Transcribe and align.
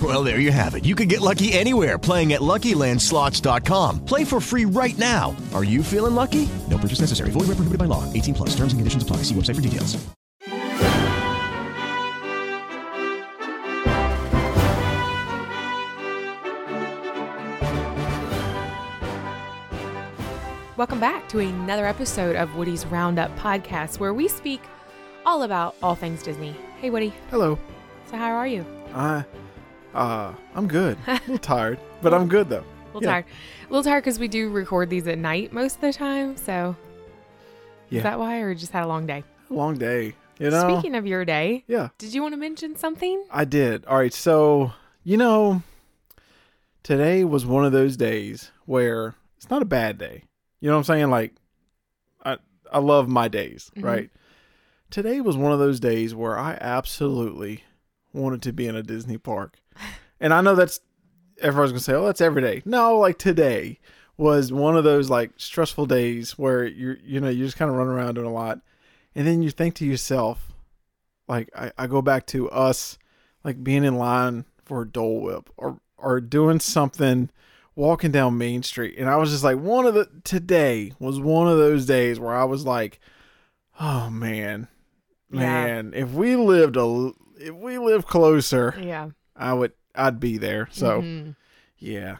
Well, 0.00 0.24
there 0.24 0.38
you 0.38 0.52
have 0.52 0.74
it. 0.76 0.84
You 0.86 0.94
can 0.94 1.08
get 1.08 1.20
lucky 1.20 1.52
anywhere 1.52 1.98
playing 1.98 2.32
at 2.32 2.40
LuckyLandSlots.com. 2.40 4.04
Play 4.04 4.24
for 4.24 4.40
free 4.40 4.64
right 4.64 4.96
now. 4.96 5.36
Are 5.52 5.64
you 5.64 5.82
feeling 5.82 6.14
lucky? 6.14 6.48
No 6.70 6.78
purchase 6.78 7.00
necessary. 7.00 7.30
Void 7.32 7.48
where 7.48 7.56
prohibited 7.56 7.78
by 7.78 7.86
law. 7.86 8.10
18 8.12 8.34
plus. 8.34 8.50
Terms 8.50 8.72
and 8.72 8.78
conditions 8.80 9.02
apply. 9.02 9.18
See 9.24 9.34
website 9.34 9.56
for 9.56 9.60
details. 9.60 9.98
Welcome 20.80 20.98
back 20.98 21.28
to 21.28 21.40
another 21.40 21.84
episode 21.84 22.36
of 22.36 22.54
Woody's 22.56 22.86
Roundup 22.86 23.36
podcast, 23.36 24.00
where 24.00 24.14
we 24.14 24.28
speak 24.28 24.62
all 25.26 25.42
about 25.42 25.76
all 25.82 25.94
things 25.94 26.22
Disney. 26.22 26.56
Hey, 26.80 26.88
Woody. 26.88 27.12
Hello. 27.28 27.58
So, 28.10 28.16
how 28.16 28.32
are 28.32 28.46
you? 28.46 28.64
I, 28.94 29.22
uh, 29.94 30.32
I'm 30.54 30.66
good. 30.68 30.96
A 31.06 31.12
little 31.14 31.38
tired, 31.38 31.78
but 32.02 32.12
I'm 32.14 32.28
good 32.28 32.48
though. 32.48 32.64
A 32.64 32.86
little 32.94 33.02
Yeah. 33.02 33.10
tired. 33.12 33.24
A 33.68 33.72
little 33.72 33.84
tired 33.84 34.02
because 34.04 34.18
we 34.18 34.28
do 34.28 34.50
record 34.50 34.90
these 34.90 35.06
at 35.06 35.18
night 35.18 35.52
most 35.52 35.76
of 35.76 35.80
the 35.82 35.92
time. 35.92 36.36
So, 36.36 36.76
Yeah. 37.88 37.98
is 37.98 38.02
that 38.04 38.18
why, 38.18 38.38
or 38.40 38.54
just 38.54 38.72
had 38.72 38.84
a 38.84 38.86
long 38.86 39.06
day? 39.06 39.24
Long 39.48 39.76
day. 39.78 40.14
You 40.38 40.50
know. 40.50 40.68
Speaking 40.72 40.94
of 40.94 41.06
your 41.06 41.24
day, 41.24 41.64
yeah, 41.66 41.88
did 41.98 42.14
you 42.14 42.22
want 42.22 42.32
to 42.32 42.38
mention 42.38 42.74
something? 42.76 43.22
I 43.30 43.44
did. 43.44 43.84
All 43.86 43.96
right. 43.98 44.12
So 44.14 44.72
you 45.04 45.16
know, 45.16 45.62
today 46.82 47.24
was 47.24 47.44
one 47.46 47.64
of 47.64 47.72
those 47.72 47.96
days 47.96 48.50
where 48.66 49.14
it's 49.36 49.50
not 49.50 49.62
a 49.62 49.66
bad 49.66 49.98
day. 49.98 50.24
You 50.60 50.68
know 50.68 50.74
what 50.76 50.80
I'm 50.80 50.84
saying? 50.94 51.10
Like, 51.10 51.34
I 52.24 52.36
I 52.72 52.78
love 52.78 53.08
my 53.08 53.28
days, 53.28 53.70
Mhm. 53.76 53.84
right? 53.84 54.10
Today 54.90 55.20
was 55.20 55.36
one 55.36 55.52
of 55.52 55.58
those 55.58 55.78
days 55.80 56.14
where 56.14 56.38
I 56.38 56.58
absolutely 56.60 57.64
wanted 58.12 58.42
to 58.42 58.52
be 58.52 58.66
in 58.66 58.76
a 58.76 58.82
Disney 58.82 59.18
park, 59.18 59.58
and 60.20 60.32
I 60.34 60.40
know 60.40 60.54
that's 60.54 60.80
everyone's 61.40 61.72
gonna 61.72 61.80
say, 61.80 61.94
"Oh, 61.94 62.06
that's 62.06 62.20
every 62.20 62.42
day." 62.42 62.62
No, 62.64 62.98
like 62.98 63.18
today 63.18 63.78
was 64.16 64.52
one 64.52 64.76
of 64.76 64.84
those 64.84 65.08
like 65.10 65.30
stressful 65.36 65.86
days 65.86 66.32
where 66.38 66.64
you're 66.66 66.98
you 67.04 67.20
know 67.20 67.28
you 67.30 67.44
just 67.44 67.56
kind 67.56 67.70
of 67.70 67.76
run 67.76 67.88
around 67.88 68.14
doing 68.14 68.26
a 68.26 68.32
lot, 68.32 68.60
and 69.14 69.26
then 69.26 69.42
you 69.42 69.50
think 69.50 69.74
to 69.76 69.86
yourself, 69.86 70.52
like 71.28 71.48
I, 71.56 71.72
I 71.78 71.86
go 71.86 72.02
back 72.02 72.26
to 72.28 72.50
us 72.50 72.98
like 73.44 73.64
being 73.64 73.84
in 73.84 73.96
line 73.96 74.44
for 74.64 74.82
a 74.82 74.88
Dole 74.88 75.20
Whip 75.20 75.50
or 75.56 75.80
or 75.96 76.20
doing 76.20 76.60
something 76.60 77.30
walking 77.76 78.10
down 78.10 78.36
Main 78.36 78.62
Street 78.62 78.96
and 78.98 79.08
I 79.08 79.16
was 79.16 79.30
just 79.30 79.44
like 79.44 79.58
one 79.58 79.86
of 79.86 79.94
the 79.94 80.08
today 80.24 80.92
was 80.98 81.18
one 81.18 81.48
of 81.48 81.56
those 81.56 81.86
days 81.86 82.18
where 82.20 82.34
I 82.34 82.44
was 82.44 82.64
like 82.66 83.00
oh 83.78 84.10
man 84.10 84.68
Yeah. 85.32 85.40
man 85.40 85.92
if 85.94 86.10
we 86.12 86.36
lived 86.36 86.76
a 86.76 87.12
if 87.40 87.54
we 87.54 87.78
live 87.78 88.06
closer 88.06 88.74
Yeah. 88.80 89.10
I 89.36 89.52
would 89.54 89.72
I'd 89.94 90.20
be 90.20 90.38
there 90.38 90.68
so 90.70 91.00
Mhm. 91.02 91.36
yeah 91.78 92.16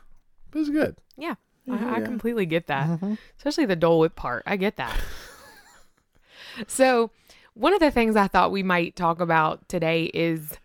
it 0.52 0.58
was 0.58 0.70
good 0.70 0.96
Yeah. 1.16 1.34
Yeah, 1.66 1.74
I, 1.74 1.96
I 1.96 1.98
yeah. 2.00 2.06
completely 2.06 2.46
get 2.46 2.66
that, 2.68 2.88
Mhm. 2.88 3.18
especially 3.36 3.66
the 3.66 3.76
Dole 3.76 4.00
Whip 4.00 4.16
part. 4.16 4.42
I 4.46 4.56
get 4.56 4.76
that. 4.76 4.98
so, 6.66 7.10
one 7.54 7.74
of 7.74 7.80
the 7.80 7.90
things 7.90 8.16
I 8.16 8.28
thought 8.28 8.50
we 8.50 8.62
might 8.62 8.96
talk 8.96 9.20
about 9.20 9.68
today 9.68 10.04
is 10.14 10.58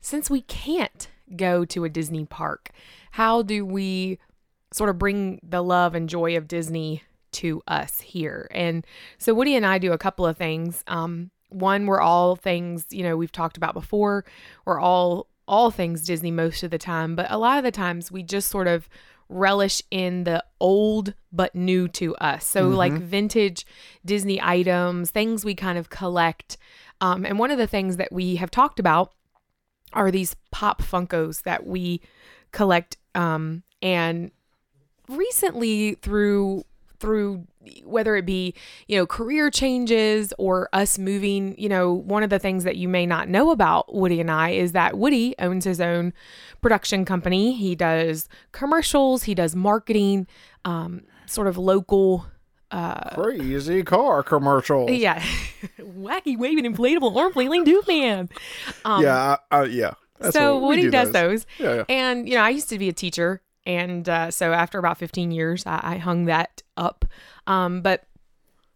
since 0.00 0.30
we 0.30 0.42
can't 0.42 1.08
go 1.36 1.64
to 1.66 1.84
a 1.84 1.88
Disney 1.88 2.24
park, 2.24 2.70
how 3.12 3.42
do 3.42 3.66
we 3.66 4.18
sort 4.72 4.88
of 4.90 4.98
bring 4.98 5.40
the 5.42 5.62
love 5.62 5.94
and 5.94 6.08
joy 6.08 6.36
of 6.36 6.46
Disney 6.48 7.02
to 7.32 7.62
us 7.66 8.00
here? 8.00 8.48
And 8.52 8.86
so, 9.18 9.34
Woody 9.34 9.56
and 9.56 9.66
I 9.66 9.78
do 9.78 9.92
a 9.92 9.98
couple 9.98 10.26
of 10.26 10.36
things. 10.36 10.84
Um, 10.86 11.30
one, 11.50 11.86
we're 11.86 12.00
all 12.00 12.36
things 12.36 12.86
you 12.90 13.02
know 13.02 13.16
we've 13.16 13.32
talked 13.32 13.56
about 13.56 13.74
before. 13.74 14.24
We're 14.64 14.80
all 14.80 15.26
all 15.46 15.70
things 15.70 16.04
Disney 16.04 16.30
most 16.30 16.62
of 16.62 16.70
the 16.70 16.78
time, 16.78 17.16
but 17.16 17.26
a 17.28 17.38
lot 17.38 17.58
of 17.58 17.64
the 17.64 17.72
times 17.72 18.10
we 18.10 18.22
just 18.22 18.48
sort 18.48 18.68
of 18.68 18.88
relish 19.28 19.80
in 19.90 20.24
the 20.24 20.44
old 20.60 21.14
but 21.32 21.54
new 21.54 21.88
to 21.88 22.14
us. 22.16 22.46
So 22.46 22.68
like 22.68 22.92
vintage 22.92 23.64
Disney 24.04 24.40
items, 24.42 25.10
things 25.10 25.44
we 25.44 25.54
kind 25.54 25.78
of 25.78 25.88
collect. 25.88 26.56
Um, 27.00 27.24
and 27.24 27.38
one 27.38 27.50
of 27.50 27.58
the 27.58 27.66
things 27.66 27.96
that 27.96 28.12
we 28.12 28.36
have 28.36 28.50
talked 28.50 28.78
about 28.78 29.12
are 29.92 30.10
these 30.10 30.36
pop 30.50 30.82
Funkos 30.82 31.42
that 31.42 31.66
we 31.66 32.00
collect. 32.52 32.96
Um, 33.14 33.62
and 33.80 34.30
recently 35.08 35.94
through 35.94 36.64
through 37.00 37.44
whether 37.84 38.14
it 38.14 38.24
be 38.24 38.54
you 38.88 38.96
know 38.96 39.06
career 39.06 39.50
changes 39.50 40.32
or 40.38 40.68
us 40.72 40.98
moving 40.98 41.54
you 41.58 41.68
know 41.68 41.92
one 41.92 42.22
of 42.22 42.30
the 42.30 42.38
things 42.38 42.64
that 42.64 42.76
you 42.76 42.88
may 42.88 43.04
not 43.06 43.28
know 43.28 43.50
about 43.50 43.92
woody 43.94 44.20
and 44.20 44.30
i 44.30 44.50
is 44.50 44.72
that 44.72 44.96
woody 44.96 45.34
owns 45.38 45.64
his 45.64 45.80
own 45.80 46.12
production 46.60 47.04
company 47.04 47.52
he 47.54 47.74
does 47.74 48.28
commercials 48.52 49.24
he 49.24 49.34
does 49.34 49.56
marketing 49.56 50.26
um, 50.64 51.02
sort 51.26 51.46
of 51.48 51.56
local 51.58 52.26
crazy 53.14 53.82
car 53.82 54.22
commercials 54.22 54.90
yeah 54.90 55.20
wacky 55.80 56.38
waving 56.38 56.64
inflatable 56.64 57.16
arm 57.16 57.32
flailing 57.32 57.64
doofman 57.64 58.30
um, 58.84 59.02
yeah 59.02 59.36
I, 59.50 59.56
I, 59.58 59.64
yeah 59.64 59.94
That's 60.18 60.34
so 60.36 60.54
what- 60.58 60.68
Woody 60.68 60.82
do 60.82 60.90
does 60.90 61.12
those. 61.12 61.46
Yeah, 61.58 61.74
yeah. 61.76 61.84
And, 61.88 62.28
you 62.28 62.34
know, 62.36 62.42
I 62.42 62.50
used 62.50 62.68
to 62.68 62.78
be 62.78 62.88
a 62.88 62.92
teacher. 62.92 63.40
And 63.66 64.08
uh, 64.08 64.30
so 64.30 64.52
after 64.52 64.78
about 64.78 64.98
15 64.98 65.30
years, 65.30 65.64
I, 65.66 65.80
I 65.82 65.96
hung 65.98 66.26
that 66.26 66.62
up. 66.80 67.04
Um, 67.46 67.82
but 67.82 68.04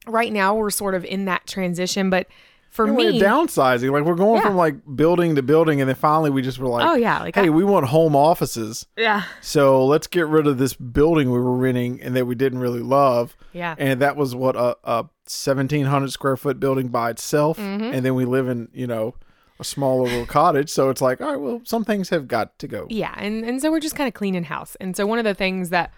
right 0.07 0.33
now 0.33 0.55
we're 0.55 0.71
sort 0.71 0.95
of 0.95 1.05
in 1.05 1.25
that 1.25 1.47
transition. 1.47 2.11
But 2.11 2.27
for 2.71 2.87
And 2.87 2.97
we're 2.97 3.13
me, 3.13 3.21
downsizing. 3.21 3.91
Like 3.93 4.05
we're 4.05 4.17
going 4.17 4.37
Yeah. 4.41 4.49
from 4.49 4.57
like 4.57 4.75
building 4.97 5.37
to 5.37 5.43
building, 5.43 5.81
and 5.81 5.89
then 5.89 5.95
finally 5.95 6.31
we 6.31 6.43
just 6.43 6.59
were 6.59 6.67
like, 6.69 6.85
Oh, 6.87 6.95
yeah, 6.97 7.21
like 7.21 7.37
hey, 7.37 7.47
I- 7.47 7.51
we 7.51 7.63
want 7.65 7.87
home 7.87 8.17
offices, 8.17 8.87
yeah, 8.97 9.23
so 9.41 9.87
let's 9.87 10.09
get 10.09 10.27
rid 10.27 10.47
of 10.49 10.59
this 10.59 10.75
building 10.75 11.31
we 11.31 11.39
were 11.39 11.57
renting 11.57 12.01
and 12.03 12.17
that 12.17 12.27
we 12.27 12.35
didn't 12.35 12.59
really 12.59 12.81
love. 12.83 13.37
Yeah. 13.53 13.77
and 13.79 14.01
that 14.01 14.17
was 14.17 14.35
what 14.35 14.57
a, 14.57 14.77
a 14.83 15.05
seventeen 15.27 15.87
hundred 15.87 16.11
square 16.11 16.37
foot 16.37 16.59
building 16.59 16.89
by 16.89 17.11
itself, 17.11 17.59
Mm-hmm. 17.59 17.95
and 17.95 18.05
then 18.05 18.17
we 18.17 18.25
live 18.25 18.49
in 18.49 18.69
you 18.75 18.89
know 18.89 19.15
a 19.61 19.65
small 19.65 20.03
little 20.03 20.27
cottage. 20.27 20.69
So 20.69 20.91
it's 20.91 21.01
like, 21.01 21.21
all 21.21 21.29
right, 21.29 21.41
well, 21.41 21.61
some 21.63 21.85
things 21.85 22.09
have 22.09 22.27
got 22.27 22.59
to 22.59 22.67
go. 22.67 22.89
Yeah, 22.91 23.15
and 23.17 23.45
and 23.45 23.63
so 23.63 23.71
we're 23.71 23.79
just 23.79 23.95
kind 23.95 24.09
of 24.09 24.15
cleaning 24.15 24.43
house. 24.43 24.77
And 24.81 24.97
so 24.97 25.07
one 25.07 25.21
of 25.21 25.25
the 25.25 25.35
things 25.35 25.71
that 25.71 25.93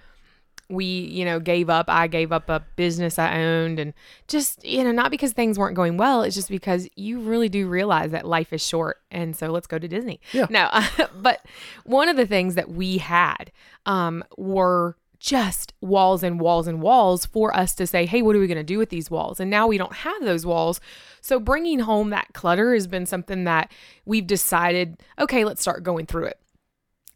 we, 0.69 0.84
you 0.84 1.25
know, 1.25 1.38
gave 1.38 1.71
up, 1.71 1.87
I 1.88 2.06
gave 2.06 2.32
up 2.32 2.49
a 2.49 2.65
business 2.77 3.19
I 3.19 3.43
owned 3.43 3.78
and 3.78 3.94
just, 4.28 4.65
you 4.65 4.82
know, 4.82 4.93
not 4.93 5.10
because 5.10 5.32
things 5.32 5.59
weren't 5.59 5.77
going 5.77 5.97
well, 5.97 6.22
it's 6.22 6.34
just 6.34 6.49
because 6.49 6.88
you 6.97 7.21
really 7.21 7.49
do 7.49 7.69
realize 7.69 8.11
that 8.11 8.26
life 8.26 8.52
is 8.52 8.67
short. 8.67 9.00
And 9.11 9.37
so 9.37 9.49
let's 9.49 9.67
go 9.67 9.79
to 9.79 9.88
Disney. 9.88 10.20
Yeah. 10.32 10.46
No, 10.50 10.70
but 11.17 11.44
one 11.85 12.08
of 12.08 12.17
the 12.17 12.26
things 12.26 12.55
that 12.55 12.70
we 12.70 12.99
had 12.99 13.52
um 13.87 14.25
were 14.37 14.96
just 15.19 15.73
walls 15.81 16.23
and 16.23 16.38
walls 16.40 16.67
and 16.67 16.81
walls 16.81 17.26
for 17.26 17.55
us 17.56 17.75
to 17.75 17.87
say, 17.87 18.06
hey, 18.06 18.23
what 18.23 18.37
are 18.37 18.38
we 18.38 18.46
going 18.46 18.56
to 18.56 18.62
do 18.62 18.79
with 18.79 18.90
these 18.90 19.11
walls? 19.11 19.40
And 19.40 19.50
now 19.50 19.67
we 19.67 19.79
don't 19.79 19.93
have 19.93 20.23
those 20.23 20.44
walls. 20.44 20.81
So 21.20 21.40
bringing 21.40 21.81
home 21.81 22.11
that 22.11 22.29
clutter 22.32 22.75
has 22.75 22.87
been 22.87 23.06
something 23.06 23.44
that 23.44 23.73
we've 24.05 24.26
decided, 24.26 25.02
okay, 25.19 25.44
let's 25.44 25.61
start 25.61 25.82
going 25.82 26.06
through 26.06 26.26
it. 26.26 26.38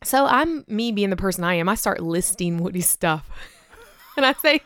So 0.03 0.25
I'm 0.27 0.65
me 0.67 0.93
being 0.93 1.11
the 1.11 1.17
person 1.17 1.45
I 1.45 1.55
am. 1.55 1.69
I 1.69 1.75
start 1.75 2.01
listing 2.01 2.59
Woody's 2.59 2.89
stuff, 2.89 3.29
and 4.17 4.25
I 4.25 4.33
say, 4.35 4.63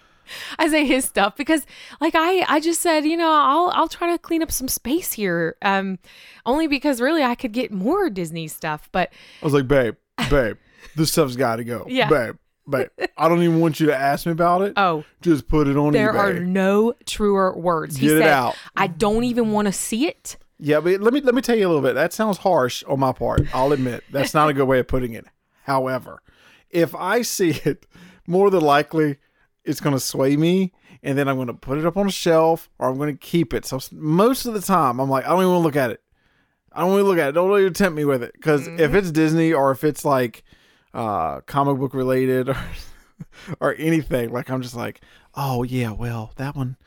I 0.59 0.69
say 0.69 0.85
his 0.87 1.05
stuff 1.05 1.37
because, 1.37 1.67
like 2.01 2.15
I, 2.15 2.45
I 2.49 2.61
just 2.61 2.81
said, 2.81 3.05
you 3.05 3.17
know, 3.17 3.31
I'll 3.33 3.71
I'll 3.75 3.89
try 3.89 4.13
to 4.13 4.19
clean 4.19 4.43
up 4.45 4.53
some 4.53 4.69
space 4.69 5.13
here. 5.15 5.57
Um, 5.63 5.99
only 6.47 6.69
because 6.69 7.01
really 7.01 7.25
I 7.25 7.35
could 7.35 7.53
get 7.53 7.73
more 7.73 8.09
Disney 8.11 8.47
stuff, 8.47 8.89
but 8.93 9.13
I 9.43 9.45
was 9.45 9.55
like, 9.55 9.67
babe, 9.67 9.97
babe, 10.31 10.57
this 10.95 11.11
stuff's 11.11 11.35
got 11.37 11.57
to 11.57 11.65
go, 11.65 11.85
Yeah. 11.89 12.09
babe. 12.09 12.37
But 12.67 12.93
I 13.19 13.29
don't 13.29 13.43
even 13.43 13.61
want 13.61 13.79
you 13.79 13.87
to 13.89 13.95
ask 13.95 14.25
me 14.25 14.33
about 14.33 14.63
it. 14.63 14.73
Oh, 14.79 15.05
Just 15.21 15.49
put 15.49 15.69
it 15.69 15.77
on 15.77 15.93
there 15.93 16.15
eBay. 16.15 16.19
are 16.19 16.41
no 16.41 16.95
truer 17.05 17.55
words. 17.55 17.97
He 17.97 18.07
Get 18.07 18.17
it 18.17 18.21
said, 18.21 18.31
out. 18.31 18.57
I 18.75 18.87
don't 18.87 19.25
even 19.25 19.53
want 19.53 19.67
to 19.67 19.73
see 19.73 20.07
it. 20.07 20.39
Yeah, 20.65 20.81
but 20.81 20.99
let 21.03 21.13
me 21.13 21.21
let 21.21 21.35
me 21.35 21.43
tell 21.43 21.59
you 21.59 21.67
a 21.67 21.69
little 21.69 21.83
bit. 21.83 21.95
That 21.95 22.15
sounds 22.15 22.39
harsh 22.39 22.83
on 22.85 22.99
my 22.99 23.13
part. 23.13 23.43
I'll 23.55 23.73
admit 23.73 24.03
that's 24.11 24.33
not 24.33 24.49
a 24.49 24.55
good 24.55 24.67
way 24.67 24.79
of 24.79 24.89
putting 24.89 25.13
it. 25.13 25.27
However, 25.65 26.23
if 26.71 26.95
I 26.95 27.21
see 27.21 27.51
it, 27.67 27.87
more 28.27 28.49
than 28.49 28.63
likely 28.63 29.19
it's 29.63 29.81
going 29.81 29.95
to 29.95 30.01
sway 30.01 30.39
me, 30.39 30.73
and 31.03 31.19
then 31.19 31.29
I'm 31.29 31.37
going 31.37 31.49
to 31.49 31.53
put 31.53 31.77
it 31.77 31.85
up 31.85 31.99
on 31.99 32.07
a 32.07 32.11
shelf 32.11 32.71
or 32.79 32.89
I'm 32.89 32.97
going 32.97 33.15
to 33.15 33.19
keep 33.19 33.53
it. 33.53 33.67
So 33.67 33.79
most 33.93 34.47
of 34.47 34.55
the 34.55 34.63
time, 34.63 35.01
I'm 35.01 35.11
like, 35.11 35.27
I 35.27 35.29
don't 35.29 35.41
even 35.41 35.51
want 35.51 35.61
to 35.61 35.65
look 35.65 35.77
at 35.77 35.91
it. 35.91 36.01
I 36.73 36.81
don't 36.81 36.93
want 36.93 37.01
to 37.01 37.09
look 37.09 37.19
at 37.19 37.29
it. 37.29 37.33
Don't 37.33 37.61
even 37.61 37.75
tempt 37.75 37.95
me 37.95 38.07
with 38.07 38.23
it 38.23 38.33
because 38.33 38.67
if 38.67 38.95
it's 38.95 39.11
Disney 39.11 39.53
or 39.53 39.71
if 39.71 39.85
it's 39.85 40.03
like 40.03 40.45
uh, 40.95 41.43
comic 41.43 41.77
book 41.77 41.93
related 41.93 42.49
or 42.49 42.57
or 43.61 43.75
anything, 43.75 44.33
like 44.33 44.49
I'm 44.49 44.63
just 44.63 44.75
like, 44.75 45.03
oh 45.35 45.63
yeah, 45.63 45.91
well 45.91 46.33
that 46.37 46.57
one. 46.57 46.79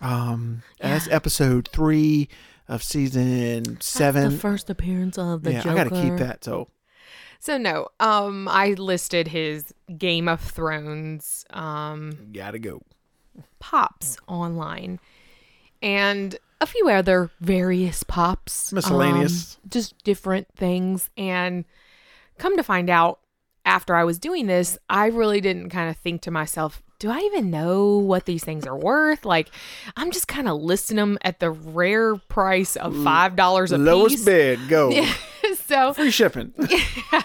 Um, 0.00 0.64
that's 0.80 1.06
episode 1.06 1.68
three 1.68 2.28
of 2.74 2.82
season 2.82 3.80
seven. 3.80 4.36
first 4.38 4.70
appearance 4.70 5.18
of 5.18 5.42
the 5.42 5.52
yeah, 5.52 5.62
I 5.66 5.74
got 5.74 5.84
to 5.84 5.90
keep 5.90 6.16
that. 6.18 6.44
So 6.44 6.68
So 7.40 7.58
no, 7.58 7.88
um, 8.00 8.48
I 8.48 8.70
listed 8.70 9.28
his 9.28 9.74
Game 9.98 10.28
of 10.28 10.40
Thrones 10.40 11.44
um 11.50 12.30
gotta 12.32 12.58
go. 12.58 12.82
pops 13.58 14.16
online, 14.26 15.00
and 15.82 16.36
a 16.60 16.66
few 16.66 16.88
other 16.88 17.30
various 17.40 18.02
pops, 18.04 18.72
Miscellaneous. 18.72 19.56
um, 19.64 19.70
just 19.70 20.02
different 20.04 20.46
things. 20.56 21.10
And 21.16 21.64
come 22.38 22.56
to 22.56 22.62
find 22.62 22.88
out, 22.88 23.18
after 23.64 23.94
I 23.96 24.04
was 24.04 24.18
doing 24.18 24.46
this, 24.46 24.78
I 24.88 25.06
really 25.06 25.40
didn't 25.40 25.70
kind 25.70 25.90
of 25.90 25.96
think 25.96 26.22
to 26.22 26.30
myself. 26.30 26.80
Do 27.02 27.10
I 27.10 27.18
even 27.18 27.50
know 27.50 27.98
what 27.98 28.26
these 28.26 28.44
things 28.44 28.64
are 28.64 28.76
worth? 28.76 29.24
Like, 29.24 29.50
I'm 29.96 30.12
just 30.12 30.28
kind 30.28 30.48
of 30.48 30.62
listing 30.62 30.98
them 30.98 31.18
at 31.22 31.40
the 31.40 31.50
rare 31.50 32.14
price 32.14 32.76
of 32.76 32.96
five 33.02 33.34
dollars 33.34 33.72
a 33.72 33.76
piece. 33.76 33.84
Lowest 33.84 34.16
piece. 34.18 34.24
bid, 34.24 34.68
go. 34.68 35.04
so 35.66 35.94
Free 35.94 36.12
shipping. 36.12 36.54
yeah. 36.70 37.22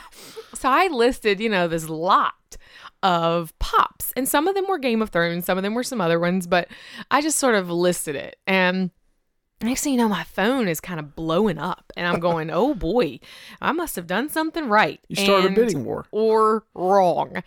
so 0.56 0.68
I 0.68 0.88
listed, 0.88 1.40
you 1.40 1.48
know, 1.48 1.68
this 1.68 1.88
lot 1.88 2.34
of 3.04 3.54
pops, 3.60 4.14
and 4.18 4.28
some 4.28 4.48
of 4.48 4.56
them 4.56 4.66
were 4.68 4.80
Game 4.80 5.04
of 5.04 5.12
Thrones, 5.12 5.46
some 5.46 5.60
of 5.60 5.64
them 5.64 5.76
were 5.76 5.84
some 5.84 6.02
other 6.02 6.20
ones, 6.20 6.48
but 6.48 6.70
I 7.12 7.22
just 7.22 7.38
sort 7.38 7.54
of 7.54 7.70
listed 7.70 8.16
it. 8.16 8.38
And 8.48 8.90
next 9.62 9.84
thing 9.84 9.94
you 9.94 10.00
know, 10.00 10.10
my 10.10 10.24
phone 10.24 10.68
is 10.68 10.80
kind 10.80 11.00
of 11.00 11.16
blowing 11.16 11.60
up, 11.60 11.94
and 11.96 12.08
I'm 12.08 12.20
going, 12.28 12.50
oh 12.50 12.74
boy, 12.74 13.20
I 13.62 13.74
must 13.74 13.96
have 13.96 14.08
done 14.08 14.30
something 14.30 14.70
right. 14.70 15.00
You 15.08 15.18
started 15.18 15.52
a 15.52 15.56
bidding 15.56 15.86
war. 15.86 16.08
Or 16.12 16.64
wrong. 16.74 17.44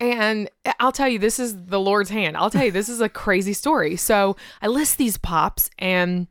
And 0.00 0.50
I'll 0.80 0.92
tell 0.92 1.08
you, 1.08 1.18
this 1.18 1.38
is 1.38 1.66
the 1.66 1.80
Lord's 1.80 2.10
hand. 2.10 2.36
I'll 2.36 2.50
tell 2.50 2.64
you, 2.64 2.72
this 2.72 2.88
is 2.88 3.00
a 3.00 3.08
crazy 3.08 3.52
story. 3.52 3.96
So 3.96 4.36
I 4.60 4.66
list 4.66 4.98
these 4.98 5.16
pops, 5.16 5.70
and 5.78 6.26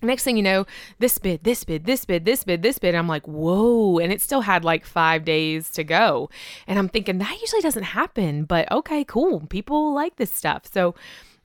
next 0.00 0.22
thing 0.22 0.36
you 0.36 0.42
know, 0.42 0.66
this 0.98 1.18
bid, 1.18 1.44
this 1.44 1.64
bid, 1.64 1.84
this 1.84 2.04
bid, 2.04 2.24
this 2.24 2.44
bid, 2.44 2.62
this 2.62 2.78
bid. 2.78 2.94
I'm 2.94 3.08
like, 3.08 3.26
whoa. 3.26 3.98
And 3.98 4.12
it 4.12 4.20
still 4.20 4.42
had 4.42 4.64
like 4.64 4.84
five 4.84 5.24
days 5.24 5.70
to 5.70 5.84
go. 5.84 6.30
And 6.66 6.78
I'm 6.78 6.88
thinking, 6.88 7.18
that 7.18 7.40
usually 7.40 7.62
doesn't 7.62 7.82
happen, 7.82 8.44
but 8.44 8.70
okay, 8.70 9.04
cool. 9.04 9.40
People 9.48 9.94
like 9.94 10.16
this 10.16 10.32
stuff. 10.32 10.62
So 10.72 10.94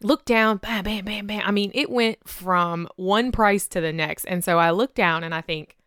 look 0.01 0.25
down, 0.25 0.57
bam, 0.57 0.83
bam, 0.83 1.05
bam, 1.05 1.27
bam. 1.27 1.43
I 1.45 1.51
mean, 1.51 1.71
it 1.73 1.89
went 1.89 2.27
from 2.27 2.87
one 2.95 3.31
price 3.31 3.67
to 3.69 3.81
the 3.81 3.93
next. 3.93 4.25
And 4.25 4.43
so 4.43 4.59
I 4.59 4.71
look 4.71 4.93
down 4.93 5.23
and 5.23 5.33
I 5.33 5.41
think, 5.41 5.77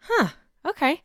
huh, 0.00 0.28
okay. 0.66 1.02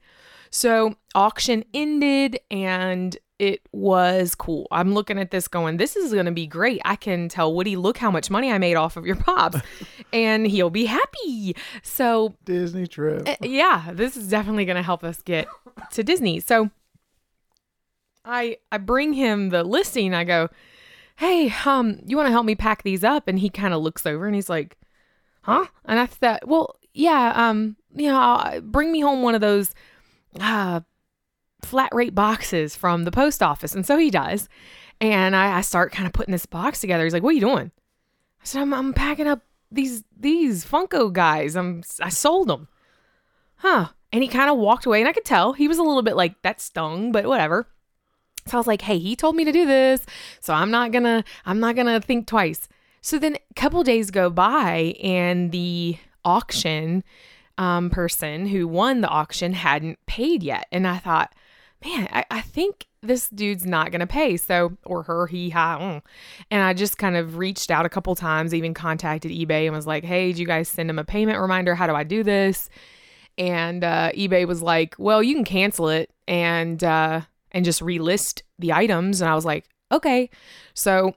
So 0.50 0.96
auction 1.14 1.64
ended 1.74 2.40
and 2.50 3.18
it 3.40 3.62
was 3.72 4.36
cool. 4.36 4.68
I'm 4.70 4.94
looking 4.94 5.18
at 5.18 5.32
this 5.32 5.48
going, 5.48 5.78
this 5.78 5.96
is 5.96 6.14
going 6.14 6.26
to 6.26 6.32
be 6.32 6.46
great. 6.46 6.82
I 6.84 6.98
can 6.98 7.30
tell 7.30 7.54
Woody, 7.54 7.78
look 7.78 7.98
how 7.98 8.12
much 8.12 8.30
money 8.30 8.52
I 8.52 8.58
made 8.58 8.76
off 8.76 8.98
of 8.98 9.06
your 9.06 9.16
pops 9.16 9.60
and 10.14 10.46
he'll 10.46 10.70
be 10.70 10.86
happy. 10.86 11.56
So 11.82 12.36
Disney 12.44 12.86
trip. 12.86 13.28
uh, 13.28 13.36
yeah, 13.42 13.92
this 13.94 14.18
is 14.18 14.30
definitely 14.30 14.66
going 14.66 14.76
to 14.76 14.84
help 14.84 15.06
us 15.06 15.22
get 15.22 15.48
to 15.92 16.04
Disney. 16.04 16.42
So 16.42 16.70
I 18.26 18.58
I 18.72 18.78
bring 18.78 19.14
him 19.14 19.50
the 19.50 19.64
listing. 19.64 20.14
I 20.14 20.26
go, 20.26 20.50
"Hey, 21.16 21.52
um, 21.66 22.02
you 22.06 22.18
want 22.18 22.28
to 22.28 22.32
help 22.32 22.46
me 22.46 22.56
pack 22.56 22.84
these 22.84 23.04
up?" 23.06 23.28
And 23.30 23.40
he 23.40 23.50
kind 23.50 23.74
of 23.74 23.82
looks 23.82 24.06
over 24.06 24.26
and 24.26 24.36
he's 24.36 24.50
like, 24.50 24.78
"Huh?" 25.44 25.66
And 25.86 25.98
I 25.98 26.06
thought, 26.06 26.46
"Well, 26.46 26.76
yeah, 26.94 27.32
um, 27.36 27.78
you 27.96 28.10
know, 28.10 28.60
bring 28.62 28.92
me 28.92 29.00
home 29.00 29.22
one 29.22 29.36
of 29.36 29.42
those 29.42 29.74
uh 30.40 30.82
flat 31.62 31.94
rate 31.94 32.16
boxes 32.16 32.76
from 32.76 33.04
the 33.04 33.12
post 33.12 33.44
office." 33.44 33.74
And 33.76 33.86
so 33.86 33.98
he 33.98 34.10
does. 34.10 34.50
And 35.02 35.36
I, 35.36 35.58
I 35.58 35.62
start 35.62 35.94
kind 35.94 36.08
of 36.08 36.14
putting 36.14 36.32
this 36.32 36.46
box 36.46 36.82
together. 36.82 37.04
He's 37.04 37.14
like, 37.14 37.24
"What 37.24 37.32
are 37.32 37.34
you 37.34 37.42
doing?" 37.42 37.72
I 38.42 38.46
said, 38.46 38.62
"I'm 38.62 38.74
I'm 38.74 38.94
packing 38.94 39.28
up 39.28 39.42
these 39.72 40.04
these 40.18 40.66
Funko 40.66 41.12
guys. 41.14 41.56
I'm 41.56 41.84
I 42.02 42.10
sold 42.10 42.48
them." 42.48 42.68
huh. 43.60 43.90
And 44.12 44.24
he 44.24 44.28
kind 44.28 44.50
of 44.50 44.58
walked 44.58 44.88
away, 44.88 45.00
and 45.00 45.08
I 45.08 45.14
could 45.14 45.26
tell 45.26 45.54
he 45.54 45.68
was 45.68 45.78
a 45.78 45.84
little 45.84 46.02
bit 46.02 46.16
like, 46.16 46.42
that 46.42 46.60
stung, 46.60 47.12
but 47.12 47.28
whatever. 47.28 47.68
So 48.48 48.58
I 48.58 48.60
was 48.60 48.68
like, 48.68 48.82
hey, 48.82 48.98
he 48.98 49.16
told 49.16 49.36
me 49.36 49.46
to 49.46 49.52
do 49.52 49.68
this, 49.68 50.04
so 50.40 50.54
I'm 50.54 50.72
not 50.72 50.92
gonna, 50.92 51.24
I'm 51.46 51.60
not 51.60 51.76
gonna 51.76 52.02
think 52.02 52.26
twice. 52.26 52.68
So 53.02 53.20
then 53.20 53.36
a 53.36 53.54
couple 53.54 53.84
days 53.84 54.10
go 54.10 54.32
by, 54.32 54.96
and 55.04 55.52
the 55.52 55.98
auction 56.26 57.04
um, 57.60 57.92
person 57.92 58.48
who 58.48 58.68
won 58.68 59.02
the 59.02 59.10
auction 59.10 59.54
hadn't 59.54 60.04
paid 60.08 60.42
yet. 60.42 60.66
And 60.72 60.88
I 60.88 60.98
thought, 60.98 61.36
man, 61.84 62.08
I, 62.12 62.26
I 62.30 62.42
think 62.42 62.88
this 63.02 63.30
dude's 63.30 63.66
not 63.66 63.92
gonna 63.92 64.08
pay. 64.08 64.38
So, 64.38 64.78
or 64.86 65.04
her, 65.04 65.28
he, 65.28 65.50
ha. 65.50 65.78
mm. 65.80 66.02
And 66.52 66.64
I 66.64 66.74
just 66.74 66.98
kind 66.98 67.16
of 67.16 67.38
reached 67.38 67.72
out 67.72 67.86
a 67.86 67.90
couple 67.90 68.16
times, 68.16 68.54
even 68.54 68.74
contacted 68.74 69.32
eBay 69.32 69.66
and 69.66 69.76
was 69.76 69.88
like, 69.88 70.04
hey, 70.04 70.28
did 70.28 70.40
you 70.40 70.46
guys 70.46 70.68
send 70.68 70.90
him 70.90 71.00
a 71.00 71.04
payment 71.04 71.40
reminder? 71.40 71.76
How 71.76 71.88
do 71.88 71.96
I 71.96 72.04
do 72.04 72.24
this? 72.24 72.70
and 73.40 73.86
uh, 73.86 74.12
eBay 74.12 74.46
was 74.46 74.62
like, 74.62 74.96
"Well, 75.00 75.24
you 75.24 75.34
can 75.34 75.46
cancel 75.46 75.88
it 75.88 76.12
and 76.28 76.84
uh, 76.84 77.22
and 77.52 77.66
just 77.66 77.82
relist 77.82 78.44
the 78.60 78.74
items." 78.74 79.22
And 79.22 79.30
I 79.30 79.34
was 79.34 79.46
like, 79.46 79.66
"Okay." 79.92 80.30
So 80.74 81.16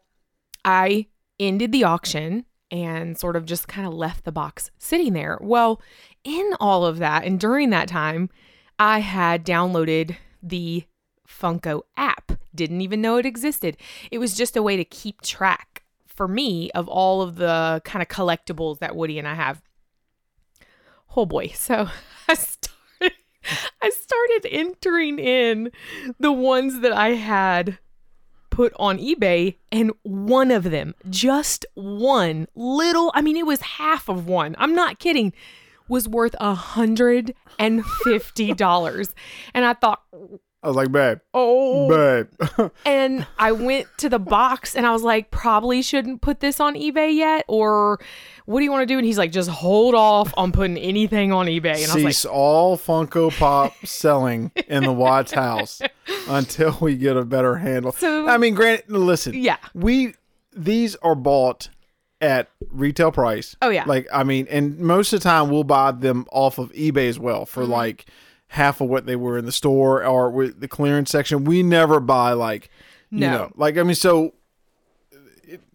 I 0.65 1.09
ended 1.39 1.73
the 1.73 1.85
auction 1.85 2.47
and 2.71 3.19
sort 3.19 3.37
of 3.37 3.45
just 3.45 3.69
kind 3.69 3.87
of 3.87 3.93
left 3.93 4.25
the 4.25 4.33
box 4.33 4.71
sitting 4.79 5.13
there. 5.13 5.37
Well, 5.43 5.83
in 6.25 6.53
all 6.61 6.87
of 6.87 6.99
that 6.99 7.25
and 7.25 7.39
during 7.39 7.71
that 7.71 7.89
time, 7.89 8.31
I 8.79 9.01
had 9.01 9.45
downloaded 9.45 10.17
the 10.43 10.85
Funko 11.27 11.83
app. 11.97 12.33
Didn't 12.55 12.81
even 12.81 13.01
know 13.01 13.17
it 13.17 13.27
existed. 13.27 13.77
It 14.11 14.19
was 14.19 14.35
just 14.35 14.57
a 14.57 14.63
way 14.63 14.77
to 14.77 14.85
keep 14.85 15.23
track 15.23 15.85
for 16.07 16.29
me 16.29 16.71
of 16.73 16.89
all 16.89 17.23
of 17.23 17.37
the 17.37 17.81
kind 17.85 18.03
of 18.03 18.09
collectibles 18.09 18.81
that 18.81 18.95
Woody 18.95 19.19
and 19.19 19.27
I 19.27 19.35
have 19.35 19.63
oh 21.17 21.27
boy 21.27 21.49
so 21.55 21.89
i 22.29 22.35
started 22.35 23.17
i 23.81 23.91
started 23.91 24.49
entering 24.51 25.19
in 25.19 25.71
the 26.19 26.33
ones 26.33 26.81
that 26.81 26.93
i 26.93 27.11
had 27.11 27.79
put 28.51 28.73
on 28.77 28.99
ebay 28.99 29.57
and 29.71 29.91
one 30.03 30.51
of 30.51 30.65
them 30.65 30.95
just 31.09 31.65
one 31.75 32.47
little 32.55 33.11
i 33.15 33.23
mean 33.23 33.37
it 33.37 33.47
was 33.47 33.61
half 33.63 34.09
of 34.09 34.27
one 34.27 34.55
i'm 34.59 34.75
not 34.75 34.99
kidding 34.99 35.33
was 35.93 36.09
worth 36.09 36.35
a 36.41 36.55
hundred 36.55 37.35
and 37.59 37.85
fifty 38.05 38.53
dollars 38.55 39.15
and 39.55 39.65
i 39.65 39.73
thought 39.75 40.03
I 40.65 40.69
was 40.69 40.77
like, 40.77 40.93
babe, 40.93 41.19
oh 41.35 41.89
babe. 41.89 42.71
and 42.87 43.27
I 43.37 43.51
went 43.51 43.89
to 43.99 44.09
the 44.09 44.21
box 44.21 44.77
and 44.77 44.87
I 44.87 44.93
was 44.93 45.03
like, 45.03 45.33
probably 45.33 45.83
shouldn't 45.83 46.23
put 46.23 46.39
this 46.39 46.61
on 46.61 46.77
eBay 46.77 47.13
yet, 47.17 47.45
or 47.49 47.99
what 48.45 48.61
do 48.61 48.65
you 48.65 48.71
want 48.71 48.83
to 48.83 48.87
do? 48.87 48.97
And 48.97 49.05
he's 49.05 49.19
like, 49.19 49.33
just 49.33 49.51
hold 49.51 49.97
off 49.97 50.33
on 50.37 50.53
putting 50.53 50.77
anything 50.79 51.33
on 51.33 51.47
eBay. 51.47 51.83
And 51.83 51.91
I 51.91 51.95
was 51.97 52.05
like, 52.05 52.15
Cease 52.15 52.25
all 52.25 52.79
Funko 52.79 53.37
Pop 53.37 53.75
selling 53.85 54.53
in 54.69 54.85
the 54.85 54.93
Watts 54.93 55.33
house 55.33 55.83
until 56.29 56.79
we 56.81 56.95
get 56.97 57.17
a 57.17 57.25
better 57.25 57.57
handle. 57.57 57.91
So- 57.91 58.29
I 58.29 58.39
mean, 58.39 58.55
granted, 58.55 58.89
listen. 58.89 59.35
Yeah. 59.35 59.57
We 59.75 60.15
these 60.53 60.95
are 61.03 61.17
bought 61.17 61.71
at 62.23 62.49
retail 62.71 63.13
price. 63.13 63.55
Oh, 63.61 63.69
yeah. 63.69 63.85
Like 63.85 64.07
I 64.13 64.23
mean, 64.25 64.47
and 64.49 64.79
most 64.79 65.13
of 65.13 65.21
the 65.21 65.25
time 65.29 65.51
we'll 65.51 65.65
buy 65.65 65.91
them 65.93 66.25
off 66.33 66.57
of 66.59 66.73
eBay 66.73 67.09
as 67.09 67.19
well 67.19 67.45
for 67.45 67.65
Mm-hmm. 67.65 67.73
like 67.73 68.07
half 68.49 68.81
of 68.81 68.89
what 68.89 69.07
they 69.07 69.17
were 69.17 69.37
in 69.39 69.45
the 69.45 69.53
store 69.53 70.05
or 70.05 70.31
with 70.31 70.61
the 70.61 70.69
clearance 70.69 71.11
section. 71.11 71.45
We 71.45 71.63
never 71.63 72.01
buy 72.01 72.33
like 72.33 72.71
you 73.11 73.21
No. 73.21 73.31
know, 73.33 73.53
like 73.57 73.77
I 73.77 73.83
mean, 73.83 73.95
so 73.97 74.33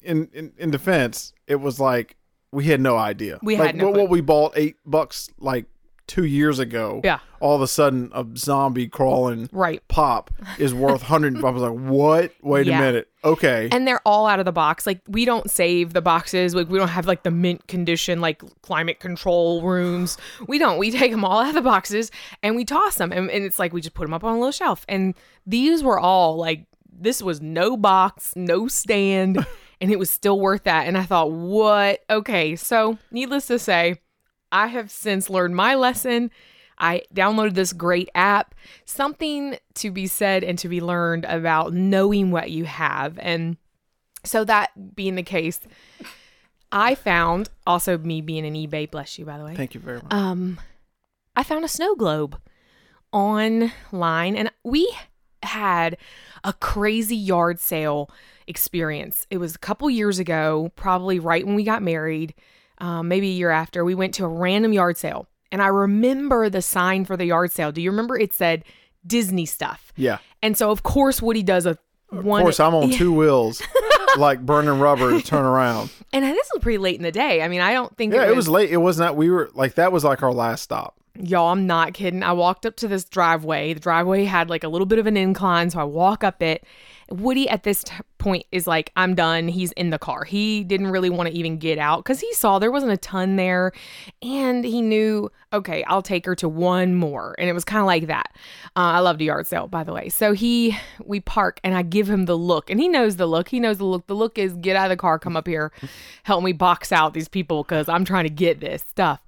in 0.01 0.29
in, 0.33 0.53
in 0.57 0.71
defense, 0.71 1.33
it 1.47 1.55
was 1.57 1.79
like 1.79 2.15
we 2.51 2.65
had 2.65 2.79
no 2.79 2.97
idea. 2.97 3.39
We 3.43 3.57
like, 3.57 3.67
had 3.67 3.75
no 3.75 3.85
what, 3.87 3.93
clue. 3.93 4.01
what 4.03 4.09
we 4.09 4.21
bought 4.21 4.53
eight 4.55 4.77
bucks 4.85 5.29
like 5.39 5.65
two 6.07 6.23
years 6.25 6.57
ago. 6.59 7.01
Yeah. 7.03 7.19
All 7.39 7.55
of 7.55 7.61
a 7.61 7.67
sudden, 7.67 8.09
a 8.15 8.25
zombie 8.35 8.87
crawling 8.87 9.49
Right. 9.51 9.85
pop 9.89 10.31
is 10.57 10.73
worth 10.73 11.03
hundred. 11.03 11.37
I 11.43 11.49
was 11.49 11.61
like, 11.61 11.77
what? 11.77 12.31
Wait 12.41 12.65
Yeah. 12.65 12.79
a 12.79 12.81
minute. 12.81 13.09
Okay. 13.23 13.67
And 13.71 13.85
they're 13.87 14.01
all 14.05 14.25
out 14.25 14.39
of 14.39 14.45
the 14.45 14.51
box. 14.51 14.87
Like 14.87 15.01
we 15.07 15.25
don't 15.25 15.51
save 15.51 15.93
the 15.93 16.01
boxes. 16.01 16.55
Like 16.55 16.69
we 16.69 16.77
don't 16.79 16.87
have 16.87 17.05
like 17.07 17.23
the 17.23 17.31
mint 17.31 17.67
condition, 17.67 18.21
like 18.21 18.41
climate 18.61 18.99
control 18.99 19.61
rooms. 19.61 20.17
We 20.47 20.57
don't. 20.57 20.77
We 20.77 20.91
take 20.91 21.11
them 21.11 21.25
all 21.25 21.39
out 21.41 21.49
of 21.49 21.55
the 21.55 21.61
boxes 21.61 22.09
and 22.41 22.55
we 22.55 22.63
toss 22.65 22.95
them. 22.95 23.11
And, 23.11 23.29
and 23.29 23.43
it's 23.43 23.59
like 23.59 23.73
we 23.73 23.81
just 23.81 23.93
put 23.95 24.05
them 24.05 24.13
up 24.13 24.23
on 24.23 24.31
a 24.33 24.37
little 24.39 24.51
shelf. 24.51 24.85
And 24.87 25.13
these 25.45 25.83
were 25.83 25.99
all 25.99 26.37
like 26.37 26.65
this 26.99 27.21
was 27.21 27.41
no 27.41 27.77
box, 27.77 28.33
no 28.35 28.67
stand, 28.67 29.45
and 29.81 29.91
it 29.91 29.99
was 29.99 30.09
still 30.09 30.39
worth 30.39 30.63
that. 30.63 30.87
And 30.87 30.97
I 30.97 31.03
thought, 31.03 31.31
what? 31.31 31.99
Okay. 32.09 32.55
So 32.55 32.97
needless 33.11 33.45
to 33.47 33.59
say, 33.59 33.99
I 34.51 34.67
have 34.67 34.91
since 34.91 35.29
learned 35.29 35.55
my 35.55 35.75
lesson. 35.75 36.31
I 36.79 37.03
downloaded 37.13 37.55
this 37.55 37.73
great 37.73 38.09
app. 38.13 38.53
Something 38.85 39.57
to 39.75 39.91
be 39.91 40.07
said 40.07 40.43
and 40.43 40.59
to 40.59 40.69
be 40.69 40.81
learned 40.81 41.25
about 41.25 41.73
knowing 41.73 42.31
what 42.31 42.51
you 42.51 42.65
have. 42.65 43.17
And 43.19 43.57
so, 44.23 44.43
that 44.43 44.95
being 44.95 45.15
the 45.15 45.23
case, 45.23 45.59
I 46.71 46.95
found 46.95 47.49
also 47.65 47.97
me 47.97 48.21
being 48.21 48.45
an 48.45 48.53
eBay, 48.53 48.89
bless 48.89 49.17
you, 49.17 49.25
by 49.25 49.37
the 49.37 49.43
way. 49.43 49.55
Thank 49.55 49.73
you 49.73 49.79
very 49.79 49.97
much. 49.97 50.13
Um, 50.13 50.59
I 51.35 51.43
found 51.43 51.63
a 51.63 51.69
snow 51.69 51.95
globe 51.95 52.39
online, 53.11 54.35
and 54.35 54.51
we 54.63 54.91
had 55.43 55.97
a 56.43 56.53
crazy 56.53 57.15
yard 57.15 57.59
sale 57.59 58.09
experience. 58.47 59.25
It 59.29 59.37
was 59.37 59.55
a 59.55 59.59
couple 59.59 59.89
years 59.89 60.19
ago, 60.19 60.71
probably 60.75 61.19
right 61.19 61.45
when 61.45 61.55
we 61.55 61.63
got 61.63 61.81
married, 61.81 62.33
um, 62.79 63.07
maybe 63.07 63.27
a 63.29 63.33
year 63.33 63.49
after. 63.49 63.83
We 63.85 63.95
went 63.95 64.13
to 64.15 64.25
a 64.25 64.29
random 64.29 64.73
yard 64.73 64.97
sale, 64.97 65.27
and 65.51 65.61
I 65.61 65.67
remember 65.67 66.49
the 66.49 66.61
sign 66.61 67.05
for 67.05 67.17
the 67.17 67.25
yard 67.25 67.51
sale. 67.51 67.71
Do 67.71 67.81
you 67.81 67.89
remember? 67.91 68.17
It 68.17 68.33
said 68.33 68.63
Disney 69.05 69.45
stuff, 69.45 69.93
yeah. 69.95 70.17
and 70.41 70.57
so 70.57 70.69
of 70.71 70.83
course 70.83 71.21
Woody 71.21 71.43
does 71.43 71.65
a 71.65 71.77
one. 72.09 72.41
Of 72.41 72.45
course, 72.45 72.59
I'm 72.59 72.73
on 72.75 72.89
Yeah. 72.91 72.97
two 72.97 73.13
wheels, 73.13 73.61
like 74.17 74.45
burning 74.45 74.79
rubber 74.79 75.11
to 75.19 75.25
turn 75.25 75.45
around. 75.45 75.89
and 76.13 76.23
this 76.23 76.49
was 76.53 76.61
pretty 76.63 76.77
late 76.77 76.95
in 76.95 77.03
the 77.03 77.11
day. 77.11 77.41
I 77.41 77.47
mean, 77.47 77.61
I 77.61 77.73
don't 77.73 77.95
think 77.97 78.13
Yeah, 78.13 78.27
it 78.27 78.35
was 78.35 78.47
late. 78.47 78.69
It 78.71 78.77
wasn't 78.77 79.07
that 79.07 79.15
we 79.17 79.29
were 79.29 79.49
like 79.53 79.75
that 79.75 79.91
was 79.91 80.03
like 80.03 80.23
our 80.23 80.31
last 80.33 80.61
stop. 80.63 80.95
Y'all, 81.19 81.51
I'm 81.51 81.65
not 81.65 81.93
kidding. 81.95 82.21
I 82.21 82.33
walked 82.33 82.65
up 82.67 82.75
to 82.77 82.87
this 82.87 83.03
driveway. 83.03 83.73
The 83.73 83.79
driveway 83.79 84.25
had 84.25 84.49
like 84.51 84.63
a 84.63 84.67
little 84.69 84.85
bit 84.85 84.99
of 84.99 85.07
an 85.07 85.17
incline, 85.17 85.69
so 85.71 85.79
I 85.79 85.83
walk 85.83 86.23
up 86.23 86.43
it. 86.43 86.63
Woody 87.09 87.47
at 87.49 87.63
this 87.63 87.83
t- 87.83 87.93
point 88.17 88.45
is 88.51 88.67
like, 88.67 88.91
I'm 88.95 89.15
done. 89.15 89.47
He's 89.47 89.71
in 89.73 89.89
the 89.89 89.99
car. 89.99 90.23
He 90.23 90.63
didn't 90.63 90.87
really 90.87 91.09
want 91.09 91.29
to 91.29 91.35
even 91.35 91.57
get 91.57 91.77
out 91.77 92.03
because 92.03 92.19
he 92.19 92.33
saw 92.33 92.59
there 92.59 92.71
wasn't 92.71 92.91
a 92.91 92.97
ton 92.97 93.35
there. 93.35 93.71
And 94.21 94.63
he 94.63 94.81
knew, 94.81 95.31
okay, 95.53 95.83
I'll 95.85 96.01
take 96.01 96.25
her 96.25 96.35
to 96.35 96.49
one 96.49 96.95
more. 96.95 97.35
And 97.37 97.49
it 97.49 97.53
was 97.53 97.63
kind 97.63 97.79
of 97.79 97.85
like 97.85 98.07
that. 98.07 98.31
Uh, 98.75 98.97
I 98.97 98.99
loved 98.99 99.21
a 99.21 99.25
yard 99.25 99.47
sale, 99.47 99.67
by 99.67 99.83
the 99.83 99.93
way. 99.93 100.09
So 100.09 100.33
he, 100.33 100.77
we 101.03 101.19
park 101.19 101.59
and 101.63 101.75
I 101.75 101.83
give 101.83 102.09
him 102.09 102.25
the 102.25 102.37
look. 102.37 102.69
And 102.69 102.79
he 102.79 102.87
knows 102.87 103.15
the 103.15 103.27
look. 103.27 103.49
He 103.49 103.59
knows 103.59 103.77
the 103.77 103.85
look. 103.85 104.07
The 104.07 104.15
look 104.15 104.37
is 104.37 104.53
get 104.55 104.75
out 104.75 104.85
of 104.85 104.89
the 104.89 104.97
car, 104.97 105.19
come 105.19 105.37
up 105.37 105.47
here, 105.47 105.71
help 106.23 106.43
me 106.43 106.51
box 106.51 106.91
out 106.91 107.13
these 107.13 107.29
people 107.29 107.63
because 107.63 107.87
I'm 107.87 108.05
trying 108.05 108.25
to 108.25 108.29
get 108.29 108.59
this 108.59 108.81
stuff. 108.81 109.25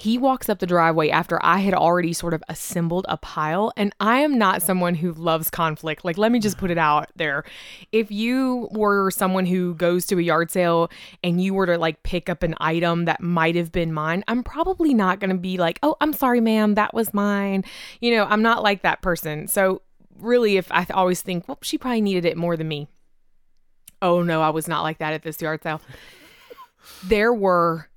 He 0.00 0.16
walks 0.16 0.48
up 0.48 0.60
the 0.60 0.66
driveway 0.66 1.10
after 1.10 1.38
I 1.42 1.58
had 1.58 1.74
already 1.74 2.14
sort 2.14 2.32
of 2.32 2.42
assembled 2.48 3.04
a 3.08 3.18
pile. 3.18 3.70
And 3.76 3.94
I 4.00 4.20
am 4.20 4.38
not 4.38 4.62
someone 4.62 4.94
who 4.94 5.12
loves 5.12 5.50
conflict. 5.50 6.06
Like, 6.06 6.16
let 6.16 6.32
me 6.32 6.40
just 6.40 6.56
put 6.56 6.70
it 6.70 6.78
out 6.78 7.10
there. 7.16 7.44
If 7.92 8.10
you 8.10 8.68
were 8.72 9.10
someone 9.10 9.44
who 9.44 9.74
goes 9.74 10.06
to 10.06 10.18
a 10.18 10.22
yard 10.22 10.50
sale 10.50 10.90
and 11.22 11.42
you 11.42 11.52
were 11.52 11.66
to 11.66 11.76
like 11.76 12.02
pick 12.02 12.30
up 12.30 12.42
an 12.42 12.54
item 12.60 13.04
that 13.04 13.20
might 13.20 13.56
have 13.56 13.72
been 13.72 13.92
mine, 13.92 14.24
I'm 14.26 14.42
probably 14.42 14.94
not 14.94 15.20
going 15.20 15.30
to 15.30 15.36
be 15.36 15.58
like, 15.58 15.78
oh, 15.82 15.96
I'm 16.00 16.14
sorry, 16.14 16.40
ma'am, 16.40 16.76
that 16.76 16.94
was 16.94 17.12
mine. 17.12 17.64
You 18.00 18.16
know, 18.16 18.24
I'm 18.24 18.42
not 18.42 18.62
like 18.62 18.80
that 18.82 19.02
person. 19.02 19.48
So, 19.48 19.82
really, 20.18 20.56
if 20.56 20.72
I 20.72 20.86
always 20.94 21.20
think, 21.20 21.46
well, 21.46 21.58
she 21.60 21.76
probably 21.76 22.00
needed 22.00 22.24
it 22.24 22.38
more 22.38 22.56
than 22.56 22.68
me. 22.68 22.88
Oh, 24.00 24.22
no, 24.22 24.40
I 24.40 24.48
was 24.48 24.66
not 24.66 24.82
like 24.82 24.96
that 24.98 25.12
at 25.12 25.22
this 25.22 25.42
yard 25.42 25.62
sale. 25.62 25.82
there 27.04 27.34
were 27.34 27.89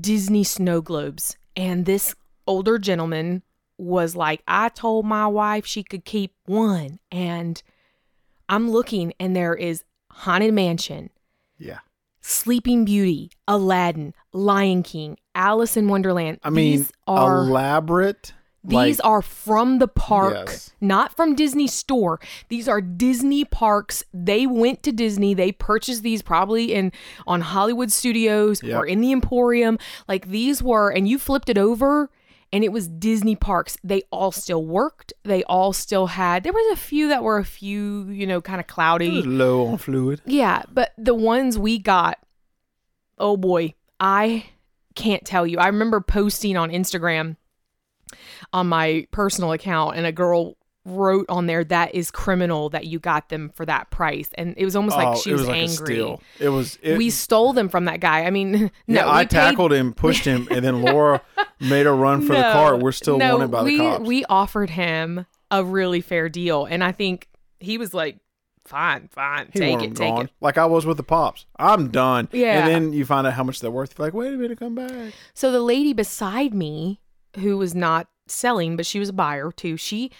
Disney 0.00 0.44
snow 0.44 0.80
globes. 0.80 1.36
And 1.56 1.86
this 1.86 2.14
older 2.46 2.78
gentleman 2.78 3.42
was 3.78 4.16
like, 4.16 4.42
I 4.46 4.68
told 4.68 5.06
my 5.06 5.26
wife 5.26 5.66
she 5.66 5.82
could 5.82 6.04
keep 6.04 6.32
one. 6.46 6.98
And 7.10 7.62
I'm 8.48 8.70
looking, 8.70 9.12
and 9.18 9.34
there 9.34 9.54
is 9.54 9.84
Haunted 10.10 10.54
Mansion, 10.54 11.10
Yeah. 11.58 11.78
Sleeping 12.20 12.84
Beauty, 12.84 13.30
Aladdin, 13.46 14.12
Lion 14.32 14.82
King, 14.82 15.16
Alice 15.34 15.76
in 15.76 15.88
Wonderland. 15.88 16.40
I 16.42 16.50
mean, 16.50 16.78
these 16.78 16.92
are 17.06 17.42
elaborate. 17.42 18.32
These 18.66 18.98
like, 18.98 19.04
are 19.04 19.22
from 19.22 19.78
the 19.78 19.88
park, 19.88 20.46
Yes. 20.48 20.72
not 20.80 21.14
from 21.14 21.34
Disney 21.34 21.66
store. 21.68 22.18
These 22.48 22.68
are 22.68 22.80
Disney 22.80 23.44
parks. 23.44 24.02
They 24.12 24.46
went 24.46 24.82
to 24.82 24.92
Disney. 24.92 25.34
They 25.34 25.52
purchased 25.52 26.02
these 26.02 26.22
probably 26.22 26.72
in 26.74 26.92
on 27.26 27.40
Hollywood 27.42 27.92
Studios 27.92 28.62
Yep. 28.62 28.76
or 28.78 28.86
in 28.86 29.00
the 29.00 29.12
Emporium. 29.12 29.78
Like 30.08 30.28
these 30.28 30.62
were, 30.62 30.90
and 30.90 31.06
you 31.08 31.18
flipped 31.18 31.48
it 31.48 31.58
over, 31.58 32.10
and 32.52 32.62
it 32.64 32.72
was 32.72 32.88
Disney 32.88 33.36
parks. 33.36 33.76
They 33.84 34.02
all 34.10 34.32
still 34.32 34.64
worked. 34.64 35.12
They 35.24 35.42
all 35.44 35.72
still 35.72 36.06
had. 36.08 36.42
There 36.44 36.52
was 36.52 36.72
a 36.72 36.80
few 36.80 37.08
that 37.08 37.22
were 37.22 37.38
a 37.38 37.44
few, 37.44 38.08
you 38.08 38.26
know, 38.26 38.40
kind 38.40 38.60
of 38.60 38.66
cloudy. 38.66 39.22
low 39.22 39.66
on 39.66 39.78
fluid. 39.78 40.22
Yeah, 40.24 40.62
but 40.72 40.92
the 40.96 41.14
ones 41.14 41.58
we 41.58 41.78
got, 41.78 42.18
oh 43.18 43.36
boy, 43.36 43.74
I 44.00 44.46
can't 44.94 45.24
tell 45.24 45.46
you. 45.46 45.58
I 45.58 45.66
remember 45.66 46.00
posting 46.00 46.56
on 46.56 46.70
Instagram 46.70 47.36
on 48.52 48.68
my 48.68 49.06
personal 49.10 49.52
account, 49.52 49.96
and 49.96 50.06
a 50.06 50.12
girl 50.12 50.56
wrote 50.84 51.26
on 51.28 51.46
there 51.46 51.64
that 51.64 51.92
is 51.96 52.12
criminal 52.12 52.68
that 52.70 52.86
you 52.86 53.00
got 53.00 53.28
them 53.28 53.50
for 53.56 53.66
that 53.66 53.90
price, 53.90 54.28
and 54.34 54.54
it 54.56 54.64
was 54.64 54.76
almost 54.76 54.96
like 54.96 55.08
Oh, 55.08 55.20
she 55.20 55.30
it 55.30 55.32
was, 55.32 55.40
was 55.42 55.48
like 55.48 55.56
a 55.56 55.60
angry. 55.62 55.94
steal. 55.96 56.22
It 56.38 56.48
was. 56.50 56.78
It, 56.82 56.96
we 56.96 57.10
stole 57.10 57.52
them 57.52 57.68
from 57.68 57.86
that 57.86 57.98
guy. 58.00 58.24
I 58.24 58.30
mean, 58.30 58.52
no, 58.86 58.94
yeah, 59.00 59.10
I 59.10 59.24
paid- 59.24 59.30
tackled 59.30 59.72
him, 59.72 59.92
pushed 59.92 60.24
him, 60.24 60.46
and 60.50 60.64
then 60.64 60.82
Laura 60.82 61.22
made 61.60 61.86
a 61.86 61.92
run 61.92 62.22
for 62.22 62.34
the 62.34 62.42
No, 62.42 62.52
car. 62.52 62.76
We're 62.76 62.92
still 62.92 63.18
no, 63.18 63.34
wanted 63.34 63.50
by 63.50 63.62
we, 63.64 63.78
the 63.78 63.82
cops. 63.84 64.04
We 64.06 64.24
offered 64.26 64.70
him 64.70 65.26
a 65.50 65.64
really 65.64 66.00
fair 66.00 66.28
deal, 66.28 66.64
and 66.66 66.84
I 66.84 66.92
think 66.92 67.26
he 67.58 67.78
was 67.78 67.92
like, 67.92 68.18
"Fine, 68.64 69.08
fine, 69.12 69.48
he 69.52 69.58
take 69.58 69.82
it, 69.82 69.96
take 69.96 70.14
gone. 70.14 70.26
it." 70.26 70.30
Like 70.40 70.56
I 70.56 70.66
was 70.66 70.86
with 70.86 70.98
the 70.98 71.02
pops. 71.02 71.46
I'm 71.58 71.88
done. 71.90 72.28
Yeah. 72.30 72.58
And 72.60 72.68
then 72.68 72.92
you 72.92 73.04
find 73.04 73.26
out 73.26 73.32
how 73.32 73.42
much 73.42 73.58
they're 73.58 73.72
worth. 73.72 73.98
You're 73.98 74.06
like, 74.06 74.14
wait 74.14 74.32
a 74.32 74.36
minute, 74.36 74.58
come 74.60 74.76
back. 74.76 75.12
So 75.34 75.50
the 75.50 75.60
lady 75.60 75.92
beside 75.94 76.54
me, 76.54 77.00
who 77.36 77.58
was 77.58 77.74
not 77.74 78.08
selling, 78.28 78.76
but 78.76 78.86
she 78.86 78.98
was 78.98 79.08
a 79.08 79.14
buyer 79.14 79.52
too, 79.52 79.76
she 79.76 80.10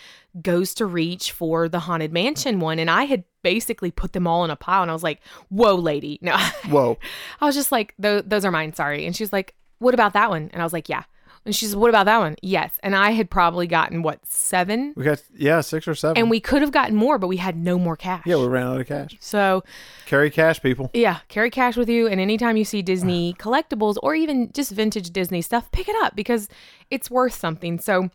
goes 0.40 0.74
to 0.74 0.86
reach 0.86 1.32
for 1.32 1.68
the 1.68 1.80
Haunted 1.80 2.12
Mansion 2.12 2.60
one. 2.60 2.78
And 2.78 2.90
I 2.90 3.04
had 3.04 3.24
basically 3.42 3.90
put 3.90 4.12
them 4.12 4.26
all 4.26 4.44
in 4.44 4.50
a 4.50 4.56
pile. 4.56 4.82
And 4.82 4.90
I 4.90 4.94
was 4.94 5.02
like, 5.02 5.20
whoa, 5.48 5.74
lady. 5.74 6.18
No, 6.26 6.36
Whoa. 6.68 6.98
I 7.40 7.46
was 7.46 7.54
just 7.54 7.72
like, 7.72 7.94
those 7.98 8.44
are 8.44 8.50
mine. 8.50 8.74
Sorry. 8.74 9.06
And 9.06 9.14
she's 9.14 9.32
like, 9.32 9.54
what 9.78 9.94
about 9.94 10.14
that 10.14 10.30
one? 10.30 10.50
And 10.52 10.60
I 10.60 10.64
was 10.64 10.72
like, 10.72 10.88
yeah. 10.88 11.04
And 11.46 11.54
she 11.54 11.64
said, 11.66 11.78
what 11.78 11.88
about 11.88 12.04
that 12.06 12.18
one? 12.18 12.36
Yes. 12.42 12.76
And 12.82 12.94
I 12.94 13.12
had 13.12 13.30
probably 13.30 13.66
gotten 13.66 14.02
what, 14.02 14.18
seven? 14.26 14.92
We 14.96 15.04
got 15.04 15.22
yeah 15.34 15.60
six 15.60 15.86
or 15.88 15.94
seven. 15.94 16.18
And 16.18 16.28
we 16.28 16.40
could 16.40 16.60
have 16.60 16.72
gotten 16.72 16.96
more, 16.96 17.18
but 17.18 17.28
we 17.28 17.36
had 17.38 17.56
no 17.56 17.78
more 17.78 17.96
cash. 17.96 18.24
yeah 18.26 18.36
we 18.36 18.46
ran 18.48 18.66
out 18.66 18.80
of 18.80 18.86
cash. 18.86 19.16
So 19.20 19.62
Carry 20.06 20.28
cash, 20.30 20.60
people. 20.60 20.90
yeah, 20.92 21.20
carry 21.28 21.50
cash 21.50 21.76
with 21.76 21.88
you. 21.88 22.06
And 22.08 22.20
anytime 22.20 22.56
you 22.56 22.64
see 22.64 22.82
Disney 22.82 23.34
collectibles 23.38 23.96
or 24.02 24.14
even 24.14 24.50
just 24.52 24.72
vintage 24.72 25.10
Disney 25.10 25.40
stuff, 25.40 25.70
pick 25.70 25.88
it 25.88 25.96
up 26.02 26.14
because 26.16 26.48
it's 26.90 27.10
worth 27.10 27.34
something. 27.34 27.78
So 27.78 28.10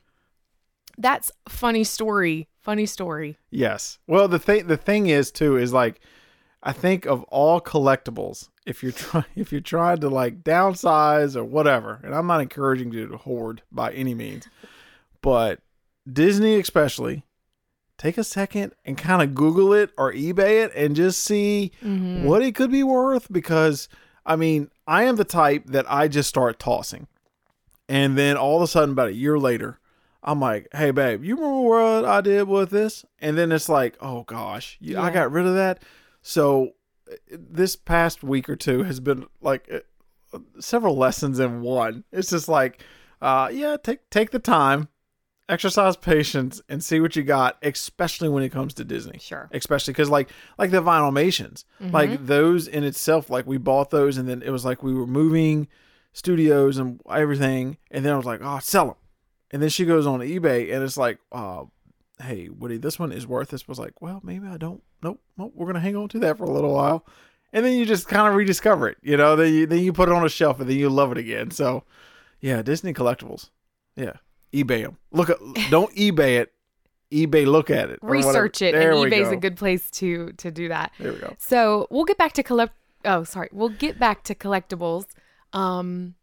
that's 0.98 1.32
funny 1.48 1.84
story. 1.84 2.48
Funny 2.60 2.86
story. 2.86 3.38
Yes. 3.50 3.98
Well, 4.08 4.28
the 4.28 4.38
thing 4.40 4.68
the 4.68 4.78
thing 4.78 5.08
is 5.08 5.32
too 5.32 5.58
is 5.58 5.74
like, 5.74 6.00
I 6.62 6.74
think 6.74 7.06
of 7.08 7.24
all 7.24 7.60
collectibles, 7.60 8.50
if 8.66 8.84
you're 8.84 8.92
trying 8.92 9.26
if 9.36 9.52
you're 9.52 9.62
trying 9.62 10.00
to 10.00 10.10
like 10.10 10.44
downsize 10.44 11.36
or 11.36 11.44
whatever, 11.44 12.00
and 12.04 12.14
I'm 12.14 12.28
not 12.28 12.42
encouraging 12.42 12.92
you 12.92 13.08
to 13.08 13.18
hoard 13.18 13.64
by 13.72 13.92
any 13.94 14.14
means, 14.14 14.48
but 15.22 15.60
Disney 16.12 16.60
especially, 16.60 17.24
take 17.98 18.18
a 18.18 18.24
second 18.24 18.74
and 18.86 18.98
kind 18.98 19.22
of 19.22 19.36
Google 19.36 19.74
it 19.74 19.92
or 19.98 20.14
eBay 20.14 20.66
it 20.66 20.72
and 20.76 20.96
just 20.96 21.22
see 21.22 21.72
mm-hmm. 21.84 22.24
what 22.24 22.42
it 22.42 22.56
could 22.56 22.72
be 22.72 22.84
worth 22.84 23.32
because 23.32 23.88
I 24.26 24.36
mean 24.36 24.70
I 24.88 25.04
am 25.04 25.16
the 25.16 25.26
type 25.26 25.66
that 25.68 25.86
I 25.92 26.08
just 26.08 26.30
start 26.30 26.60
tossing, 26.60 27.08
and 27.90 28.18
then 28.18 28.38
all 28.38 28.58
of 28.58 28.62
a 28.62 28.68
sudden 28.68 28.92
about 28.92 29.10
a 29.10 29.14
year 29.14 29.38
later. 29.40 29.78
I'm 30.24 30.40
like, 30.40 30.68
hey, 30.72 30.92
babe, 30.92 31.24
you 31.24 31.36
remember 31.36 31.62
what 31.62 32.06
I 32.06 32.22
did 32.22 32.48
with 32.48 32.70
this? 32.70 33.04
And 33.18 33.36
then 33.36 33.52
it's 33.52 33.68
like, 33.68 33.98
oh 34.02 34.22
gosh, 34.22 34.78
you, 34.80 35.00
I 35.00 35.10
got 35.10 35.32
rid 35.32 35.48
of 35.48 35.56
that. 35.56 35.82
So 36.22 36.74
this 37.30 37.76
past 37.76 38.24
week 38.24 38.50
or 38.50 38.56
two 38.56 38.84
has 38.84 39.00
been 39.00 39.26
like 39.42 39.70
uh, 40.34 40.40
several 40.60 40.96
lessons 40.98 41.40
in 41.40 41.62
one. 41.62 42.04
It's 42.12 42.30
just 42.30 42.48
like, 42.48 42.84
uh, 43.22 43.50
yeah, 43.52 43.78
take 43.82 44.10
take 44.10 44.32
the 44.32 44.40
time, 44.40 44.88
exercise 45.50 45.96
patience, 45.98 46.62
and 46.70 46.84
see 46.84 47.00
what 47.00 47.16
you 47.16 47.24
got. 47.24 47.58
Especially 47.62 48.30
when 48.30 48.44
it 48.44 48.50
comes 48.50 48.74
to 48.76 48.84
Disney, 48.84 49.20
Sure. 49.20 49.50
Especially 49.52 49.94
because 49.94 50.10
like 50.10 50.30
like 50.58 50.72
the 50.72 50.82
Vinylmations, 50.82 51.66
like 51.80 52.26
those 52.26 52.68
in 52.68 52.84
itself, 52.84 53.30
like 53.30 53.46
we 53.46 53.58
bought 53.58 53.90
those, 53.90 54.18
and 54.18 54.28
then 54.28 54.42
it 54.42 54.50
was 54.52 54.64
like 54.66 54.82
we 54.84 54.94
were 54.94 55.08
moving 55.08 55.68
studios 56.14 56.78
and 56.78 57.02
everything, 57.10 57.78
and 57.90 58.04
then 58.06 58.14
I 58.14 58.18
was 58.18 58.26
like, 58.26 58.42
oh, 58.44 58.60
sell 58.60 58.86
them. 58.88 58.96
and 59.52 59.62
then 59.62 59.70
she 59.70 59.86
goes 59.86 60.06
on 60.08 60.20
eBay 60.20 60.74
and 60.74 60.84
it's 60.84 60.98
like, 60.98 61.20
uh, 61.32 61.64
hey, 62.22 62.50
Woody, 62.50 62.78
this 62.78 63.00
one 63.00 63.12
is 63.12 63.28
worth 63.28 63.50
this. 63.50 63.68
Was 63.68 63.80
like, 63.80 64.02
well, 64.02 64.22
maybe 64.24 64.48
I 64.48 64.58
don't. 64.58 64.84
Nope, 65.04 65.22
nope. 65.38 65.54
We're 65.56 65.68
gonna 65.68 65.80
hang 65.80 65.96
on 65.96 66.10
to 66.10 66.20
that 66.20 66.38
for 66.38 66.44
a 66.44 66.52
little 66.52 66.74
while, 66.74 67.06
and 67.54 67.66
then 67.66 67.74
you 67.78 67.86
just 67.86 68.08
kind 68.08 68.28
of 68.28 68.36
rediscover 68.36 68.88
it. 68.88 68.98
You 69.02 69.18
know, 69.18 69.36
then 69.36 69.54
you 69.54 69.66
then 69.66 69.80
you 69.80 69.94
put 69.94 70.10
it 70.10 70.14
on 70.14 70.26
a 70.26 70.30
shelf 70.30 70.60
and 70.60 70.70
then 70.70 70.78
you 70.78 70.90
love 70.90 71.12
it 71.12 71.18
again. 71.18 71.52
So, 71.52 71.84
yeah, 72.40 72.62
Disney 72.62 72.94
collectibles. 72.94 73.50
Yeah, 73.96 74.14
eBay 74.54 74.84
them. 74.84 74.98
Look 75.12 75.30
at, 75.30 75.38
don't 75.70 75.94
eBay 75.96 76.40
it. 76.40 76.54
eBay 77.12 77.46
look 77.46 77.70
at 77.70 77.90
it. 77.90 78.00
Research 78.02 78.62
it, 78.62 78.76
and 78.76 78.94
eBay's 78.94 79.30
go. 79.30 79.34
a 79.34 79.38
good 79.38 79.58
place 79.58 79.90
to 79.92 80.32
to 80.34 80.52
do 80.52 80.70
that. 80.70 80.92
There 81.00 81.14
we 81.14 81.20
go. 81.20 81.36
So 81.40 81.88
we'll 81.90 82.06
get 82.06 82.18
back 82.18 82.34
to 82.34 82.44
collect. 82.44 82.74
Oh, 83.04 83.24
sorry. 83.24 83.50
We'll 83.52 83.70
get 83.70 84.00
back 84.00 84.24
to 84.26 84.36
collectibles. 84.36 85.06
Um, 85.54 86.16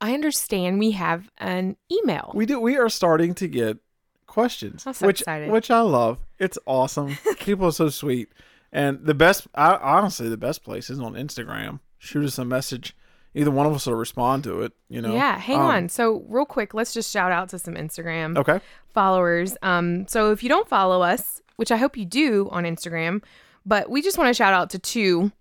I 0.00 0.12
understand 0.12 0.78
we 0.78 0.90
have 0.92 1.30
an 1.38 1.76
email. 1.90 2.32
We 2.34 2.44
do. 2.44 2.60
We 2.60 2.76
are 2.76 2.88
starting 2.88 3.34
to 3.36 3.48
get 3.48 3.78
questions, 4.26 4.82
so 4.82 5.06
which 5.06 5.20
excited. 5.20 5.50
which 5.50 5.70
I 5.70 5.80
love. 5.80 6.18
It's 6.38 6.58
awesome. 6.66 7.16
People 7.40 7.66
are 7.68 7.72
so 7.72 7.88
sweet, 7.88 8.28
and 8.72 9.04
the 9.04 9.14
best. 9.14 9.46
I, 9.54 9.76
honestly, 9.76 10.28
the 10.28 10.36
best 10.36 10.62
place 10.64 10.90
is 10.90 11.00
on 11.00 11.14
Instagram. 11.14 11.80
Shoot 11.98 12.24
us 12.24 12.38
a 12.38 12.44
message. 12.44 12.96
Either 13.34 13.50
one 13.50 13.66
of 13.66 13.74
us 13.74 13.86
will 13.86 13.94
respond 13.94 14.44
to 14.44 14.62
it. 14.62 14.72
You 14.88 15.02
know. 15.02 15.12
yeah, 15.14 15.38
hang 15.38 15.60
Um, 15.60 15.66
on. 15.66 15.88
So 15.90 16.24
real 16.28 16.46
quick, 16.46 16.72
let's 16.74 16.94
just 16.94 17.10
shout 17.12 17.32
out 17.32 17.50
to 17.50 17.58
some 17.58 17.74
Instagram 17.74 18.36
Okay. 18.38 18.60
followers. 18.94 19.56
Um, 19.62 20.06
so 20.08 20.32
if 20.32 20.42
you 20.42 20.48
don't 20.48 20.68
follow 20.68 21.02
us, 21.02 21.42
which 21.56 21.70
I 21.70 21.76
hope 21.76 21.96
you 21.98 22.04
do 22.06 22.48
on 22.50 22.64
Instagram, 22.64 23.22
but 23.66 23.90
we 23.90 24.00
just 24.00 24.16
want 24.16 24.28
to 24.28 24.34
shout 24.34 24.54
out 24.54 24.70
to 24.70 24.78
two, 24.78 25.32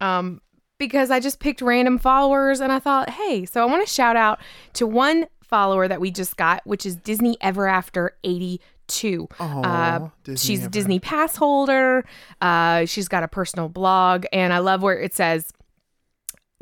um, 0.00 0.40
because 0.78 1.12
I 1.12 1.20
just 1.20 1.38
picked 1.38 1.62
random 1.62 1.98
followers 1.98 2.60
and 2.60 2.72
I 2.72 2.80
thought, 2.80 3.10
hey, 3.10 3.44
so 3.44 3.62
I 3.62 3.66
want 3.66 3.86
to 3.86 3.92
shout 3.92 4.16
out 4.16 4.40
to 4.74 4.86
one 4.86 5.26
follower 5.44 5.88
that 5.88 6.00
we 6.00 6.10
just 6.10 6.36
got, 6.36 6.60
which 6.66 6.84
is 6.86 6.96
Disney 6.96 7.36
Ever 7.40 7.66
After 7.66 8.16
eighty 8.24 8.60
two. 8.86 9.28
Aw, 9.40 10.10
Disney 10.24 10.46
she's 10.46 10.66
a 10.66 10.68
Disney 10.68 10.98
pass 10.98 11.36
holder. 11.36 12.04
Uh, 12.40 12.84
she's 12.86 13.08
got 13.08 13.22
a 13.22 13.28
personal 13.28 13.68
blog, 13.68 14.26
and 14.32 14.52
I 14.52 14.58
love 14.58 14.82
where 14.82 14.98
it 15.00 15.14
says 15.14 15.52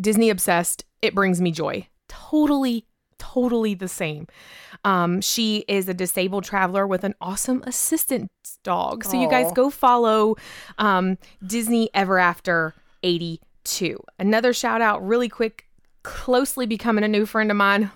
Disney 0.00 0.30
obsessed. 0.30 0.84
It 1.00 1.14
brings 1.14 1.40
me 1.40 1.50
joy. 1.50 1.88
Totally, 2.08 2.86
totally 3.18 3.74
the 3.74 3.88
same. 3.88 4.26
Um, 4.84 5.20
she 5.20 5.64
is 5.68 5.88
a 5.88 5.94
disabled 5.94 6.44
traveler 6.44 6.86
with 6.86 7.04
an 7.04 7.14
awesome 7.20 7.62
assistant 7.66 8.30
dog. 8.64 9.04
So 9.04 9.20
you 9.20 9.28
guys 9.28 9.52
go 9.52 9.70
follow 9.70 10.36
um, 10.78 11.18
Disney 11.44 11.88
Ever 11.94 12.18
After 12.18 12.74
82. 13.02 14.02
Another 14.18 14.52
shout 14.52 14.80
out, 14.80 15.06
really 15.06 15.28
quick, 15.28 15.66
closely 16.02 16.66
becoming 16.66 17.04
a 17.04 17.08
new 17.08 17.26
friend 17.26 17.50
of 17.50 17.56
mine 17.56 17.90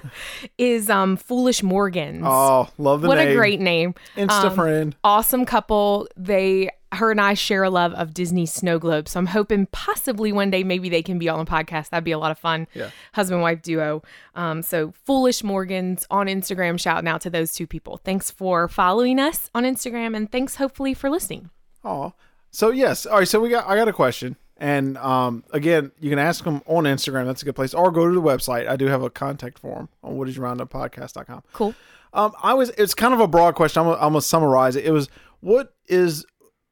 is 0.58 0.88
um, 0.90 1.16
Foolish 1.16 1.62
Morgans. 1.62 2.22
Oh, 2.24 2.68
love 2.78 3.02
the 3.02 3.08
what 3.08 3.18
name. 3.18 3.28
a 3.28 3.34
great 3.34 3.60
name. 3.60 3.94
Insta 4.16 4.44
Um, 4.50 4.54
friend. 4.54 4.96
awesome 5.04 5.44
couple. 5.44 6.08
They, 6.16 6.70
her 6.92 7.10
and 7.10 7.20
I 7.20 7.34
share 7.34 7.62
a 7.64 7.70
love 7.70 7.92
of 7.94 8.14
Disney 8.14 8.46
snow 8.46 8.78
globes. 8.78 9.10
So 9.12 9.20
I'm 9.20 9.26
hoping 9.26 9.66
possibly 9.72 10.32
one 10.32 10.50
day 10.50 10.64
maybe 10.64 10.88
they 10.88 11.02
can 11.02 11.18
be 11.18 11.28
on 11.28 11.38
the 11.44 11.50
podcast. 11.50 11.90
That'd 11.90 12.04
be 12.04 12.12
a 12.12 12.18
lot 12.18 12.30
of 12.30 12.38
fun. 12.38 12.66
Yeah. 12.74 12.90
Husband 13.12 13.42
wife 13.42 13.62
duo. 13.62 14.02
Um, 14.34 14.62
so 14.62 14.92
Foolish 15.04 15.42
Morgans 15.42 16.06
on 16.10 16.26
Instagram. 16.26 16.78
Shouting 16.78 17.08
out 17.08 17.20
to 17.22 17.30
those 17.30 17.52
two 17.52 17.66
people. 17.66 17.98
Thanks 17.98 18.30
for 18.30 18.68
following 18.68 19.18
us 19.18 19.50
on 19.54 19.64
Instagram 19.64 20.16
and 20.16 20.30
thanks 20.30 20.56
hopefully 20.56 20.94
for 20.94 21.10
listening. 21.10 21.50
Oh, 21.84 22.12
so 22.50 22.70
yes. 22.70 23.06
All 23.06 23.18
right. 23.18 23.28
So 23.28 23.40
we 23.40 23.48
got. 23.50 23.66
I 23.68 23.76
got 23.76 23.88
a 23.88 23.92
question, 23.92 24.36
and 24.58 24.96
um, 24.98 25.44
again, 25.52 25.92
you 26.00 26.08
can 26.10 26.18
ask 26.18 26.44
them 26.44 26.62
on 26.66 26.84
Instagram. 26.84 27.26
That's 27.26 27.42
a 27.42 27.44
good 27.44 27.54
place, 27.56 27.74
or 27.74 27.90
go 27.90 28.08
to 28.08 28.14
the 28.14 28.22
website. 28.22 28.68
I 28.68 28.76
do 28.76 28.86
have 28.86 29.02
a 29.02 29.10
contact 29.10 29.58
form 29.58 29.88
on 30.02 30.16
woody'srounduppodcast.com. 30.16 31.42
Cool. 31.52 31.74
Um, 32.12 32.32
I 32.42 32.54
was. 32.54 32.70
It's 32.70 32.94
kind 32.94 33.12
of 33.12 33.20
a 33.20 33.28
broad 33.28 33.54
question. 33.54 33.80
I'm. 33.80 33.86
Gonna, 33.86 33.98
I'm 33.98 34.12
gonna 34.12 34.22
summarize 34.22 34.76
it. 34.76 34.86
It 34.86 34.92
was 34.92 35.08
what 35.40 35.74
is 35.86 36.24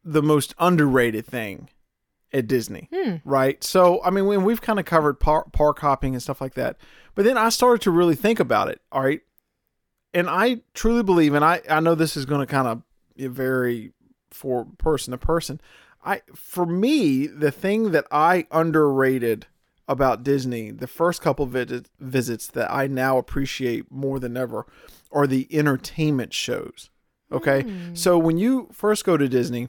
the 0.03 0.23
most 0.23 0.55
underrated 0.59 1.27
thing 1.27 1.69
at 2.33 2.47
Disney, 2.47 2.89
right? 3.25 3.63
So 3.63 4.01
I 4.03 4.11
mean, 4.11 4.27
when 4.27 4.45
we've 4.45 4.63
kind 4.63 4.79
of 4.79 4.87
covered 4.87 5.21
par- 5.21 5.47
park 5.53 5.79
hopping 5.81 6.15
and 6.15 6.23
stuff 6.23 6.41
like 6.41 6.55
that, 6.55 6.77
but 7.15 7.25
then 7.25 7.37
I 7.37 7.51
started 7.51 7.83
to 7.83 7.91
really 7.91 8.17
think 8.17 8.41
about 8.41 8.69
it. 8.69 8.81
All 8.91 9.03
right, 9.03 9.21
and 10.15 10.31
I 10.31 10.63
truly 10.73 11.03
believe, 11.03 11.35
and 11.35 11.45
I 11.45 11.61
I 11.69 11.81
know 11.81 11.95
this 11.95 12.17
is 12.17 12.25
going 12.25 12.41
to 12.41 12.47
kind 12.47 12.67
of 12.67 12.83
vary 13.31 13.93
for 14.31 14.67
person 14.79 15.13
to 15.13 15.19
person. 15.19 15.61
I 16.05 16.23
for 16.35 16.67
me, 16.67 17.27
the 17.27 17.51
thing 17.51 17.93
that 17.93 18.07
I 18.11 18.47
underrated 18.51 19.47
about 19.89 20.23
Disney, 20.23 20.71
the 20.71 20.87
first 20.87 21.21
couple 21.23 21.47
visit, 21.47 21.89
visits 22.01 22.47
that 22.49 22.73
I 22.73 22.87
now 22.87 23.19
appreciate 23.19 23.91
more 23.91 24.19
than 24.19 24.37
ever 24.37 24.67
are 25.13 25.27
the 25.27 25.47
entertainment 25.51 26.33
shows. 26.33 26.91
Okay? 27.33 27.63
Hmm. 27.63 27.95
So 27.95 28.19
when 28.19 28.39
you 28.39 28.69
first 28.73 29.05
go 29.05 29.17
to 29.17 29.29
Disney, 29.29 29.69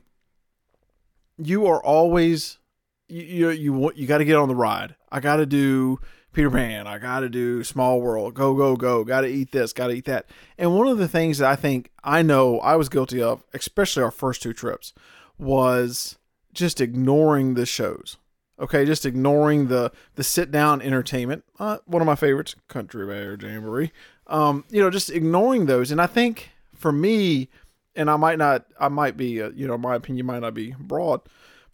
you 1.37 1.65
are 1.65 1.83
always 1.83 2.59
you 3.07 3.23
you 3.23 3.49
you, 3.49 3.73
want- 3.73 3.97
you 3.97 4.07
got 4.07 4.19
to 4.19 4.25
get 4.25 4.37
on 4.37 4.47
the 4.47 4.55
ride. 4.55 4.95
I 5.11 5.19
got 5.19 5.37
to 5.37 5.45
do 5.45 5.99
Peter 6.33 6.51
Pan. 6.51 6.87
I 6.87 6.97
got 6.97 7.21
to 7.21 7.29
do 7.29 7.63
Small 7.63 8.01
World. 8.01 8.33
Go 8.33 8.55
go 8.55 8.75
go. 8.75 9.03
Got 9.03 9.21
to 9.21 9.27
eat 9.27 9.51
this. 9.51 9.73
Got 9.73 9.87
to 9.87 9.93
eat 9.93 10.05
that. 10.05 10.27
And 10.57 10.75
one 10.75 10.87
of 10.87 10.97
the 10.97 11.07
things 11.07 11.37
that 11.37 11.49
I 11.49 11.55
think 11.55 11.91
I 12.03 12.21
know 12.21 12.59
I 12.59 12.75
was 12.75 12.89
guilty 12.89 13.21
of, 13.21 13.43
especially 13.53 14.03
our 14.03 14.11
first 14.11 14.41
two 14.41 14.53
trips, 14.53 14.93
was 15.37 16.17
just 16.55 16.81
ignoring 16.81 17.53
the 17.53 17.65
shows. 17.65 18.17
Okay, 18.59 18.85
just 18.85 19.05
ignoring 19.05 19.67
the 19.67 19.91
the 20.15 20.23
sit 20.23 20.49
down 20.49 20.81
entertainment. 20.81 21.43
Uh, 21.59 21.77
one 21.85 22.01
of 22.01 22.05
my 22.05 22.15
favorites, 22.15 22.55
Country 22.69 23.05
Bear 23.05 23.35
Jamboree. 23.39 23.91
Um, 24.27 24.63
you 24.69 24.81
know, 24.81 24.89
just 24.89 25.09
ignoring 25.11 25.65
those. 25.67 25.91
And 25.91 26.01
I 26.01 26.07
think 26.07 26.49
for 26.73 26.91
me, 26.91 27.49
and 27.95 28.09
I 28.09 28.15
might 28.15 28.37
not, 28.39 28.65
I 28.79 28.87
might 28.87 29.17
be, 29.17 29.41
uh, 29.41 29.49
you 29.53 29.67
know, 29.67 29.77
my 29.77 29.95
opinion 29.95 30.25
might 30.25 30.39
not 30.39 30.53
be 30.53 30.73
broad, 30.79 31.21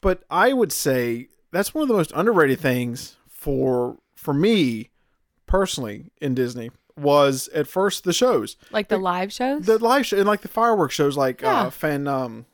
but 0.01 0.23
I 0.29 0.53
would 0.53 0.71
say 0.71 1.29
that's 1.51 1.73
one 1.73 1.83
of 1.83 1.87
the 1.87 1.93
most 1.93 2.11
underrated 2.15 2.59
things 2.59 3.15
for 3.29 3.97
for 4.15 4.33
me 4.33 4.89
personally 5.45 6.11
in 6.21 6.33
Disney 6.33 6.71
was 6.97 7.47
at 7.49 7.67
first 7.67 8.03
the 8.03 8.13
shows, 8.13 8.57
Like 8.71 8.89
the 8.89 8.97
live 8.97 9.31
shows? 9.31 9.65
the 9.65 9.77
live 9.79 10.05
show, 10.05 10.17
and 10.17 10.27
like 10.27 10.41
the 10.41 10.47
fireworks 10.47 10.93
shows, 10.95 11.15
like 11.17 11.41
Yeah. 11.41 11.61
uh, 11.63 11.69
fan 11.69 12.07
um 12.07 12.45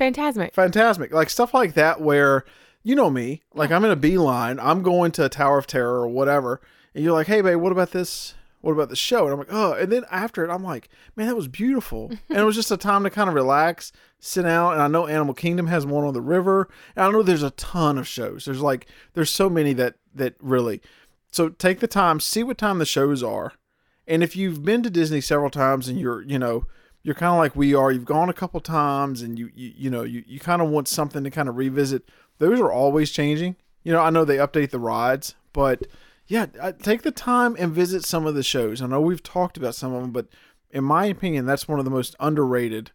Fantasmic. 0.00 0.54
Fantasmic, 0.54 1.12
like 1.12 1.28
stuff 1.28 1.52
like 1.52 1.74
that, 1.74 2.00
where 2.00 2.44
you 2.82 2.94
know 2.94 3.10
me, 3.10 3.42
like 3.52 3.70
I'm 3.70 3.84
in 3.84 3.90
a 3.90 3.96
beeline, 3.96 4.58
I'm 4.58 4.82
going 4.82 5.12
to 5.12 5.26
a 5.26 5.28
Tower 5.28 5.58
of 5.58 5.66
Terror 5.66 6.00
or 6.00 6.08
whatever, 6.08 6.60
and 6.94 7.04
you're 7.04 7.12
like, 7.12 7.26
hey, 7.26 7.42
babe, 7.42 7.58
what 7.58 7.72
about 7.72 7.90
this? 7.90 8.34
What 8.62 8.72
about 8.72 8.88
the 8.88 8.96
show? 8.96 9.24
And 9.24 9.32
I'm 9.32 9.38
like, 9.38 9.52
oh, 9.52 9.72
and 9.72 9.90
then 9.92 10.04
after 10.10 10.44
it, 10.44 10.50
I'm 10.50 10.64
like, 10.64 10.88
man, 11.16 11.26
that 11.26 11.36
was 11.36 11.48
beautiful, 11.48 12.10
and 12.30 12.38
it 12.38 12.44
was 12.44 12.56
just 12.56 12.70
a 12.70 12.78
time 12.78 13.04
to 13.04 13.10
kind 13.10 13.28
of 13.28 13.34
relax, 13.34 13.92
sit 14.18 14.42
down, 14.42 14.72
and 14.72 14.82
I 14.82 14.88
know 14.88 15.06
Animal 15.06 15.34
Kingdom 15.34 15.66
has 15.66 15.84
one 15.84 16.04
on 16.04 16.14
the 16.14 16.22
river, 16.22 16.70
and 16.96 17.04
I 17.04 17.10
know 17.10 17.22
there's 17.22 17.42
a 17.42 17.50
ton 17.50 17.98
of 17.98 18.08
shows. 18.08 18.46
There's 18.46 18.62
like, 18.62 18.86
there's 19.12 19.30
so 19.30 19.50
many 19.50 19.74
that 19.74 19.96
that 20.14 20.34
really, 20.40 20.80
so 21.30 21.50
take 21.50 21.80
the 21.80 21.86
time, 21.86 22.20
see 22.20 22.42
what 22.42 22.56
time 22.56 22.78
the 22.78 22.86
shows 22.86 23.22
are, 23.22 23.52
and 24.06 24.22
if 24.22 24.34
you've 24.34 24.64
been 24.64 24.82
to 24.82 24.90
Disney 24.90 25.20
several 25.20 25.50
times 25.50 25.88
and 25.88 26.00
you're, 26.00 26.22
you 26.22 26.38
know, 26.38 26.64
you're 27.02 27.14
kind 27.14 27.32
of 27.32 27.38
like 27.38 27.56
we 27.56 27.74
are, 27.74 27.90
you've 27.90 28.04
gone 28.04 28.28
a 28.28 28.34
couple 28.34 28.60
times 28.60 29.22
and 29.22 29.38
you, 29.38 29.50
you, 29.54 29.72
you 29.76 29.90
know, 29.90 30.02
you, 30.02 30.22
you 30.26 30.38
kind 30.38 30.60
of 30.60 30.68
want 30.68 30.88
something 30.88 31.24
to 31.24 31.30
kind 31.30 31.48
of 31.48 31.56
revisit. 31.56 32.08
Those 32.38 32.60
are 32.60 32.70
always 32.70 33.10
changing. 33.10 33.56
You 33.82 33.92
know, 33.92 34.00
I 34.00 34.10
know 34.10 34.24
they 34.24 34.36
update 34.36 34.70
the 34.70 34.78
rides, 34.78 35.34
but 35.52 35.86
yeah, 36.26 36.46
take 36.82 37.02
the 37.02 37.10
time 37.10 37.56
and 37.58 37.72
visit 37.72 38.04
some 38.04 38.26
of 38.26 38.34
the 38.34 38.42
shows. 38.42 38.82
I 38.82 38.86
know 38.86 39.00
we've 39.00 39.22
talked 39.22 39.56
about 39.56 39.74
some 39.74 39.94
of 39.94 40.02
them, 40.02 40.10
but 40.10 40.26
in 40.70 40.84
my 40.84 41.06
opinion, 41.06 41.46
that's 41.46 41.66
one 41.66 41.78
of 41.78 41.84
the 41.84 41.90
most 41.90 42.14
underrated 42.20 42.92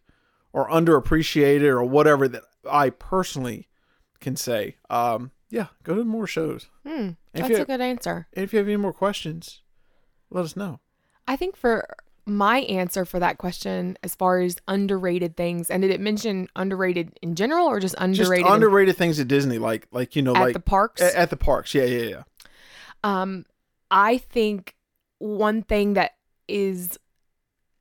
or 0.52 0.68
underappreciated 0.70 1.68
or 1.68 1.82
whatever 1.84 2.28
that 2.28 2.42
I 2.70 2.90
personally 2.90 3.68
can 4.20 4.36
say. 4.36 4.76
Um, 4.88 5.32
yeah, 5.50 5.66
go 5.82 5.96
to 5.96 6.04
more 6.04 6.26
shows. 6.26 6.68
If 7.34 7.48
that's 7.48 7.58
a 7.58 7.64
good 7.64 7.80
answer. 7.80 8.28
if 8.32 8.52
you 8.52 8.58
have 8.58 8.68
any 8.68 8.76
more 8.76 8.92
questions, 8.92 9.60
let 10.30 10.44
us 10.44 10.56
know. 10.56 10.80
I 11.28 11.36
think 11.36 11.56
for 11.56 11.86
my 12.26 12.58
answer 12.62 13.04
for 13.04 13.20
that 13.20 13.38
question, 13.38 13.96
as 14.02 14.14
far 14.14 14.40
as 14.40 14.56
underrated 14.66 15.36
things, 15.36 15.70
and 15.70 15.82
did 15.82 15.92
it 15.92 16.00
mention 16.00 16.48
underrated 16.56 17.16
in 17.22 17.34
general 17.36 17.66
or 17.68 17.78
just 17.78 17.94
Just 17.94 18.02
underrated 18.02 18.46
in- 18.46 18.52
underrated 18.52 18.96
things 18.96 19.20
at 19.20 19.28
Disney, 19.28 19.58
like 19.58 19.86
like 19.92 20.16
you 20.16 20.22
know, 20.22 20.34
at 20.34 20.40
like 20.40 20.52
the 20.54 20.60
parks? 20.60 21.00
a- 21.00 21.16
at 21.16 21.30
the 21.30 21.36
parks. 21.36 21.74
Yeah, 21.74 21.84
yeah, 21.84 22.02
yeah. 22.02 22.22
Um, 23.04 23.46
I 23.90 24.18
think 24.18 24.74
one 25.18 25.62
thing 25.62 25.94
that 25.94 26.12
is 26.48 26.98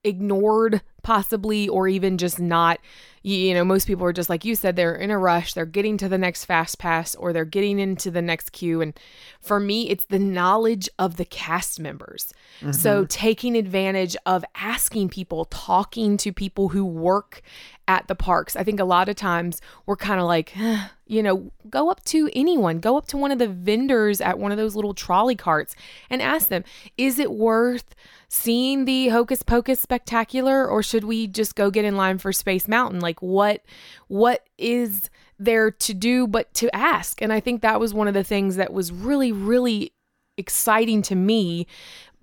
ignored 0.05 0.81
possibly 1.03 1.67
or 1.67 1.87
even 1.87 2.17
just 2.17 2.39
not 2.39 2.79
you, 3.21 3.53
know 3.55 3.65
most 3.65 3.87
people 3.87 4.05
are 4.05 4.13
just 4.13 4.29
like 4.29 4.45
you 4.45 4.55
said 4.55 4.75
they're 4.75 4.95
in 4.95 5.09
a 5.09 5.17
rush 5.17 5.53
they're 5.53 5.65
getting 5.65 5.97
to 5.97 6.07
the 6.07 6.17
next 6.17 6.45
fast 6.45 6.77
pass 6.77 7.15
or 7.15 7.33
they're 7.33 7.43
getting 7.43 7.79
into 7.79 8.11
the 8.11 8.21
next 8.21 8.51
queue. 8.51 8.81
And 8.81 8.93
for 9.41 9.59
me 9.59 9.89
it's 9.89 10.05
the 10.05 10.19
knowledge 10.19 10.87
of 10.99 11.17
the 11.17 11.25
cast 11.25 11.79
members. 11.79 12.33
So 12.71 13.05
taking 13.05 13.55
advantage 13.57 14.15
of 14.27 14.45
asking 14.55 15.09
people 15.09 15.45
talking 15.45 16.17
to 16.17 16.31
people 16.31 16.69
who 16.69 16.85
work 16.85 17.41
at 17.87 18.07
the 18.07 18.15
parks. 18.15 18.55
I 18.55 18.63
think 18.63 18.79
a 18.79 18.85
lot 18.85 19.09
of 19.09 19.15
times 19.15 19.59
we're 19.87 19.95
kind 19.95 20.19
of 20.19 20.27
like 20.27 20.55
"Eh, 20.57 20.87
You 21.07 21.21
know, 21.21 21.51
go 21.69 21.89
up 21.91 22.03
to 22.05 22.29
anyone, 22.33 22.79
go 22.79 22.97
up 22.97 23.05
to 23.07 23.17
one 23.17 23.31
of 23.31 23.37
the 23.37 23.47
vendors 23.47 24.21
at 24.21 24.39
one 24.39 24.51
of 24.51 24.57
those 24.57 24.75
little 24.75 24.95
trolley 24.95 25.35
carts 25.35 25.75
and 26.09 26.21
ask 26.21 26.47
them, 26.47 26.63
is 26.97 27.19
it 27.19 27.31
worth 27.31 27.93
seeing 28.27 28.85
the 28.85 29.09
Hocus 29.09 29.43
Pocus 29.43 29.79
spectacular 29.79 30.67
or 30.67 30.81
should 30.81 31.03
we 31.03 31.27
just 31.27 31.55
go 31.55 31.69
get 31.69 31.85
in 31.85 31.95
line 31.95 32.17
for 32.17 32.33
Space 32.33 32.67
Mountain? 32.67 32.99
Like 32.99 33.21
what 33.21 33.63
what 34.07 34.47
is 34.57 35.09
there 35.37 35.71
to 35.71 35.93
do 35.93 36.27
but 36.27 36.53
to 36.55 36.75
ask? 36.75 37.21
And 37.21 37.31
I 37.31 37.39
think 37.39 37.61
that 37.61 37.79
was 37.79 37.93
one 37.93 38.07
of 38.07 38.13
the 38.13 38.23
things 38.23 38.55
that 38.55 38.73
was 38.73 38.91
really 38.91 39.31
really 39.31 39.93
exciting 40.37 41.01
to 41.01 41.15
me 41.15 41.65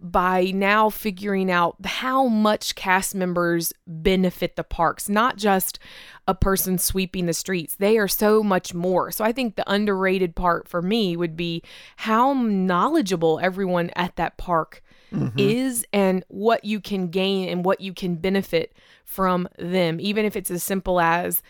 by 0.02 0.50
now 0.54 0.90
figuring 0.90 1.50
out 1.50 1.76
how 1.84 2.26
much 2.26 2.74
cast 2.74 3.14
members 3.14 3.72
benefit 3.86 4.56
the 4.56 4.64
parks, 4.64 5.08
not 5.08 5.36
just 5.36 5.78
a 6.26 6.34
person 6.34 6.76
sweeping 6.76 7.26
the 7.26 7.32
streets. 7.32 7.76
They 7.76 7.98
are 7.98 8.08
so 8.08 8.42
much 8.42 8.74
more. 8.74 9.12
So 9.12 9.24
I 9.24 9.32
think 9.32 9.54
the 9.54 9.70
underrated 9.70 10.34
part 10.34 10.68
for 10.68 10.82
me 10.82 11.16
would 11.16 11.36
be 11.36 11.62
how 11.96 12.32
knowledgeable 12.32 13.38
everyone 13.40 13.90
at 13.94 14.16
that 14.16 14.36
park 14.38 14.82
mm-hmm. 15.12 15.38
is 15.38 15.86
and 15.92 16.24
what 16.28 16.64
you 16.64 16.80
can 16.80 17.08
gain 17.08 17.48
and 17.48 17.64
what 17.64 17.80
you 17.80 17.92
can 17.92 18.16
benefit 18.16 18.76
from 19.04 19.48
them, 19.58 20.00
even 20.00 20.24
if 20.24 20.36
it's 20.36 20.50
as 20.50 20.62
simple 20.62 21.00
as 21.00 21.42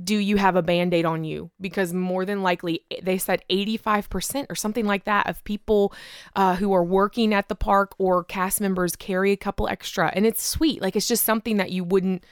do 0.00 0.16
you 0.16 0.36
have 0.36 0.56
a 0.56 0.62
band 0.62 0.94
aid 0.94 1.04
on 1.04 1.24
you? 1.24 1.50
Because 1.60 1.92
more 1.92 2.24
than 2.24 2.42
likely, 2.42 2.80
they 3.02 3.18
said 3.18 3.42
85% 3.50 4.46
or 4.48 4.54
something 4.54 4.86
like 4.86 5.04
that 5.04 5.28
of 5.28 5.44
people 5.44 5.92
uh, 6.34 6.56
who 6.56 6.72
are 6.72 6.84
working 6.84 7.34
at 7.34 7.48
the 7.48 7.54
park 7.54 7.94
or 7.98 8.24
cast 8.24 8.60
members 8.60 8.96
carry 8.96 9.32
a 9.32 9.36
couple 9.36 9.68
extra. 9.68 10.10
And 10.14 10.24
it's 10.24 10.42
sweet. 10.42 10.80
Like 10.80 10.96
it's 10.96 11.08
just 11.08 11.24
something 11.24 11.58
that 11.58 11.70
you 11.70 11.84
wouldn't 11.84 12.24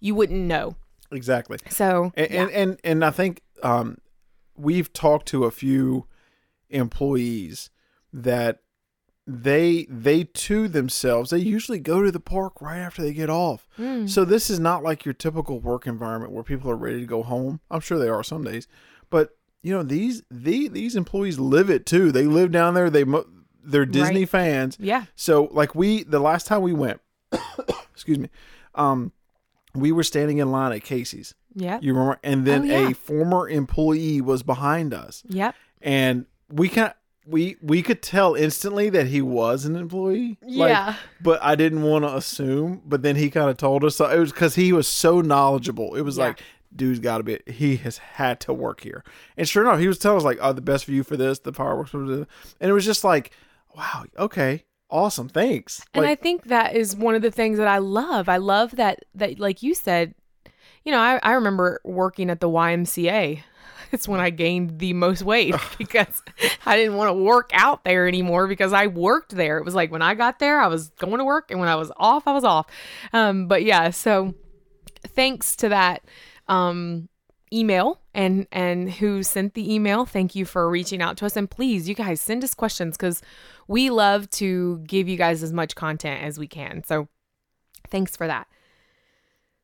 you 0.00 0.14
wouldn't 0.14 0.40
know. 0.40 0.74
Exactly. 1.12 1.58
So 1.70 2.12
And 2.16 2.30
and, 2.32 2.50
and 2.50 2.80
and 2.82 3.04
I 3.04 3.10
think 3.10 3.42
um, 3.62 3.98
we've 4.56 4.92
talked 4.92 5.26
to 5.28 5.44
a 5.44 5.50
few 5.50 6.06
employees 6.68 7.70
that 8.12 8.60
they 9.26 9.86
they 9.88 10.24
to 10.24 10.68
themselves 10.68 11.30
they 11.30 11.38
usually 11.38 11.78
go 11.78 12.02
to 12.02 12.12
the 12.12 12.20
park 12.20 12.60
right 12.60 12.78
after 12.78 13.00
they 13.02 13.12
get 13.14 13.30
off. 13.30 13.66
So 14.06 14.24
this 14.24 14.50
is 14.50 14.60
not 14.60 14.82
like 14.82 15.04
your 15.04 15.14
typical 15.14 15.60
work 15.60 15.86
environment 15.86 16.32
where 16.32 16.44
people 16.44 16.70
are 16.70 16.76
ready 16.76 17.00
to 17.00 17.06
go 17.06 17.22
home. 17.22 17.60
I'm 17.70 17.80
sure 17.80 17.98
they 17.98 18.08
are 18.08 18.22
some 18.22 18.44
days, 18.44 18.68
but 19.10 19.36
you 19.62 19.72
know 19.72 19.82
these 19.82 20.22
the 20.30 20.68
these 20.68 20.94
employees 20.94 21.38
live 21.38 21.70
it 21.70 21.86
too. 21.86 22.12
They 22.12 22.24
live 22.26 22.52
down 22.52 22.74
there. 22.74 22.90
They 22.90 23.04
mo- 23.04 23.26
they're 23.62 23.86
Disney 23.86 24.20
Right. 24.20 24.28
fans. 24.28 24.76
Yeah. 24.78 25.04
So 25.16 25.48
like 25.52 25.74
we 25.74 26.02
the 26.02 26.18
last 26.20 26.46
time 26.46 26.60
we 26.60 26.74
went, 26.74 27.00
excuse 27.92 28.18
me, 28.18 28.28
um, 28.74 29.12
we 29.74 29.90
were 29.90 30.02
standing 30.02 30.36
in 30.38 30.50
line 30.52 30.72
at 30.72 30.84
Casey's. 30.84 31.34
yeah 31.54 31.78
You 31.80 31.94
remember? 31.94 32.18
And 32.22 32.44
then 32.44 32.62
Oh, 32.62 32.64
yeah. 32.80 32.88
a 32.90 32.94
former 32.94 33.48
employee 33.48 34.20
was 34.20 34.42
behind 34.42 34.92
us, 34.92 35.22
Yep. 35.28 35.54
and 35.80 36.26
we 36.52 36.68
can 36.68 36.92
we 37.26 37.56
we 37.62 37.82
could 37.82 38.02
tell 38.02 38.34
instantly 38.34 38.90
that 38.90 39.06
he 39.06 39.22
was 39.22 39.64
an 39.64 39.76
employee. 39.76 40.38
Like, 40.42 40.68
Yeah. 40.70 40.96
but 41.22 41.42
I 41.42 41.54
didn't 41.54 41.82
want 41.82 42.04
to 42.04 42.14
assume. 42.14 42.82
But 42.84 43.02
then 43.02 43.16
he 43.16 43.30
kind 43.30 43.48
of 43.50 43.56
told 43.56 43.84
us. 43.84 43.96
So 43.96 44.06
it 44.10 44.18
was 44.18 44.32
because 44.32 44.54
he 44.56 44.72
was 44.72 44.86
so 44.86 45.20
knowledgeable. 45.20 45.94
It 45.94 46.02
was 46.02 46.18
Yeah. 46.18 46.24
like, 46.26 46.40
dude's 46.74 46.98
got 47.00 47.18
to 47.18 47.24
be. 47.24 47.38
He 47.46 47.76
has 47.78 47.98
had 47.98 48.40
to 48.40 48.52
work 48.52 48.82
here. 48.82 49.04
And 49.36 49.48
sure 49.48 49.62
enough, 49.62 49.78
he 49.80 49.88
was 49.88 49.98
telling 49.98 50.18
us 50.18 50.24
like, 50.24 50.38
oh, 50.40 50.52
the 50.52 50.60
best 50.60 50.84
view 50.84 51.02
for 51.02 51.16
this, 51.16 51.38
the 51.38 51.52
fireworks, 51.52 51.90
for 51.92 52.06
this. 52.06 52.26
and 52.60 52.70
it 52.70 52.74
was 52.74 52.84
just 52.84 53.04
like, 53.04 53.30
wow, 53.76 54.04
okay, 54.18 54.64
awesome, 54.90 55.28
thanks. 55.28 55.84
And 55.94 56.04
Like, 56.04 56.18
I 56.18 56.22
think 56.22 56.44
that 56.44 56.76
is 56.76 56.94
one 56.94 57.14
of 57.14 57.22
the 57.22 57.30
things 57.30 57.58
that 57.58 57.68
I 57.68 57.78
love. 57.78 58.28
I 58.28 58.36
love 58.36 58.76
that 58.76 59.00
that 59.14 59.38
like 59.40 59.62
you 59.62 59.74
said, 59.74 60.14
you 60.84 60.92
know, 60.92 60.98
I, 61.00 61.18
I 61.22 61.32
remember 61.32 61.80
working 61.84 62.28
at 62.28 62.40
the 62.40 62.48
YMCA. 62.48 63.42
It's 63.92 64.08
when 64.08 64.20
I 64.20 64.30
gained 64.30 64.78
the 64.78 64.92
most 64.92 65.22
weight 65.22 65.54
because 65.78 66.22
I 66.66 66.76
didn't 66.76 66.96
want 66.96 67.08
to 67.10 67.14
work 67.14 67.50
out 67.52 67.84
there 67.84 68.08
anymore 68.08 68.46
because 68.46 68.72
I 68.72 68.86
worked 68.86 69.34
there. 69.34 69.58
It 69.58 69.64
was 69.64 69.74
like 69.74 69.90
when 69.90 70.02
I 70.02 70.14
got 70.14 70.38
there, 70.38 70.60
I 70.60 70.66
was 70.66 70.90
going 70.90 71.18
to 71.18 71.24
work, 71.24 71.50
and 71.50 71.60
when 71.60 71.68
I 71.68 71.76
was 71.76 71.92
off, 71.96 72.26
I 72.26 72.32
was 72.32 72.44
off. 72.44 72.66
Um, 73.12 73.46
but 73.46 73.64
yeah, 73.64 73.90
so 73.90 74.34
thanks 75.06 75.56
to 75.56 75.68
that 75.68 76.04
um, 76.48 77.08
email 77.52 78.00
and 78.14 78.46
and 78.52 78.90
who 78.90 79.22
sent 79.22 79.54
the 79.54 79.72
email. 79.72 80.04
Thank 80.04 80.34
you 80.34 80.44
for 80.44 80.68
reaching 80.68 81.02
out 81.02 81.16
to 81.18 81.26
us, 81.26 81.36
and 81.36 81.50
please, 81.50 81.88
you 81.88 81.94
guys 81.94 82.20
send 82.20 82.44
us 82.44 82.54
questions 82.54 82.96
because 82.96 83.22
we 83.68 83.90
love 83.90 84.28
to 84.30 84.78
give 84.86 85.08
you 85.08 85.16
guys 85.16 85.42
as 85.42 85.52
much 85.52 85.74
content 85.74 86.22
as 86.22 86.38
we 86.38 86.46
can. 86.46 86.84
So 86.84 87.08
thanks 87.88 88.16
for 88.16 88.26
that. 88.26 88.46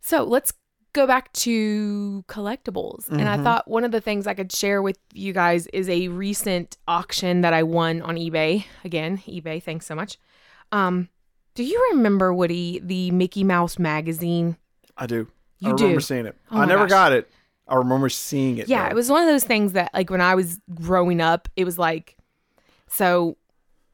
So 0.01 0.25
let's 0.25 0.53
go 0.93 1.07
back 1.07 1.33
to 1.33 2.25
collectibles. 2.29 3.09
And 3.09 3.29
I 3.29 3.43
thought 3.43 3.69
one 3.69 3.85
of 3.85 3.93
the 3.93 4.01
things 4.01 4.27
I 4.27 4.35
could 4.35 4.53
share 4.53 4.83
with 4.83 4.99
you 5.13 5.33
guys 5.33 5.67
is 5.69 5.89
a 5.89 6.09
recent 6.09 6.77
auction 6.89 7.43
that 7.43 7.53
I 7.53 7.63
won 7.63 8.03
on 8.03 8.17
eBay. 8.17 8.65
Again, 8.85 9.19
eBay, 9.19 9.63
thanks 9.63 9.87
so 9.87 9.95
much. 9.95 10.19
Um, 10.73 11.09
do 11.55 11.65
you 11.65 11.89
remember 11.93 12.33
Woody 12.33 12.81
the 12.83 13.11
Mickey 13.11 13.45
Mouse 13.45 13.79
magazine? 13.79 14.57
I 14.97 15.07
do. 15.07 15.29
You 15.59 15.71
I 15.71 15.73
remember 15.73 15.95
do? 15.97 16.01
seeing 16.01 16.27
it. 16.27 16.37
Oh 16.51 16.59
I 16.59 16.65
never 16.67 16.85
gosh. 16.85 16.91
got 16.91 17.13
it. 17.13 17.31
I 17.69 17.77
remember 17.77 18.09
seeing 18.09 18.59
it. 18.59 18.69
Yeah, 18.69 18.85
though. 18.85 18.91
it 18.91 18.95
was 18.95 19.11
one 19.11 19.23
of 19.23 19.29
those 19.29 19.45
things 19.45 19.73
that 19.73 19.93
like 19.95 20.11
when 20.11 20.21
I 20.21 20.35
was 20.35 20.59
growing 20.75 21.21
up, 21.21 21.49
it 21.57 21.65
was 21.65 21.79
like 21.79 22.17
so 22.89 23.37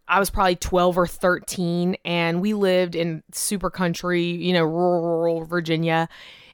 I 0.08 0.18
was 0.18 0.30
probably 0.30 0.56
12 0.56 0.98
or 0.98 1.06
13 1.06 1.96
and 2.04 2.40
we 2.40 2.54
lived 2.54 2.94
in 2.94 3.22
super 3.32 3.70
country, 3.70 4.24
you 4.24 4.52
know, 4.52 4.64
rural 4.64 5.44
Virginia. 5.44 6.08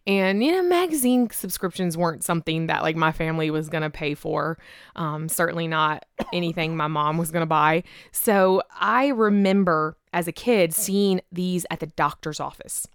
And 0.06 0.42
you 0.42 0.52
know, 0.52 0.62
magazine 0.62 1.30
subscriptions 1.30 1.96
weren't 1.96 2.24
something 2.24 2.66
that 2.66 2.82
like 2.82 2.96
my 2.96 3.12
family 3.12 3.50
was 3.50 3.68
gonna 3.68 3.90
pay 3.90 4.14
for. 4.14 4.58
Um, 4.96 5.28
certainly 5.28 5.68
not 5.68 6.04
anything 6.32 6.76
my 6.76 6.88
mom 6.88 7.18
was 7.18 7.30
gonna 7.30 7.46
buy. 7.46 7.84
So 8.10 8.62
I 8.78 9.08
remember 9.08 9.96
as 10.12 10.28
a 10.28 10.32
kid 10.32 10.74
seeing 10.74 11.20
these 11.30 11.64
at 11.70 11.80
the 11.80 11.86
doctor's 11.86 12.40
office. 12.40 12.86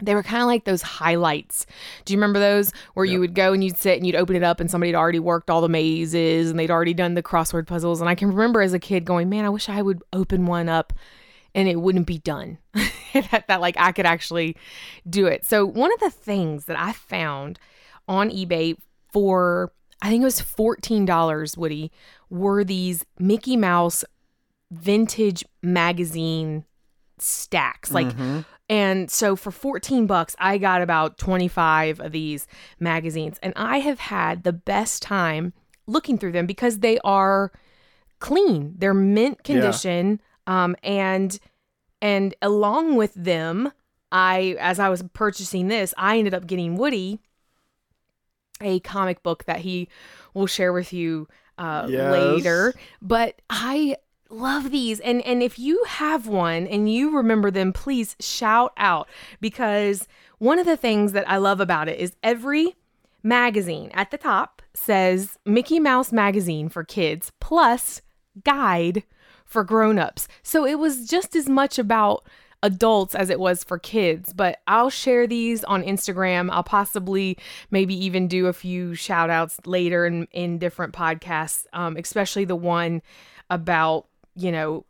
They 0.00 0.14
were 0.14 0.22
kind 0.22 0.42
of 0.42 0.46
like 0.46 0.64
those 0.64 0.82
highlights. 0.82 1.66
Do 2.04 2.12
you 2.12 2.18
remember 2.18 2.38
those 2.38 2.72
where 2.94 3.06
you 3.06 3.20
would 3.20 3.34
go 3.34 3.52
and 3.52 3.62
you'd 3.62 3.76
sit 3.76 3.96
and 3.96 4.06
you'd 4.06 4.16
open 4.16 4.36
it 4.36 4.42
up 4.42 4.60
and 4.60 4.70
somebody 4.70 4.90
had 4.92 4.98
already 4.98 5.18
worked 5.20 5.50
all 5.50 5.60
the 5.60 5.68
mazes 5.68 6.50
and 6.50 6.58
they'd 6.58 6.70
already 6.70 6.94
done 6.94 7.14
the 7.14 7.22
crossword 7.22 7.66
puzzles? 7.66 8.00
And 8.00 8.10
I 8.10 8.14
can 8.14 8.28
remember 8.28 8.60
as 8.60 8.72
a 8.72 8.78
kid 8.78 9.04
going, 9.04 9.28
man, 9.28 9.44
I 9.44 9.50
wish 9.50 9.68
I 9.68 9.82
would 9.82 10.02
open 10.12 10.46
one 10.46 10.68
up 10.68 10.92
and 11.54 11.68
it 11.68 11.80
wouldn't 11.80 12.06
be 12.06 12.18
done. 12.18 12.58
that, 13.12 13.44
that 13.48 13.60
like 13.60 13.76
I 13.78 13.92
could 13.92 14.06
actually 14.06 14.56
do 15.08 15.26
it. 15.26 15.44
So 15.44 15.66
one 15.66 15.92
of 15.92 16.00
the 16.00 16.10
things 16.10 16.66
that 16.66 16.78
I 16.78 16.92
found 16.92 17.58
on 18.08 18.30
eBay 18.30 18.76
for 19.12 19.72
I 20.00 20.08
think 20.08 20.22
it 20.22 20.24
was 20.24 20.40
$14, 20.40 21.56
Woody, 21.56 21.92
were 22.28 22.64
these 22.64 23.04
Mickey 23.20 23.56
Mouse 23.56 24.04
vintage 24.72 25.44
magazine 25.62 26.64
stacks. 27.18 27.92
Like 27.92 28.08
mm-hmm. 28.08 28.40
and 28.68 29.10
so 29.10 29.36
for 29.36 29.52
14 29.52 30.06
bucks, 30.06 30.34
I 30.38 30.58
got 30.58 30.82
about 30.82 31.18
25 31.18 32.00
of 32.00 32.10
these 32.10 32.48
magazines 32.80 33.38
and 33.42 33.52
I 33.54 33.78
have 33.78 34.00
had 34.00 34.42
the 34.42 34.52
best 34.52 35.02
time 35.02 35.52
looking 35.86 36.18
through 36.18 36.32
them 36.32 36.46
because 36.46 36.80
they 36.80 36.98
are 37.04 37.52
clean. 38.18 38.74
They're 38.78 38.94
mint 38.94 39.44
condition 39.44 40.20
um 40.46 40.76
and 40.82 41.38
and 42.00 42.34
along 42.42 42.96
with 42.96 43.14
them, 43.14 43.72
I 44.10 44.56
as 44.60 44.78
I 44.78 44.88
was 44.88 45.02
purchasing 45.12 45.68
this, 45.68 45.94
I 45.96 46.18
ended 46.18 46.34
up 46.34 46.46
getting 46.46 46.76
Woody 46.76 47.20
a 48.60 48.80
comic 48.80 49.22
book 49.22 49.44
that 49.44 49.60
he 49.60 49.88
will 50.34 50.46
share 50.46 50.72
with 50.72 50.92
you 50.92 51.28
uh, 51.58 51.86
Yes. 51.90 52.12
later. 52.12 52.74
But 53.00 53.40
I 53.50 53.96
love 54.30 54.70
these, 54.70 55.00
and 55.00 55.20
and 55.22 55.42
if 55.42 55.58
you 55.58 55.82
have 55.86 56.26
one 56.26 56.66
and 56.66 56.92
you 56.92 57.14
remember 57.16 57.50
them, 57.50 57.72
please 57.72 58.16
shout 58.20 58.72
out 58.76 59.08
because 59.40 60.06
one 60.38 60.58
of 60.58 60.66
the 60.66 60.76
things 60.76 61.12
that 61.12 61.28
I 61.28 61.36
love 61.38 61.60
about 61.60 61.88
it 61.88 61.98
is 61.98 62.16
every 62.22 62.76
magazine 63.22 63.90
at 63.94 64.10
the 64.10 64.18
top 64.18 64.62
says 64.74 65.38
Mickey 65.44 65.78
Mouse 65.78 66.10
magazine 66.12 66.68
for 66.68 66.82
kids 66.82 67.30
plus 67.40 68.00
guide 68.44 69.04
for 69.52 69.62
grown-ups. 69.64 70.26
So 70.42 70.66
it 70.66 70.78
was 70.78 71.06
just 71.06 71.36
as 71.36 71.48
much 71.48 71.78
about 71.78 72.26
adults 72.64 73.14
as 73.14 73.28
it 73.28 73.40
was 73.40 73.64
for 73.64 73.78
kids, 73.78 74.32
but 74.32 74.60
I'll 74.68 74.88
share 74.90 75.26
these 75.26 75.64
on 75.64 75.82
Instagram. 75.82 76.48
I'll 76.50 76.62
possibly 76.62 77.36
maybe 77.70 77.94
even 78.04 78.28
do 78.28 78.46
a 78.46 78.52
few 78.52 78.94
shout 78.94 79.30
outs 79.30 79.58
later 79.66 80.06
in, 80.06 80.26
in 80.32 80.58
different 80.58 80.94
podcasts, 80.94 81.66
um, 81.72 81.96
especially 81.96 82.44
the 82.44 82.56
one 82.56 83.02
about, 83.50 84.06
you 84.36 84.52
know, 84.52 84.84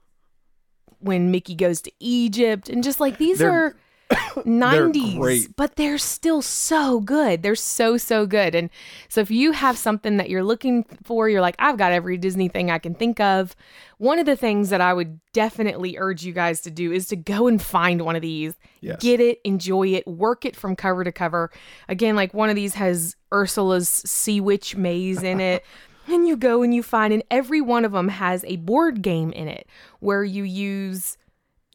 when 1.00 1.30
Mickey 1.30 1.54
goes 1.54 1.80
to 1.82 1.92
Egypt 1.98 2.68
and 2.68 2.84
just 2.84 3.00
like 3.00 3.18
these 3.18 3.38
They're- 3.38 3.50
are 3.50 3.76
90s 4.36 5.18
great. 5.18 5.56
but 5.56 5.76
they're 5.76 5.98
still 5.98 6.42
so 6.42 7.00
good 7.00 7.42
they're 7.42 7.54
so 7.54 7.96
so 7.96 8.26
good 8.26 8.54
and 8.54 8.70
so 9.08 9.20
if 9.20 9.30
you 9.30 9.52
have 9.52 9.76
something 9.78 10.16
that 10.16 10.28
you're 10.30 10.42
looking 10.42 10.84
for 11.02 11.28
you're 11.28 11.40
like 11.40 11.56
I've 11.58 11.76
got 11.76 11.92
every 11.92 12.16
Disney 12.16 12.48
thing 12.48 12.70
I 12.70 12.78
can 12.78 12.94
think 12.94 13.20
of 13.20 13.54
one 13.98 14.18
of 14.18 14.26
the 14.26 14.36
things 14.36 14.70
that 14.70 14.80
I 14.80 14.92
would 14.92 15.20
definitely 15.32 15.96
urge 15.98 16.24
you 16.24 16.32
guys 16.32 16.60
to 16.62 16.70
do 16.70 16.92
is 16.92 17.06
to 17.08 17.16
go 17.16 17.46
and 17.46 17.60
find 17.62 18.02
one 18.02 18.16
of 18.16 18.22
these 18.22 18.54
Yes. 18.80 19.00
get 19.00 19.20
it 19.20 19.38
enjoy 19.44 19.88
it 19.88 20.06
work 20.08 20.44
it 20.44 20.56
from 20.56 20.74
cover 20.74 21.04
to 21.04 21.12
cover 21.12 21.50
again 21.88 22.16
like 22.16 22.34
one 22.34 22.50
of 22.50 22.56
these 22.56 22.74
has 22.74 23.14
Ursula's 23.32 23.88
Sea 23.88 24.40
Witch 24.40 24.76
maze 24.76 25.22
in 25.22 25.40
it. 25.40 25.64
and 26.08 26.26
you 26.26 26.36
go 26.36 26.62
and 26.62 26.74
you 26.74 26.82
find, 26.82 27.12
and 27.14 27.22
every 27.30 27.60
one 27.60 27.84
of 27.84 27.92
them 27.92 28.08
has 28.08 28.44
a 28.48 28.56
board 28.56 29.02
game 29.02 29.30
in 29.32 29.46
it 29.46 29.68
where 30.00 30.24
you 30.24 30.42
use 30.42 31.16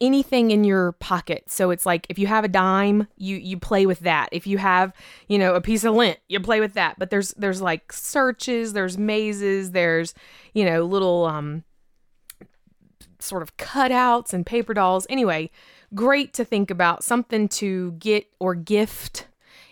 anything 0.00 0.50
in 0.50 0.64
your 0.64 0.92
pocket. 0.92 1.50
So 1.50 1.70
it's 1.70 1.86
like 1.86 2.06
if 2.08 2.18
you 2.18 2.26
have 2.26 2.44
a 2.44 2.48
dime, 2.48 3.08
you 3.16 3.36
you 3.36 3.58
play 3.58 3.86
with 3.86 4.00
that. 4.00 4.28
If 4.32 4.46
you 4.46 4.58
have, 4.58 4.92
you 5.28 5.38
know, 5.38 5.54
a 5.54 5.60
piece 5.60 5.84
of 5.84 5.94
lint, 5.94 6.18
you 6.28 6.40
play 6.40 6.60
with 6.60 6.74
that. 6.74 6.98
But 6.98 7.10
there's 7.10 7.30
there's 7.34 7.60
like 7.60 7.92
searches, 7.92 8.72
there's 8.72 8.98
mazes, 8.98 9.72
there's, 9.72 10.14
you 10.54 10.64
know, 10.64 10.84
little 10.84 11.26
um 11.26 11.64
sort 13.18 13.42
of 13.42 13.56
cutouts 13.56 14.32
and 14.32 14.46
paper 14.46 14.74
dolls. 14.74 15.06
Anyway, 15.10 15.50
great 15.94 16.32
to 16.34 16.44
think 16.44 16.70
about, 16.70 17.02
something 17.02 17.48
to 17.48 17.92
get 17.92 18.26
or 18.38 18.54
gift 18.54 19.26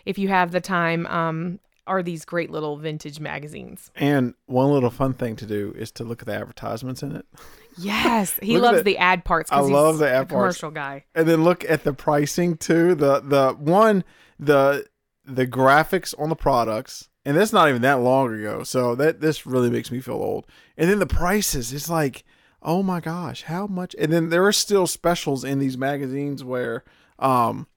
if 0.05 0.17
you 0.17 0.27
have 0.27 0.51
the 0.51 0.61
time. 0.61 1.07
Um 1.07 1.59
are 1.85 2.03
these 2.03 2.25
great 2.25 2.51
little 2.51 2.75
vintage 2.75 3.21
magazines. 3.21 3.91
And 3.95 4.33
one 4.45 4.69
little 4.71 4.89
fun 4.89 5.13
thing 5.13 5.37
to 5.37 5.45
do 5.45 5.73
is 5.77 5.89
to 5.93 6.03
look 6.03 6.21
at 6.21 6.25
the 6.25 6.33
advertisements 6.33 7.01
in 7.01 7.15
it. 7.15 7.25
Yes, 7.77 8.37
he 8.41 8.53
Look 8.55 8.63
loves 8.63 8.77
the- 8.79 8.83
the 8.83 8.97
ad 8.97 9.23
parts. 9.25 9.51
I 9.51 9.59
love 9.59 9.97
the 9.99 10.09
ad 10.09 10.29
parts. 10.29 10.57
commercial 10.57 10.71
guy. 10.71 11.05
and 11.15 11.27
then 11.27 11.43
look 11.43 11.63
at 11.69 11.83
the 11.83 11.93
pricing 11.93 12.57
too. 12.57 12.95
The 12.95 13.19
the 13.21 13.53
one 13.57 14.03
the 14.39 14.85
the 15.25 15.45
graphics 15.47 16.13
on 16.19 16.29
the 16.29 16.35
products, 16.35 17.09
and 17.25 17.35
that's 17.37 17.51
not 17.53 17.69
even 17.69 17.81
that 17.83 17.99
long 17.99 18.33
ago. 18.33 18.63
So 18.63 18.95
that 18.95 19.19
this 19.21 19.45
really 19.45 19.69
makes 19.69 19.91
me 19.91 19.99
feel 19.99 20.15
old. 20.15 20.45
And 20.77 20.89
then 20.89 20.99
the 20.99 21.05
prices, 21.05 21.73
it's 21.73 21.89
like, 21.89 22.23
oh 22.63 22.81
my 22.83 22.99
gosh, 22.99 23.43
how 23.43 23.67
much? 23.67 23.95
And 23.99 24.11
then 24.11 24.29
there 24.29 24.45
are 24.45 24.51
still 24.53 24.87
specials 24.87 25.43
in 25.43 25.59
these 25.59 25.77
magazines 25.77 26.43
where 26.43 26.83
um 27.19 27.67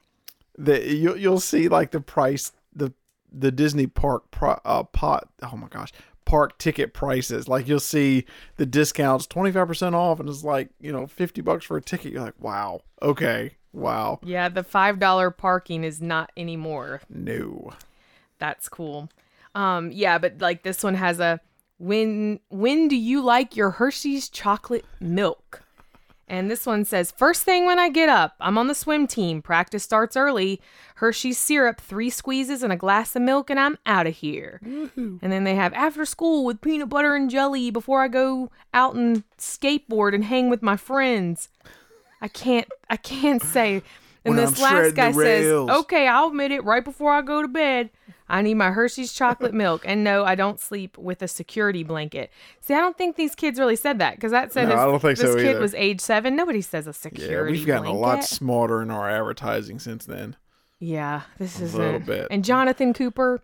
that 0.58 0.84
you 0.86 1.14
you'll 1.16 1.40
see 1.40 1.68
like 1.68 1.90
the 1.90 2.00
price 2.00 2.52
the 2.74 2.92
the 3.32 3.52
Disney 3.52 3.86
park 3.86 4.30
pro, 4.30 4.58
uh, 4.64 4.82
pot. 4.82 5.28
Oh 5.42 5.56
my 5.56 5.68
gosh. 5.68 5.92
Park 6.31 6.59
ticket 6.59 6.95
prices, 6.95 7.49
like 7.49 7.66
you'll 7.66 7.81
see 7.81 8.25
the 8.57 8.64
discounts 8.66 9.27
twenty 9.27 9.51
five 9.53 9.66
percent 9.66 9.95
off, 9.95 10.21
and 10.21 10.29
it's 10.29 10.45
like 10.45 10.69
you 10.81 10.93
know 10.93 11.07
fifty 11.07 11.40
bucks 11.40 11.64
for 11.64 11.77
a 11.77 11.83
ticket. 11.83 12.12
You're 12.12 12.23
like, 12.23 12.38
wow, 12.40 12.83
okay, 13.03 13.57
wow, 13.73 14.21
Yeah, 14.23 14.49
the 14.49 14.62
five 14.62 14.99
dollar 15.01 15.31
parking 15.31 15.83
is 15.85 16.01
not 16.01 16.31
anymore. 16.37 17.03
no. 17.09 17.73
That's 18.38 18.69
cool. 18.71 19.11
Um, 19.55 19.90
yeah, 19.93 20.16
but 20.19 20.40
like 20.40 20.62
this 20.62 20.83
one 20.83 20.95
has 20.95 21.21
a 21.21 21.40
when 21.79 22.40
when 22.49 22.88
do 22.88 22.97
you 22.97 23.21
like 23.23 23.57
your 23.57 23.71
Hershey's 23.71 24.29
chocolate 24.29 24.85
milk? 25.01 25.62
And 26.31 26.49
this 26.49 26.64
one 26.64 26.85
says, 26.85 27.11
first 27.11 27.43
thing 27.43 27.66
when 27.66 27.81
I 27.81 27.88
get 27.88 28.09
up, 28.09 28.37
I'm 28.40 28.57
on 28.57 28.69
the 28.69 28.75
swim 28.75 29.09
team. 29.09 29.43
Practice 29.43 29.83
starts 29.83 30.16
early. 30.16 30.61
Hershey's 30.95 31.38
syrup, 31.38 31.81
three 31.81 32.09
squeezes, 32.09 32.62
and 32.62 32.73
a 32.73 32.77
glass 32.77 33.16
of 33.16 33.23
milk, 33.23 33.51
and 33.51 33.59
I'm 33.59 33.77
out 33.85 34.07
of 34.07 34.14
here. 34.14 34.61
And 34.62 35.19
then 35.21 35.43
they 35.43 35.57
have 35.57 35.75
after 35.75 36.05
school 36.05 36.45
with 36.45 36.61
peanut 36.61 36.88
butter 36.88 37.16
and 37.16 37.29
jelly 37.29 37.73
before 37.73 38.01
I 38.01 38.07
go 38.07 38.49
out 38.73 38.95
and 38.95 39.25
skateboard 39.38 40.14
and 40.14 40.25
hang 40.25 40.49
with 40.49 40.62
my 40.62 40.77
friends. 40.77 41.49
I 42.23 42.29
can't, 42.29 42.69
I 42.88 42.97
can't 42.97 43.43
say. 43.43 43.83
And 44.25 44.37
When 44.37 44.37
this 44.37 44.62
I'm 44.62 44.85
last 44.85 44.95
guy 44.95 45.11
says, 45.11 45.47
okay, 45.53 46.07
I'll 46.07 46.29
admit 46.29 46.53
it 46.53 46.62
right 46.62 46.85
before 46.85 47.11
I 47.12 47.23
go 47.23 47.43
to 47.43 47.49
bed. 47.49 47.90
I 48.31 48.43
need 48.43 48.55
my 48.55 48.71
Hershey's 48.71 49.12
chocolate 49.12 49.53
milk. 49.53 49.83
And 49.85 50.03
no, 50.05 50.25
I 50.25 50.35
don't 50.35 50.61
sleep 50.61 50.97
with 50.97 51.21
a 51.23 51.29
security 51.29 51.83
blanket. 51.83 52.31
See, 52.61 52.75
I 52.75 52.79
don't 52.81 52.97
think 52.97 53.16
these 53.16 53.35
kids 53.35 53.59
really 53.59 53.77
said 53.77 53.99
that 53.99 54.14
because 54.16 54.33
that 54.33 54.53
said 54.53 54.64
No, 54.64 54.71
this, 54.71 54.79
I 54.79 54.85
don't 54.87 55.01
think 55.01 55.19
this 55.19 55.31
so 55.33 55.37
kid 55.37 55.47
either. 55.51 55.61
was 55.61 55.75
age 55.75 56.01
seven. 56.01 56.37
Nobody 56.37 56.61
says 56.62 56.87
a 56.87 56.93
security 56.93 57.35
Yeah, 57.35 57.59
we've 57.59 57.66
gotten 57.66 57.83
blanket. 57.85 57.99
a 57.99 58.01
lot 58.01 58.25
smarter 58.25 58.81
in 58.83 58.90
our 58.90 59.11
advertising 59.11 59.79
since 59.79 60.07
then. 60.07 60.37
Yeah, 60.79 61.23
this 61.38 61.61
is 61.61 61.75
a 61.75 61.79
little 61.79 61.95
it. 61.97 62.07
bit. 62.07 62.29
And 62.31 62.43
Jonathan 62.45 62.95
Cooper, 62.95 63.43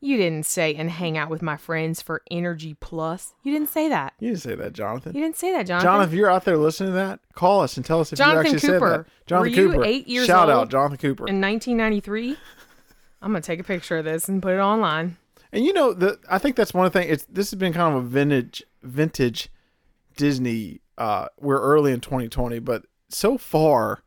you 0.00 0.16
didn't 0.16 0.46
say 0.46 0.74
and 0.76 0.88
hang 0.90 1.18
out 1.18 1.28
with 1.28 1.42
my 1.42 1.56
friends 1.56 2.00
for 2.00 2.22
Energy 2.30 2.74
Plus. 2.80 3.34
You 3.42 3.52
didn't 3.52 3.68
say 3.68 3.88
that. 3.88 4.14
You 4.20 4.28
didn't 4.28 4.42
say 4.42 4.54
that, 4.54 4.72
Jonathan. 4.72 5.14
You 5.14 5.22
didn't 5.22 5.36
say 5.36 5.50
that, 5.52 5.66
Jonathan. 5.66 5.86
Jonathan, 5.86 6.12
if 6.12 6.16
you're 6.16 6.30
out 6.30 6.44
there 6.44 6.56
listening 6.56 6.90
to 6.90 6.94
that, 6.94 7.20
call 7.34 7.60
us 7.60 7.76
and 7.76 7.84
tell 7.84 7.98
us 8.00 8.12
if 8.12 8.18
Jonathan 8.18 8.52
you 8.52 8.56
actually 8.56 8.68
Cooper, 8.74 8.90
said 8.90 9.00
that. 9.00 9.26
Jonathan 9.26 9.54
Cooper, 9.54 9.84
eight 9.84 10.06
years 10.08 10.26
shout 10.26 10.48
old 10.48 10.58
out, 10.58 10.70
Jonathan 10.70 10.98
Cooper. 10.98 11.26
in 11.26 11.40
1993. 11.40 12.36
I'm 13.22 13.30
gonna 13.32 13.40
take 13.42 13.60
a 13.60 13.64
picture 13.64 13.98
of 13.98 14.04
this 14.04 14.28
and 14.28 14.42
put 14.42 14.54
it 14.54 14.58
online. 14.60 15.16
And 15.52 15.64
you 15.64 15.72
know, 15.72 15.92
the 15.92 16.18
I 16.30 16.38
think 16.38 16.56
that's 16.56 16.74
one 16.74 16.90
thing. 16.90 17.08
It's 17.08 17.24
this 17.28 17.50
has 17.50 17.58
been 17.58 17.72
kind 17.72 17.96
of 17.96 18.04
a 18.04 18.06
vintage, 18.06 18.62
vintage 18.82 19.48
Disney. 20.16 20.80
Uh, 20.96 21.26
we're 21.40 21.60
early 21.60 21.92
in 21.92 22.00
2020, 22.00 22.58
but 22.58 22.84
so 23.08 23.38
far 23.38 24.02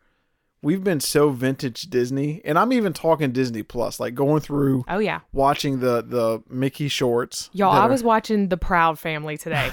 we've 0.61 0.83
been 0.83 0.99
so 0.99 1.29
vintage 1.29 1.83
Disney, 1.83 2.41
and 2.45 2.59
I'm 2.59 2.71
even 2.73 2.93
talking 2.93 3.31
Disney 3.31 3.63
Plus, 3.63 3.99
like 3.99 4.13
going 4.13 4.41
through 4.41 4.83
Oh 4.87 4.99
yeah, 4.99 5.21
watching 5.31 5.79
the 5.79 6.01
the 6.05 6.43
Mickey 6.49 6.87
shorts. 6.87 7.49
y'all. 7.53 7.71
I 7.71 7.85
are- 7.85 7.89
was 7.89 8.03
watching 8.03 8.49
The 8.49 8.57
Proud 8.57 8.99
Family 8.99 9.37
today. 9.37 9.71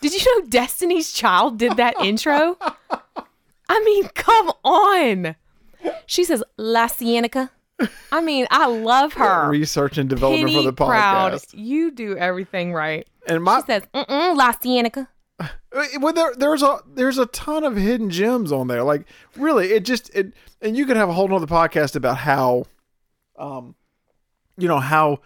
Did 0.00 0.12
you 0.14 0.40
know 0.40 0.46
Destiny's 0.48 1.12
Child 1.12 1.58
did 1.58 1.76
that 1.78 1.94
intro? 2.00 2.56
I 3.68 3.80
mean, 3.84 4.08
come 4.14 4.52
on. 4.62 5.36
She 6.06 6.24
says 6.24 6.44
La. 6.58 6.88
I 8.12 8.20
mean, 8.20 8.46
I 8.50 8.66
love 8.66 9.14
her. 9.14 9.48
research 9.48 9.98
and 9.98 10.08
development 10.08 10.46
Penny 10.52 10.56
for 10.64 10.70
the 10.70 10.72
Proud. 10.72 11.32
podcast. 11.32 11.48
You 11.54 11.90
do 11.90 12.16
everything 12.16 12.72
right. 12.72 13.06
And 13.26 13.42
my 13.42 13.60
She 13.60 13.66
says, 13.66 13.82
Mm-mm, 13.94 14.38
LaCienega. 14.38 15.08
well, 16.00 16.12
there, 16.12 16.32
there's 16.36 16.62
a 16.62 16.78
there's 16.86 17.18
a 17.18 17.26
ton 17.26 17.64
of 17.64 17.76
hidden 17.76 18.10
gems 18.10 18.52
on 18.52 18.68
there. 18.68 18.82
Like 18.84 19.06
really, 19.36 19.72
it 19.72 19.84
just 19.84 20.14
it 20.14 20.32
and 20.60 20.76
you 20.76 20.86
could 20.86 20.96
have 20.96 21.08
a 21.08 21.12
whole 21.12 21.26
nother 21.28 21.46
podcast 21.46 21.96
about 21.96 22.18
how, 22.18 22.66
um, 23.36 23.74
you 24.56 24.68
know 24.68 24.78
how 24.78 25.18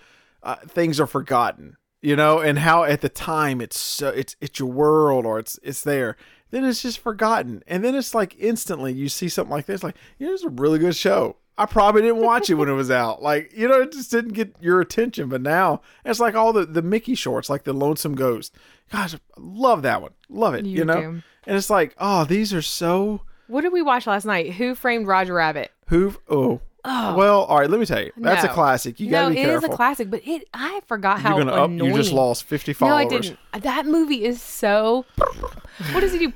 uh, 0.42 0.56
things 0.66 0.98
are 1.00 1.06
forgotten. 1.06 1.76
You 2.00 2.14
know, 2.14 2.38
and 2.38 2.60
how 2.60 2.84
at 2.84 3.00
the 3.00 3.08
time 3.08 3.60
it's 3.60 3.78
so 3.78 4.08
it's 4.08 4.36
it's 4.40 4.58
your 4.60 4.70
world 4.70 5.26
or 5.26 5.38
it's 5.40 5.58
it's 5.62 5.82
there. 5.82 6.16
Then 6.50 6.64
it's 6.64 6.80
just 6.80 7.00
forgotten, 7.00 7.62
and 7.66 7.84
then 7.84 7.94
it's 7.94 8.14
like 8.14 8.34
instantly 8.38 8.92
you 8.92 9.08
see 9.10 9.28
something 9.28 9.50
like 9.50 9.66
this, 9.66 9.82
like 9.82 9.96
you 10.18 10.26
know, 10.28 10.32
it's 10.32 10.44
a 10.44 10.48
really 10.48 10.78
good 10.78 10.94
show. 10.96 11.36
I 11.58 11.66
probably 11.66 12.02
didn't 12.02 12.22
watch 12.22 12.48
it 12.48 12.54
when 12.54 12.68
it 12.68 12.74
was 12.74 12.90
out. 12.90 13.20
Like, 13.20 13.52
you 13.52 13.66
know, 13.66 13.80
it 13.80 13.92
just 13.92 14.10
didn't 14.10 14.32
get 14.32 14.54
your 14.60 14.80
attention. 14.80 15.28
But 15.28 15.42
now 15.42 15.82
it's 16.04 16.20
like 16.20 16.34
all 16.34 16.52
the, 16.52 16.64
the 16.64 16.82
Mickey 16.82 17.14
shorts, 17.14 17.50
like 17.50 17.64
the 17.64 17.72
Lonesome 17.72 18.14
Ghost. 18.14 18.54
Gosh, 18.90 19.14
I 19.14 19.18
love 19.36 19.82
that 19.82 20.00
one. 20.00 20.12
Love 20.28 20.54
it. 20.54 20.64
You, 20.64 20.78
You 20.78 20.84
know? 20.84 21.00
do. 21.00 21.22
And 21.46 21.56
it's 21.56 21.70
like, 21.70 21.94
oh, 21.98 22.24
these 22.24 22.54
are 22.54 22.62
so 22.62 23.22
What 23.46 23.62
did 23.62 23.72
we 23.72 23.82
watch 23.82 24.06
last 24.06 24.24
night? 24.24 24.52
Who 24.52 24.74
Framed 24.74 25.06
Roger 25.06 25.34
Rabbit? 25.34 25.72
who 25.88 26.14
oh. 26.28 26.60
oh. 26.84 27.14
Well, 27.16 27.44
all 27.44 27.58
right, 27.58 27.68
let 27.68 27.80
me 27.80 27.86
tell 27.86 28.02
you. 28.02 28.12
That's 28.16 28.44
a 28.44 28.48
classic. 28.48 29.00
You 29.00 29.10
gotta 29.10 29.30
no, 29.30 29.34
be 29.34 29.40
it 29.40 29.48
is 29.48 29.64
a 29.64 29.68
classic, 29.68 30.10
but 30.10 30.26
it 30.26 30.46
I 30.54 30.80
forgot 30.86 31.20
how 31.20 31.36
You're 31.36 31.46
gonna 31.46 31.56
up 31.56 31.70
annoying. 31.70 31.90
you 31.90 31.96
just 31.96 32.12
lost 32.12 32.44
fifty 32.44 32.72
followers. 32.72 33.10
No, 33.10 33.16
I 33.16 33.20
didn't. 33.20 33.38
That 33.62 33.86
movie 33.86 34.24
is 34.24 34.40
so. 34.40 35.04
What 35.92 36.00
does 36.00 36.12
he 36.12 36.18
do? 36.18 36.32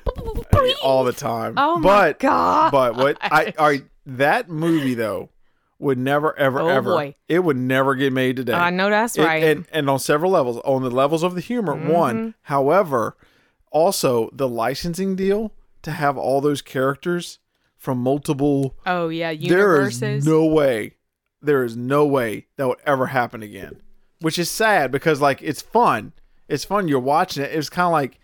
all 0.84 1.02
the 1.02 1.12
time. 1.12 1.54
Oh 1.56 1.76
my 1.76 2.10
but, 2.10 2.20
God. 2.20 2.70
But 2.70 2.94
what 2.94 3.18
I 3.20 3.52
all 3.58 3.66
right, 3.66 3.84
that 4.06 4.48
movie 4.48 4.94
though 4.94 5.30
would 5.78 5.98
never 5.98 6.36
ever 6.38 6.60
Oh, 6.60 6.68
ever 6.68 6.90
boy. 6.94 7.14
it 7.28 7.40
would 7.40 7.56
never 7.56 7.94
get 7.94 8.12
made 8.12 8.36
today. 8.36 8.52
I 8.52 8.70
know 8.70 8.88
that's 8.90 9.16
It- 9.18 9.22
right. 9.24 9.42
Mm-hmm. 9.42 9.50
and 9.58 9.66
and 9.72 9.90
on 9.90 9.98
several 9.98 10.30
levels, 10.32 10.58
on 10.64 10.82
the 10.82 10.90
levels 10.90 11.22
of 11.22 11.34
the 11.34 11.40
humor, 11.40 11.74
one. 11.74 12.34
However, 12.42 13.16
also 13.70 14.30
the 14.32 14.48
licensing 14.48 15.16
deal 15.16 15.52
to 15.82 15.90
have 15.92 16.16
all 16.16 16.40
those 16.40 16.62
characters 16.62 17.38
from 17.76 17.98
multiple 17.98 18.76
oh 18.86 19.08
yeah, 19.08 19.28
there 19.30 19.38
universes. 19.40 20.02
is 20.02 20.26
no 20.26 20.44
way 20.46 20.94
there 21.40 21.64
is 21.64 21.76
no 21.76 22.06
way 22.06 22.46
that 22.56 22.68
would 22.68 22.78
ever 22.86 23.06
happen 23.06 23.42
again 23.42 23.80
which 24.20 24.38
is 24.38 24.48
sad 24.48 24.92
because 24.92 25.20
like 25.20 25.42
it's 25.42 25.60
fun 25.62 26.12
it's 26.48 26.64
fun 26.64 26.86
you're 26.86 27.00
watching 27.00 27.42
it 27.42 27.50
it's 27.52 27.68
kind 27.68 27.86
of 27.86 27.90
like 27.92 28.20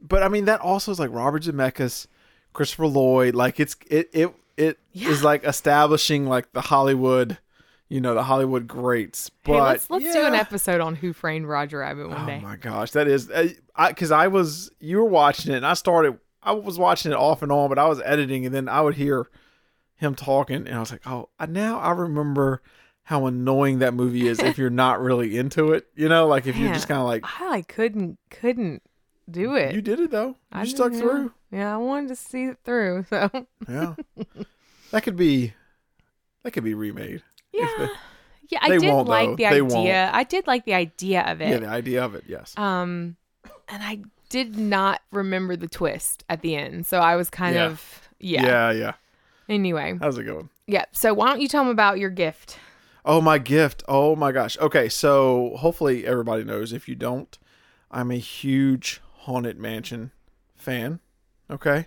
but 0.00 0.22
i 0.22 0.28
mean 0.28 0.44
that 0.44 0.60
also 0.60 0.92
is 0.92 1.00
like 1.00 1.10
robert 1.10 1.42
zemeckis 1.42 2.06
christopher 2.52 2.86
lloyd 2.86 3.34
like 3.34 3.58
it's 3.58 3.74
it 3.90 4.08
it 4.12 4.32
it 4.56 4.78
is 4.94 5.22
like 5.22 5.44
establishing 5.44 6.26
like 6.26 6.50
the 6.52 6.60
hollywood 6.60 7.38
you 7.88 8.00
know 8.00 8.14
the 8.14 8.22
hollywood 8.24 8.66
greats 8.66 9.30
but 9.44 9.52
hey, 9.52 9.60
let's 9.60 9.90
let's 9.90 10.12
do 10.12 10.24
an 10.26 10.34
episode 10.34 10.80
on 10.80 10.94
Who 10.96 11.12
Framed 11.12 11.46
Roger 11.46 11.78
Rabbit 11.78 12.08
one 12.08 12.22
Oh 12.22 12.26
day. 12.26 12.40
Oh 12.42 12.46
my 12.46 12.56
gosh, 12.56 12.90
that 12.92 13.06
is 13.06 13.30
eh, 13.30 13.50
I 13.74 13.88
because 13.90 14.10
I, 14.10 14.28
was 14.28 14.70
you 14.80 14.98
were 14.98 15.04
watching 15.04 15.52
it 15.52 15.56
and 15.58 15.66
I 15.66 15.74
started 15.74 16.18
I 16.42 16.52
was 16.52 16.78
watching 16.78 17.12
it 17.12 17.16
off 17.18 17.42
and 17.42 17.52
on, 17.52 17.68
but 17.68 17.78
I 17.78 17.86
was 17.86 18.00
editing 18.04 18.46
and 18.46 18.54
then 18.54 18.68
I 18.68 18.80
would 18.80 18.94
hear 18.94 19.28
him 19.96 20.14
talking 20.14 20.66
and 20.66 20.74
I 20.74 20.80
was 20.80 20.90
like, 20.92 21.06
oh, 21.06 21.28
I- 21.38 21.46
now 21.46 21.78
I 21.80 21.90
remember 21.92 22.60
how 23.04 23.26
annoying 23.26 23.78
that 23.80 23.94
movie 23.94 24.26
is 24.26 24.40
if 24.40 24.58
you're 24.58 24.68
not 24.70 25.00
really 25.00 25.36
into 25.38 25.72
it. 25.72 25.86
You 25.94 26.08
know, 26.08 26.26
like 26.26 26.46
if 26.46 26.56
you're 26.56 26.72
just 26.72 26.88
kind 26.88 27.00
of 27.00 27.06
like 27.06 27.24
I 27.40 27.48
like 27.50 27.68
couldn't 27.68 28.18
couldn't 28.30 28.82
do 29.30 29.54
it. 29.56 29.74
you 29.74 29.80
did 29.82 30.00
it 30.00 30.10
though, 30.10 30.28
you 30.28 30.34
I 30.52 30.64
stuck 30.64 30.92
did, 30.92 31.00
through. 31.00 31.32
Yeah, 31.50 31.74
I 31.74 31.76
wanted 31.78 32.08
to 32.08 32.16
see 32.16 32.44
it 32.44 32.58
through. 32.64 33.06
So 33.10 33.30
Yeah, 33.68 33.94
that 34.90 35.02
could 35.02 35.16
be 35.16 35.52
that 36.42 36.52
could 36.52 36.64
be 36.64 36.74
remade. 36.74 37.22
yeah, 37.52 37.68
they- 37.78 37.88
yeah, 38.48 38.58
I 38.62 38.78
did 38.78 38.92
like 38.92 39.28
though. 39.30 39.36
the 39.36 39.42
They 39.42 39.46
idea. 39.60 39.64
won't. 39.64 39.88
I 40.14 40.22
did 40.22 40.46
like 40.46 40.64
the 40.64 40.74
idea 40.74 41.22
of 41.22 41.40
it. 41.40 41.48
Yeah, 41.48 41.58
the 41.58 41.68
idea 41.68 42.04
of 42.04 42.14
it, 42.14 42.24
yes. 42.28 42.56
Um, 42.56 43.16
and 43.68 43.82
I 43.82 44.02
did 44.28 44.56
not 44.56 45.00
remember 45.10 45.56
the 45.56 45.66
twist 45.68 46.22
at 46.28 46.42
the 46.42 46.54
end, 46.54 46.86
so 46.86 46.98
I 47.00 47.16
was 47.16 47.28
kind 47.28 47.56
Yeah. 47.56 47.66
of 47.66 48.08
yeah. 48.20 48.42
yeah, 48.46 48.70
yeah. 48.70 48.92
Anyway, 49.48 49.98
How's 50.00 50.16
it 50.18 50.24
going? 50.24 50.48
yeah. 50.68 50.84
So 50.92 51.12
why 51.14 51.26
don't 51.28 51.40
you 51.40 51.48
tell 51.48 51.62
them 51.64 51.70
about 51.72 51.98
your 51.98 52.10
gift? 52.10 52.58
Oh, 53.04 53.20
my 53.20 53.38
gift. 53.38 53.82
Oh 53.88 54.16
my 54.16 54.32
gosh. 54.32 54.56
Okay, 54.58 54.88
so 54.88 55.54
hopefully 55.58 56.04
everybody 56.06 56.42
knows. 56.44 56.72
If 56.72 56.88
you 56.88 56.94
don't, 56.96 57.36
I'm 57.90 58.10
a 58.10 58.16
huge 58.18 59.00
Haunted 59.26 59.58
Mansion 59.58 60.12
fan. 60.56 61.00
Okay, 61.50 61.86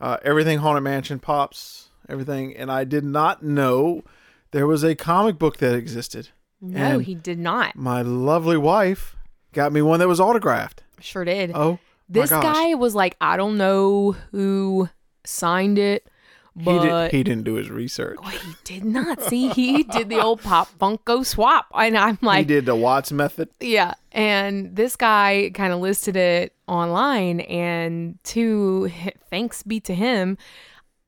uh, 0.00 0.18
everything 0.22 0.58
Haunted 0.58 0.84
Mansion 0.84 1.18
pops, 1.18 1.88
everything, 2.08 2.56
and 2.56 2.70
I 2.70 2.84
did 2.84 3.04
not 3.04 3.42
know 3.42 4.04
there 4.50 4.66
was 4.66 4.84
a 4.84 4.94
comic 4.94 5.38
book 5.38 5.56
that 5.58 5.74
existed. 5.74 6.28
No, 6.60 6.78
And 6.78 7.02
he 7.02 7.14
did 7.14 7.38
not. 7.38 7.76
My 7.76 8.02
lovely 8.02 8.56
wife 8.56 9.16
got 9.52 9.72
me 9.72 9.82
one 9.82 9.98
that 10.00 10.08
was 10.08 10.20
autographed. 10.20 10.82
Sure 11.00 11.24
did. 11.24 11.52
Oh, 11.54 11.78
this 12.08 12.30
guy 12.30 12.74
was 12.74 12.94
like, 12.94 13.16
I 13.20 13.36
don't 13.36 13.58
know 13.58 14.12
who 14.30 14.88
signed 15.24 15.78
it, 15.78 16.08
he, 16.56 16.64
but 16.64 16.82
did, 16.82 17.10
he 17.10 17.22
didn't 17.24 17.44
do 17.44 17.54
his 17.54 17.68
research. 17.70 18.18
Oh, 18.22 18.28
he 18.28 18.54
did 18.62 18.84
not. 18.84 19.22
See, 19.22 19.48
he 19.48 19.82
did 19.82 20.08
the 20.08 20.20
old 20.20 20.40
pop 20.40 20.68
Funko 20.78 21.26
swap, 21.26 21.66
and 21.74 21.98
I'm 21.98 22.18
like, 22.22 22.38
he 22.38 22.44
did 22.44 22.66
the 22.66 22.76
Watts 22.76 23.10
method. 23.10 23.48
yeah. 23.60 23.94
And 24.12 24.76
this 24.76 24.94
guy 24.94 25.50
kind 25.54 25.72
of 25.72 25.80
listed 25.80 26.14
it 26.16 26.54
online, 26.68 27.40
and 27.40 28.18
to 28.24 28.88
thanks 29.30 29.64
be 29.64 29.80
to 29.80 29.94
him, 29.94 30.38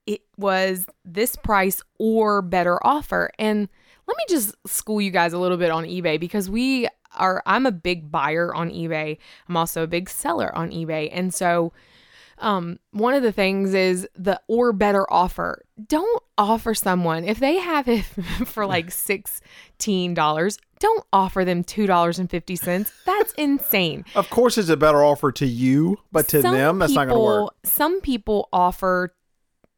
it 0.07 0.23
was 0.37 0.87
this 1.05 1.37
price 1.37 1.81
or 1.99 2.43
better 2.43 2.85
offer. 2.85 3.31
And 3.39 3.69
let 4.09 4.17
me 4.17 4.25
just 4.29 4.55
school 4.67 5.01
you 5.01 5.13
guys 5.13 5.33
a 5.33 5.39
little 5.39 5.57
bit 5.57 5.71
on 5.71 5.85
eBay 5.85 6.19
because 6.19 6.51
we 6.51 6.89
are. 7.15 7.43
I'm 7.47 7.67
a 7.67 7.73
big 7.73 8.11
buyer 8.11 8.53
on 8.53 8.71
eBay. 8.71 9.19
I'm 9.49 9.57
also 9.57 9.85
a 9.85 9.87
big 9.87 10.11
seller 10.11 10.53
on 10.57 10.71
eBay, 10.71 11.09
and 11.13 11.33
so 11.33 11.73
um 12.39 12.79
one 12.91 13.15
of 13.15 13.23
the 13.23 13.33
things 13.33 13.75
is 13.75 14.09
the 14.15 14.41
or 14.49 14.73
better 14.73 15.11
offer. 15.13 15.63
Don't 15.89 16.23
offer 16.39 16.75
someone 16.75 17.25
if 17.25 17.39
they 17.39 17.57
have 17.57 17.89
it 17.89 18.03
for 18.47 18.67
like 18.67 18.87
$16 18.91 20.59
don't 20.79 21.05
offer 21.13 21.45
them 21.45 21.65
$2.50 21.65 22.93
that's 23.07 23.33
insane. 23.39 24.05
Of 24.15 24.29
course, 24.31 24.59
it's 24.59 24.69
a 24.69 24.77
better 24.77 25.03
offer 25.03 25.33
to 25.33 25.47
you, 25.47 25.99
but 26.13 26.29
to 26.29 26.43
Some 26.43 26.55
them, 26.55 26.79
that's 26.79 26.93
not 26.93 27.09
going 27.09 27.17
to 27.17 27.43
work. 27.45 27.55
some 27.65 28.01
people 28.03 28.49
offer 28.53 29.15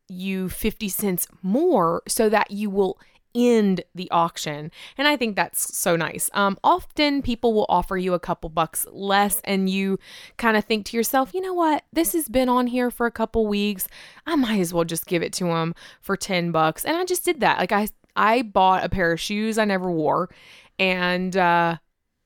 you 0.09 0.49
50 0.49 0.88
cents 0.88 1.29
more 1.42 2.03
so 2.09 2.29
that 2.29 2.51
you 2.51 2.71
will 2.71 2.99
end 3.34 3.82
the 3.94 4.10
auction 4.10 4.70
and 4.96 5.06
i 5.06 5.16
think 5.16 5.36
that's 5.36 5.76
so 5.76 5.96
nice. 5.96 6.30
Um 6.34 6.58
often 6.64 7.22
people 7.22 7.52
will 7.52 7.66
offer 7.68 7.96
you 7.96 8.14
a 8.14 8.20
couple 8.20 8.50
bucks 8.50 8.86
less 8.90 9.40
and 9.44 9.68
you 9.68 9.98
kind 10.36 10.56
of 10.56 10.64
think 10.64 10.86
to 10.86 10.96
yourself 10.96 11.34
you 11.34 11.40
know 11.40 11.54
what? 11.54 11.84
This 11.92 12.12
has 12.12 12.28
been 12.28 12.48
on 12.48 12.66
here 12.68 12.90
for 12.90 13.06
a 13.06 13.12
couple 13.12 13.46
weeks. 13.46 13.88
I 14.26 14.36
might 14.36 14.60
as 14.60 14.72
well 14.72 14.84
just 14.84 15.06
give 15.06 15.22
it 15.22 15.32
to 15.34 15.44
them 15.44 15.74
for 16.00 16.16
10 16.16 16.50
bucks. 16.50 16.84
And 16.84 16.96
i 16.96 17.04
just 17.04 17.24
did 17.24 17.40
that. 17.40 17.58
Like 17.58 17.72
i 17.72 17.88
i 18.16 18.42
bought 18.42 18.84
a 18.84 18.88
pair 18.88 19.12
of 19.12 19.20
shoes 19.20 19.58
i 19.58 19.64
never 19.64 19.90
wore 19.90 20.28
and 20.78 21.36
uh 21.36 21.76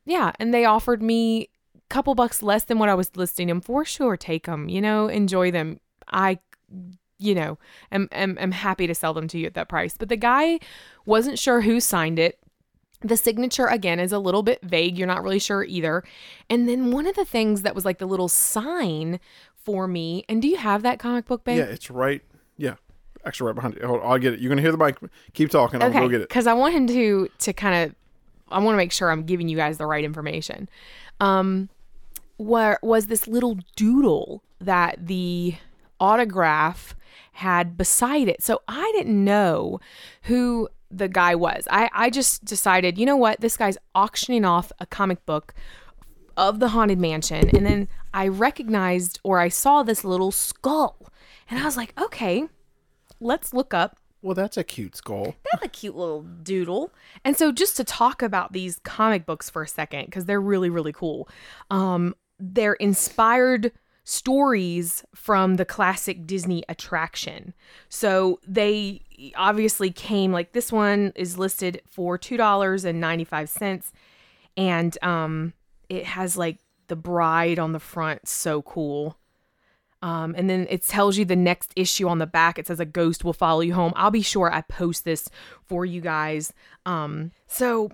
yeah 0.07 0.33
and 0.39 0.55
they 0.55 0.65
offered 0.65 1.03
me 1.03 1.51
a 1.77 1.81
couple 1.91 2.15
bucks 2.15 2.43
less 2.43 2.65
than 2.65 2.79
what 2.79 2.89
i 2.89 2.95
was 2.95 3.15
listing 3.17 3.49
them 3.49 3.61
for. 3.61 3.85
Sure 3.85 4.17
take 4.17 4.47
them 4.47 4.69
you 4.69 4.81
know 4.81 5.09
enjoy 5.09 5.51
them. 5.51 5.81
I 6.09 6.39
you 7.23 7.35
know, 7.35 7.59
am, 7.91 8.09
am, 8.13 8.37
am 8.39 8.53
happy 8.53 8.87
to 8.87 8.95
sell 8.95 9.15
them 9.15 9.29
to 9.29 9.39
you 9.39 9.47
at 9.47 9.55
that 9.55 9.69
price. 9.69 9.97
But 9.97 10.09
the 10.09 10.17
guy 10.17 10.59
wasn't 11.07 11.39
sure 11.39 11.63
who 11.63 11.81
signed 11.81 12.19
it. 12.19 12.39
The 13.01 13.17
signature, 13.17 13.67
again, 13.67 13.99
is 13.99 14.13
a 14.13 14.19
little 14.19 14.43
bit 14.43 14.61
vague. 14.63 14.97
You're 14.97 15.09
not 15.09 15.23
really 15.23 15.41
sure 15.41 15.65
either. 15.65 16.05
And 16.49 16.69
then 16.69 16.93
one 16.93 17.07
of 17.07 17.17
the 17.17 17.25
things 17.25 17.63
that 17.63 17.75
was 17.75 17.85
like 17.85 17.99
the 17.99 18.07
little 18.07 18.29
sign 18.29 19.19
for 19.55 19.89
me, 19.89 20.25
and 20.29 20.41
do 20.41 20.49
you 20.49 20.57
have 20.57 20.83
that 20.83 20.99
comic 20.99 21.27
book, 21.27 21.45
babe? 21.45 21.59
Yeah, 21.59 21.65
it's 21.65 21.91
right. 21.91 22.23
Yeah, 22.57 22.75
actually, 23.25 23.49
right 23.49 23.55
behind 23.55 23.75
you. 23.75 23.87
Hold 23.87 24.03
I'll 24.05 24.19
get 24.19 24.35
it. 24.35 24.41
You're 24.41 24.51
going 24.51 24.59
to 24.59 24.63
hear 24.63 24.73
the 24.73 24.79
mic. 24.79 24.99
Keep 25.35 25.51
talking. 25.51 25.83
I'll 25.83 25.89
okay. 25.89 26.01
go 26.01 26.09
get 26.09 26.21
it. 26.21 26.29
Because 26.29 26.47
I 26.47 26.53
want 26.53 26.75
him 26.75 26.87
to 26.87 27.29
to 27.39 27.53
kind 27.53 27.85
of, 27.85 27.95
I 28.51 28.61
want 28.61 28.75
to 28.75 28.77
make 28.77 28.93
sure 28.93 29.11
I'm 29.11 29.25
giving 29.25 29.49
you 29.49 29.57
guys 29.57 29.79
the 29.79 29.87
right 29.87 30.05
information. 30.05 30.69
Um, 31.21 31.69
where 32.37 32.79
was 32.83 33.07
this 33.07 33.27
little 33.27 33.59
doodle 33.77 34.43
that 34.61 35.07
the 35.07 35.57
autograph 36.03 36.95
had 37.33 37.77
beside 37.79 38.29
it. 38.29 38.43
So 38.43 38.61
I 38.69 38.93
didn't 38.95 39.25
know 39.25 39.81
who 40.23 40.69
the 40.91 41.09
guy 41.09 41.35
was. 41.35 41.67
I, 41.71 41.89
I 41.95 42.11
just 42.11 42.45
decided, 42.45 42.99
you 42.99 43.07
know 43.07 43.17
what, 43.17 43.41
this 43.41 43.57
guy's 43.57 43.79
auctioning 43.95 44.45
off 44.45 44.71
a 44.79 44.85
comic 44.87 45.25
book 45.25 45.55
of 46.37 46.59
the 46.61 46.69
Haunted 46.69 46.99
Mansion. 46.99 47.49
And 47.57 47.65
then 47.65 47.89
I 48.13 48.29
recognized 48.29 49.21
or 49.23 49.39
I 49.39 49.49
saw 49.49 49.83
this 49.83 50.05
little 50.05 50.33
skull. 50.33 51.09
And 51.49 51.59
I 51.59 51.65
was 51.65 51.77
like, 51.77 51.99
okay, 51.99 52.45
let's 53.21 53.55
look 53.55 53.73
up 53.73 53.97
Well, 54.21 54.35
that's 54.35 54.57
a 54.57 54.65
cute 54.65 54.97
skull. 54.97 55.37
that's 55.51 55.65
a 55.65 55.69
cute 55.69 55.97
little 55.97 56.23
doodle. 56.23 56.91
And 57.25 57.37
so 57.37 57.53
just 57.53 57.77
to 57.77 57.85
talk 57.85 58.21
about 58.21 58.53
these 58.53 58.81
comic 58.85 59.25
books 59.25 59.49
for 59.49 59.63
a 59.63 59.69
second 59.69 60.07
because 60.07 60.25
they're 60.27 60.41
really 60.41 60.71
really 60.71 60.93
cool. 60.93 61.29
Um 61.71 62.15
they're 62.39 62.75
inspired 62.75 63.73
stories 64.05 65.05
from 65.15 65.57
the 65.57 65.65
classic 65.65 66.27
Disney 66.27 66.65
attraction. 66.69 67.55
So 67.89 68.41
they 68.47 69.03
obviously 69.37 69.91
came 69.91 70.33
like 70.33 70.53
this 70.53 70.73
one 70.73 71.13
is 71.15 71.39
listed 71.39 71.81
for 71.89 72.19
$2.95 72.19 73.93
and 74.57 74.99
um 75.03 75.53
it 75.89 76.05
has 76.05 76.37
like 76.37 76.59
the 76.89 76.97
bride 76.97 77.59
on 77.59 77.73
the 77.73 77.81
front 77.81 78.27
so 78.29 78.63
cool. 78.63 79.17
Um, 80.03 80.35
and 80.37 80.51
then 80.51 80.67
it 80.69 80.83
tells 80.83 81.17
you 81.17 81.25
the 81.25 81.37
next 81.37 81.73
issue 81.77 82.09
on 82.09 82.19
the 82.19 82.27
back. 82.27 82.59
It 82.59 82.67
says 82.67 82.81
a 82.81 82.85
ghost 82.85 83.25
will 83.25 83.33
follow 83.33 83.61
you 83.61 83.75
home. 83.75 83.93
I'll 83.95 84.11
be 84.11 84.23
sure 84.23 84.53
I 84.53 84.63
post 84.63 85.05
this 85.05 85.31
for 85.65 85.85
you 85.87 86.01
guys. 86.01 86.53
Um, 86.85 87.31
so 87.47 87.93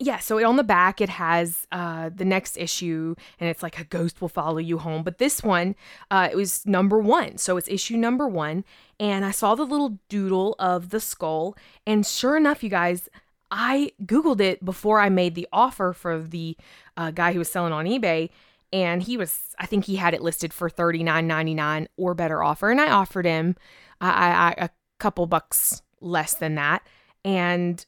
yeah, 0.00 0.18
so 0.18 0.44
on 0.46 0.56
the 0.56 0.64
back 0.64 1.00
it 1.00 1.08
has 1.08 1.66
uh, 1.72 2.10
the 2.14 2.24
next 2.24 2.56
issue, 2.56 3.14
and 3.40 3.50
it's 3.50 3.62
like 3.62 3.78
a 3.80 3.84
ghost 3.84 4.20
will 4.20 4.28
follow 4.28 4.58
you 4.58 4.78
home. 4.78 5.02
But 5.02 5.18
this 5.18 5.42
one, 5.42 5.74
uh, 6.10 6.28
it 6.30 6.36
was 6.36 6.64
number 6.66 6.98
one, 7.00 7.38
so 7.38 7.56
it's 7.56 7.68
issue 7.68 7.96
number 7.96 8.28
one. 8.28 8.64
And 9.00 9.24
I 9.24 9.32
saw 9.32 9.54
the 9.54 9.64
little 9.66 9.98
doodle 10.08 10.54
of 10.58 10.90
the 10.90 11.00
skull, 11.00 11.56
and 11.86 12.06
sure 12.06 12.36
enough, 12.36 12.62
you 12.62 12.70
guys, 12.70 13.08
I 13.50 13.92
googled 14.04 14.40
it 14.40 14.64
before 14.64 15.00
I 15.00 15.08
made 15.08 15.34
the 15.34 15.48
offer 15.52 15.92
for 15.92 16.20
the 16.22 16.56
uh, 16.96 17.10
guy 17.10 17.32
who 17.32 17.40
was 17.40 17.50
selling 17.50 17.72
on 17.72 17.86
eBay, 17.86 18.30
and 18.72 19.02
he 19.02 19.16
was 19.16 19.54
I 19.58 19.66
think 19.66 19.84
he 19.84 19.96
had 19.96 20.14
it 20.14 20.22
listed 20.22 20.52
for 20.52 20.70
thirty 20.70 21.02
nine 21.02 21.26
ninety 21.26 21.54
nine 21.54 21.88
or 21.96 22.14
better 22.14 22.42
offer, 22.42 22.70
and 22.70 22.80
I 22.80 22.90
offered 22.90 23.26
him 23.26 23.56
I, 24.00 24.54
a 24.58 24.70
couple 25.00 25.26
bucks 25.26 25.82
less 26.00 26.34
than 26.34 26.54
that, 26.54 26.86
and 27.24 27.84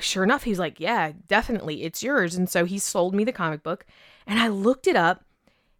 sure 0.00 0.24
enough, 0.24 0.44
he's 0.44 0.58
like, 0.58 0.80
yeah, 0.80 1.12
definitely, 1.26 1.82
it's 1.84 2.02
yours, 2.02 2.34
and 2.34 2.48
so 2.48 2.64
he 2.64 2.78
sold 2.78 3.14
me 3.14 3.24
the 3.24 3.32
comic 3.32 3.62
book, 3.62 3.86
and 4.26 4.38
I 4.38 4.48
looked 4.48 4.86
it 4.86 4.96
up. 4.96 5.24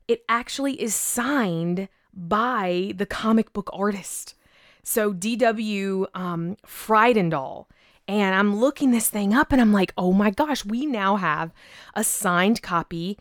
It 0.07 0.25
actually 0.29 0.81
is 0.81 0.95
signed 0.95 1.89
by 2.15 2.93
the 2.97 3.07
comic 3.07 3.53
book 3.53 3.71
artist, 3.73 4.35
so 4.83 5.13
D.W. 5.13 6.07
Um, 6.15 6.57
Friedendahl. 6.67 7.67
And 8.07 8.35
I'm 8.35 8.57
looking 8.57 8.91
this 8.91 9.11
thing 9.11 9.35
up 9.35 9.53
and 9.53 9.61
I'm 9.61 9.73
like, 9.73 9.93
oh 9.99 10.15
my 10.15 10.31
gosh, 10.31 10.65
we 10.65 10.87
now 10.87 11.17
have 11.17 11.53
a 11.95 12.03
signed 12.03 12.63
copy 12.63 13.19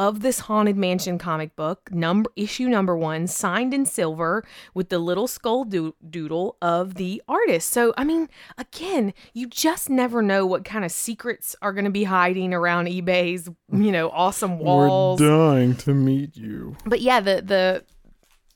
of 0.00 0.22
this 0.22 0.40
Haunted 0.40 0.78
Mansion 0.78 1.18
comic 1.18 1.54
book, 1.54 1.92
number 1.92 2.30
issue 2.34 2.68
number 2.68 2.96
one, 2.96 3.26
signed 3.26 3.74
in 3.74 3.84
silver 3.84 4.42
with 4.72 4.88
the 4.88 4.98
little 4.98 5.28
skull 5.28 5.64
doo- 5.64 5.94
doodle 6.08 6.56
of 6.62 6.94
the 6.94 7.22
artist. 7.28 7.70
So, 7.70 7.92
I 7.98 8.04
mean, 8.04 8.30
again, 8.56 9.12
you 9.34 9.46
just 9.46 9.90
never 9.90 10.22
know 10.22 10.46
what 10.46 10.64
kind 10.64 10.86
of 10.86 10.90
secrets 10.90 11.54
are 11.60 11.74
going 11.74 11.84
to 11.84 11.90
be 11.90 12.04
hiding 12.04 12.54
around 12.54 12.86
eBay's, 12.86 13.50
you 13.70 13.92
know, 13.92 14.08
awesome 14.08 14.58
walls. 14.58 15.20
We're 15.20 15.28
dying 15.28 15.76
to 15.76 15.92
meet 15.92 16.34
you. 16.34 16.78
But 16.86 17.02
yeah, 17.02 17.20
the 17.20 17.42
the 17.42 17.84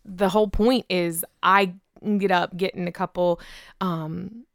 the 0.03 0.31
whole 0.31 0.49
point 0.49 0.87
is 0.89 1.27
I 1.43 1.75
get 2.17 2.31
up 2.31 2.57
getting 2.57 2.89
a 2.89 2.93
couple 2.93 3.39
um 3.83 4.47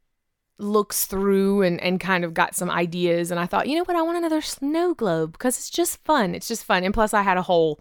looks 0.60 1.06
through 1.06 1.62
and 1.62 1.80
and 1.80 2.00
kind 2.00 2.24
of 2.24 2.34
got 2.34 2.54
some 2.54 2.70
ideas 2.70 3.30
and 3.30 3.40
I 3.40 3.46
thought, 3.46 3.68
you 3.68 3.76
know 3.76 3.84
what, 3.84 3.96
I 3.96 4.02
want 4.02 4.18
another 4.18 4.40
snow 4.40 4.94
globe 4.94 5.32
because 5.32 5.56
it's 5.58 5.70
just 5.70 6.02
fun. 6.04 6.34
It's 6.34 6.48
just 6.48 6.64
fun. 6.64 6.84
And 6.84 6.94
plus 6.94 7.14
I 7.14 7.22
had 7.22 7.36
a 7.36 7.42
hole 7.42 7.80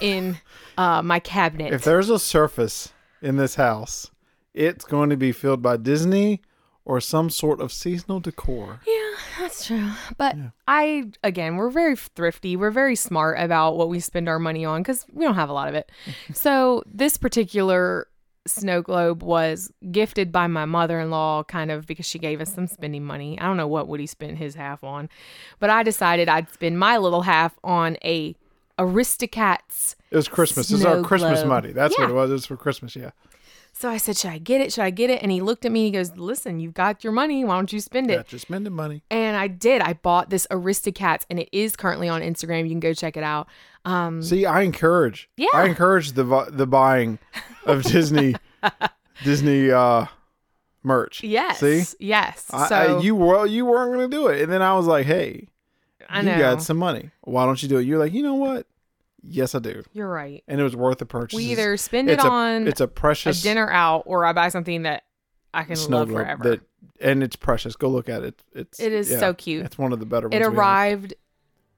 in 0.00 0.38
uh 0.78 1.02
my 1.02 1.18
cabinet. 1.18 1.72
If 1.72 1.84
there's 1.84 2.10
a 2.10 2.18
surface 2.18 2.92
in 3.20 3.36
this 3.36 3.54
house, 3.56 4.10
it's 4.54 4.84
going 4.84 5.10
to 5.10 5.16
be 5.16 5.32
filled 5.32 5.62
by 5.62 5.76
Disney 5.76 6.42
or 6.84 7.00
some 7.00 7.30
sort 7.30 7.60
of 7.60 7.72
seasonal 7.72 8.20
decor. 8.20 8.80
Yeah, 8.86 9.14
that's 9.38 9.66
true. 9.66 9.90
But 10.16 10.36
I, 10.66 11.10
again, 11.22 11.56
we're 11.56 11.70
very 11.70 11.96
thrifty. 11.96 12.56
We're 12.56 12.70
very 12.70 12.96
smart 12.96 13.38
about 13.38 13.76
what 13.76 13.88
we 13.88 14.00
spend 14.00 14.28
our 14.28 14.38
money 14.38 14.64
on 14.64 14.82
because 14.82 15.06
we 15.12 15.24
don't 15.24 15.36
have 15.36 15.48
a 15.48 15.52
lot 15.52 15.68
of 15.68 15.74
it. 15.74 15.90
so 16.34 16.82
this 16.86 17.16
particular 17.16 18.08
snow 18.46 18.82
globe 18.82 19.22
was 19.22 19.72
gifted 19.90 20.32
by 20.32 20.46
my 20.46 20.64
mother-in-law 20.64 21.44
kind 21.44 21.70
of 21.70 21.86
because 21.86 22.06
she 22.06 22.18
gave 22.18 22.40
us 22.40 22.52
some 22.52 22.66
spending 22.66 23.04
money. 23.04 23.38
I 23.40 23.44
don't 23.44 23.56
know 23.56 23.68
what 23.68 23.88
Woody 23.88 24.06
spent 24.06 24.38
his 24.38 24.54
half 24.54 24.82
on, 24.82 25.08
but 25.60 25.70
I 25.70 25.82
decided 25.82 26.28
I'd 26.28 26.52
spend 26.52 26.78
my 26.78 26.98
little 26.98 27.22
half 27.22 27.58
on 27.62 27.96
a 28.04 28.34
Aristocats. 28.78 29.94
It 30.10 30.16
was 30.16 30.28
Christmas. 30.28 30.68
This 30.68 30.80
is 30.80 30.86
our 30.86 31.02
Christmas 31.02 31.40
globe. 31.40 31.48
money. 31.48 31.72
That's 31.72 31.96
what 31.98 32.10
it 32.10 32.14
was. 32.14 32.30
It 32.30 32.34
was 32.34 32.46
for 32.46 32.56
Christmas. 32.56 32.96
Yeah. 32.96 33.10
So 33.74 33.88
I 33.88 33.96
said, 33.96 34.16
Should 34.16 34.30
I 34.30 34.38
get 34.38 34.60
it? 34.60 34.72
Should 34.72 34.84
I 34.84 34.90
get 34.90 35.08
it? 35.10 35.22
And 35.22 35.32
he 35.32 35.40
looked 35.40 35.64
at 35.64 35.72
me. 35.72 35.84
He 35.84 35.90
goes, 35.90 36.14
Listen, 36.16 36.60
you've 36.60 36.74
got 36.74 37.02
your 37.02 37.12
money. 37.12 37.44
Why 37.44 37.54
don't 37.56 37.72
you 37.72 37.80
spend 37.80 38.10
it? 38.10 38.14
Yeah, 38.14 38.22
just 38.22 38.46
spending 38.46 38.72
money. 38.72 39.02
And 39.10 39.36
I 39.36 39.46
did. 39.48 39.80
I 39.80 39.94
bought 39.94 40.30
this 40.30 40.46
Aristocats, 40.50 41.24
and 41.30 41.38
it 41.38 41.48
is 41.52 41.74
currently 41.74 42.08
on 42.08 42.20
Instagram. 42.20 42.64
You 42.64 42.70
can 42.70 42.80
go 42.80 42.92
check 42.92 43.16
it 43.16 43.22
out. 43.22 43.48
Um, 43.84 44.22
See, 44.22 44.46
I 44.46 44.60
encourage. 44.60 45.28
Yeah. 45.36 45.48
I 45.54 45.64
encourage 45.64 46.12
the 46.12 46.46
the 46.50 46.66
buying 46.66 47.18
of 47.66 47.82
Disney 47.84 48.34
Disney 49.24 49.70
uh 49.70 50.06
merch. 50.82 51.22
yes. 51.22 51.60
See, 51.60 51.84
Yes. 52.00 52.46
I, 52.52 52.68
so 52.68 52.74
I, 52.76 53.00
you 53.00 53.14
were 53.14 53.46
you 53.46 53.64
weren't 53.66 53.92
gonna 53.92 54.08
do 54.08 54.26
it, 54.28 54.42
and 54.42 54.50
then 54.52 54.62
I 54.62 54.74
was 54.74 54.86
like, 54.86 55.06
hey, 55.06 55.48
I 56.08 56.20
you 56.20 56.26
know. 56.26 56.38
got 56.38 56.62
some 56.62 56.76
money. 56.76 57.10
Why 57.22 57.46
don't 57.46 57.62
you 57.62 57.68
do 57.68 57.78
it? 57.78 57.82
You're 57.82 57.98
like, 57.98 58.12
you 58.12 58.22
know 58.22 58.34
what? 58.34 58.66
Yes, 59.24 59.54
I 59.54 59.60
do, 59.60 59.84
You're 59.92 60.08
right. 60.08 60.42
and 60.48 60.60
it 60.60 60.64
was 60.64 60.74
worth 60.74 60.98
the 60.98 61.06
purchase. 61.06 61.36
We 61.36 61.44
either 61.44 61.76
spend 61.76 62.10
it 62.10 62.18
a, 62.18 62.26
on 62.28 62.66
it's 62.66 62.80
a 62.80 62.84
a 62.84 62.88
precious 62.88 63.40
dinner 63.40 63.70
out, 63.70 64.02
or 64.06 64.24
I 64.26 64.32
buy 64.32 64.48
something 64.48 64.82
that 64.82 65.04
I 65.54 65.62
can 65.62 65.76
love 65.88 66.10
forever. 66.10 66.42
that, 66.42 66.60
and 67.00 67.22
it's 67.22 67.36
precious. 67.36 67.76
Go 67.76 67.88
look 67.88 68.08
at 68.08 68.24
it. 68.24 68.42
It's 68.52 68.80
It 68.80 68.92
is 68.92 69.08
yeah, 69.12 69.18
so 69.20 69.32
cute. 69.34 69.64
It's 69.64 69.78
one 69.78 69.92
of 69.92 70.00
the 70.00 70.06
better 70.06 70.28
ones. 70.28 70.34
it 70.34 70.44
arrived 70.44 71.14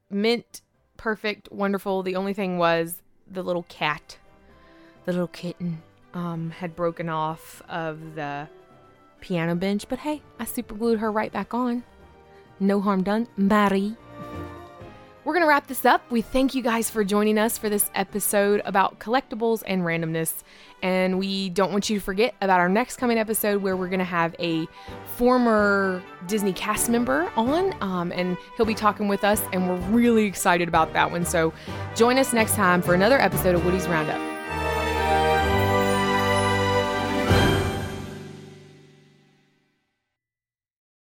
mint, 0.09 0.62
perfect, 0.97 1.53
wonderful. 1.53 2.03
The 2.03 2.16
only 2.16 2.32
thing 2.32 2.57
was 2.57 3.03
the 3.30 3.43
little 3.43 3.64
cat, 3.64 4.16
the 5.05 5.12
little 5.12 5.28
kitten, 5.28 5.82
um, 6.12 6.50
had 6.50 6.74
broken 6.76 7.09
off 7.09 7.62
of 7.68 8.14
the 8.14 8.48
piano 9.20 9.55
bench. 9.55 9.88
But 9.88 10.00
hey, 10.00 10.22
I 10.38 10.44
super 10.44 10.74
glued 10.74 11.00
her 11.00 11.11
right 11.11 11.32
back 11.32 11.55
on. 11.55 11.84
No 12.61 12.80
harm 12.80 13.02
done, 13.02 13.28
Marie. 13.36 13.96
We're 15.24 15.32
going 15.32 15.42
to 15.42 15.48
wrap 15.48 15.66
this 15.68 15.86
up. 15.86 16.02
We 16.11 16.20
thank 16.20 16.55
you 16.55 16.62
guys 16.62 16.90
for 16.90 17.02
joining 17.02 17.38
us 17.38 17.57
for 17.57 17.70
this 17.70 17.90
episode 17.94 18.61
about 18.66 18.98
collectibles 18.98 19.62
and 19.66 19.80
randomness. 19.80 20.42
And 20.82 21.18
we 21.18 21.48
don't 21.48 21.72
want 21.72 21.88
you 21.88 21.98
to 21.98 22.05
forget 22.05 22.34
about 22.42 22.61
our 22.61 22.68
next 22.68 22.98
coming 22.98 23.16
episode 23.16 23.62
where 23.62 23.74
we're 23.74 23.88
going 23.88 24.00
to 24.00 24.05
have 24.05 24.36
a 24.38 24.66
former 25.16 26.02
Disney 26.26 26.52
cast 26.52 26.90
member 26.90 27.32
on. 27.36 27.74
Um, 27.80 28.12
and 28.12 28.36
he'll 28.59 28.66
be 28.66 28.74
talking 28.74 29.09
with 29.09 29.24
us. 29.24 29.40
And 29.55 29.66
we're 29.66 29.96
really 29.96 30.26
excited 30.26 30.68
about 30.68 30.92
that 30.92 31.11
one. 31.11 31.24
So 31.24 31.55
join 31.96 32.18
us 32.18 32.34
next 32.34 32.55
time 32.55 32.82
for 32.82 32.92
another 32.92 33.18
episode 33.18 33.55
of 33.55 33.64
Woody's 33.64 33.88
Roundup. 33.88 34.34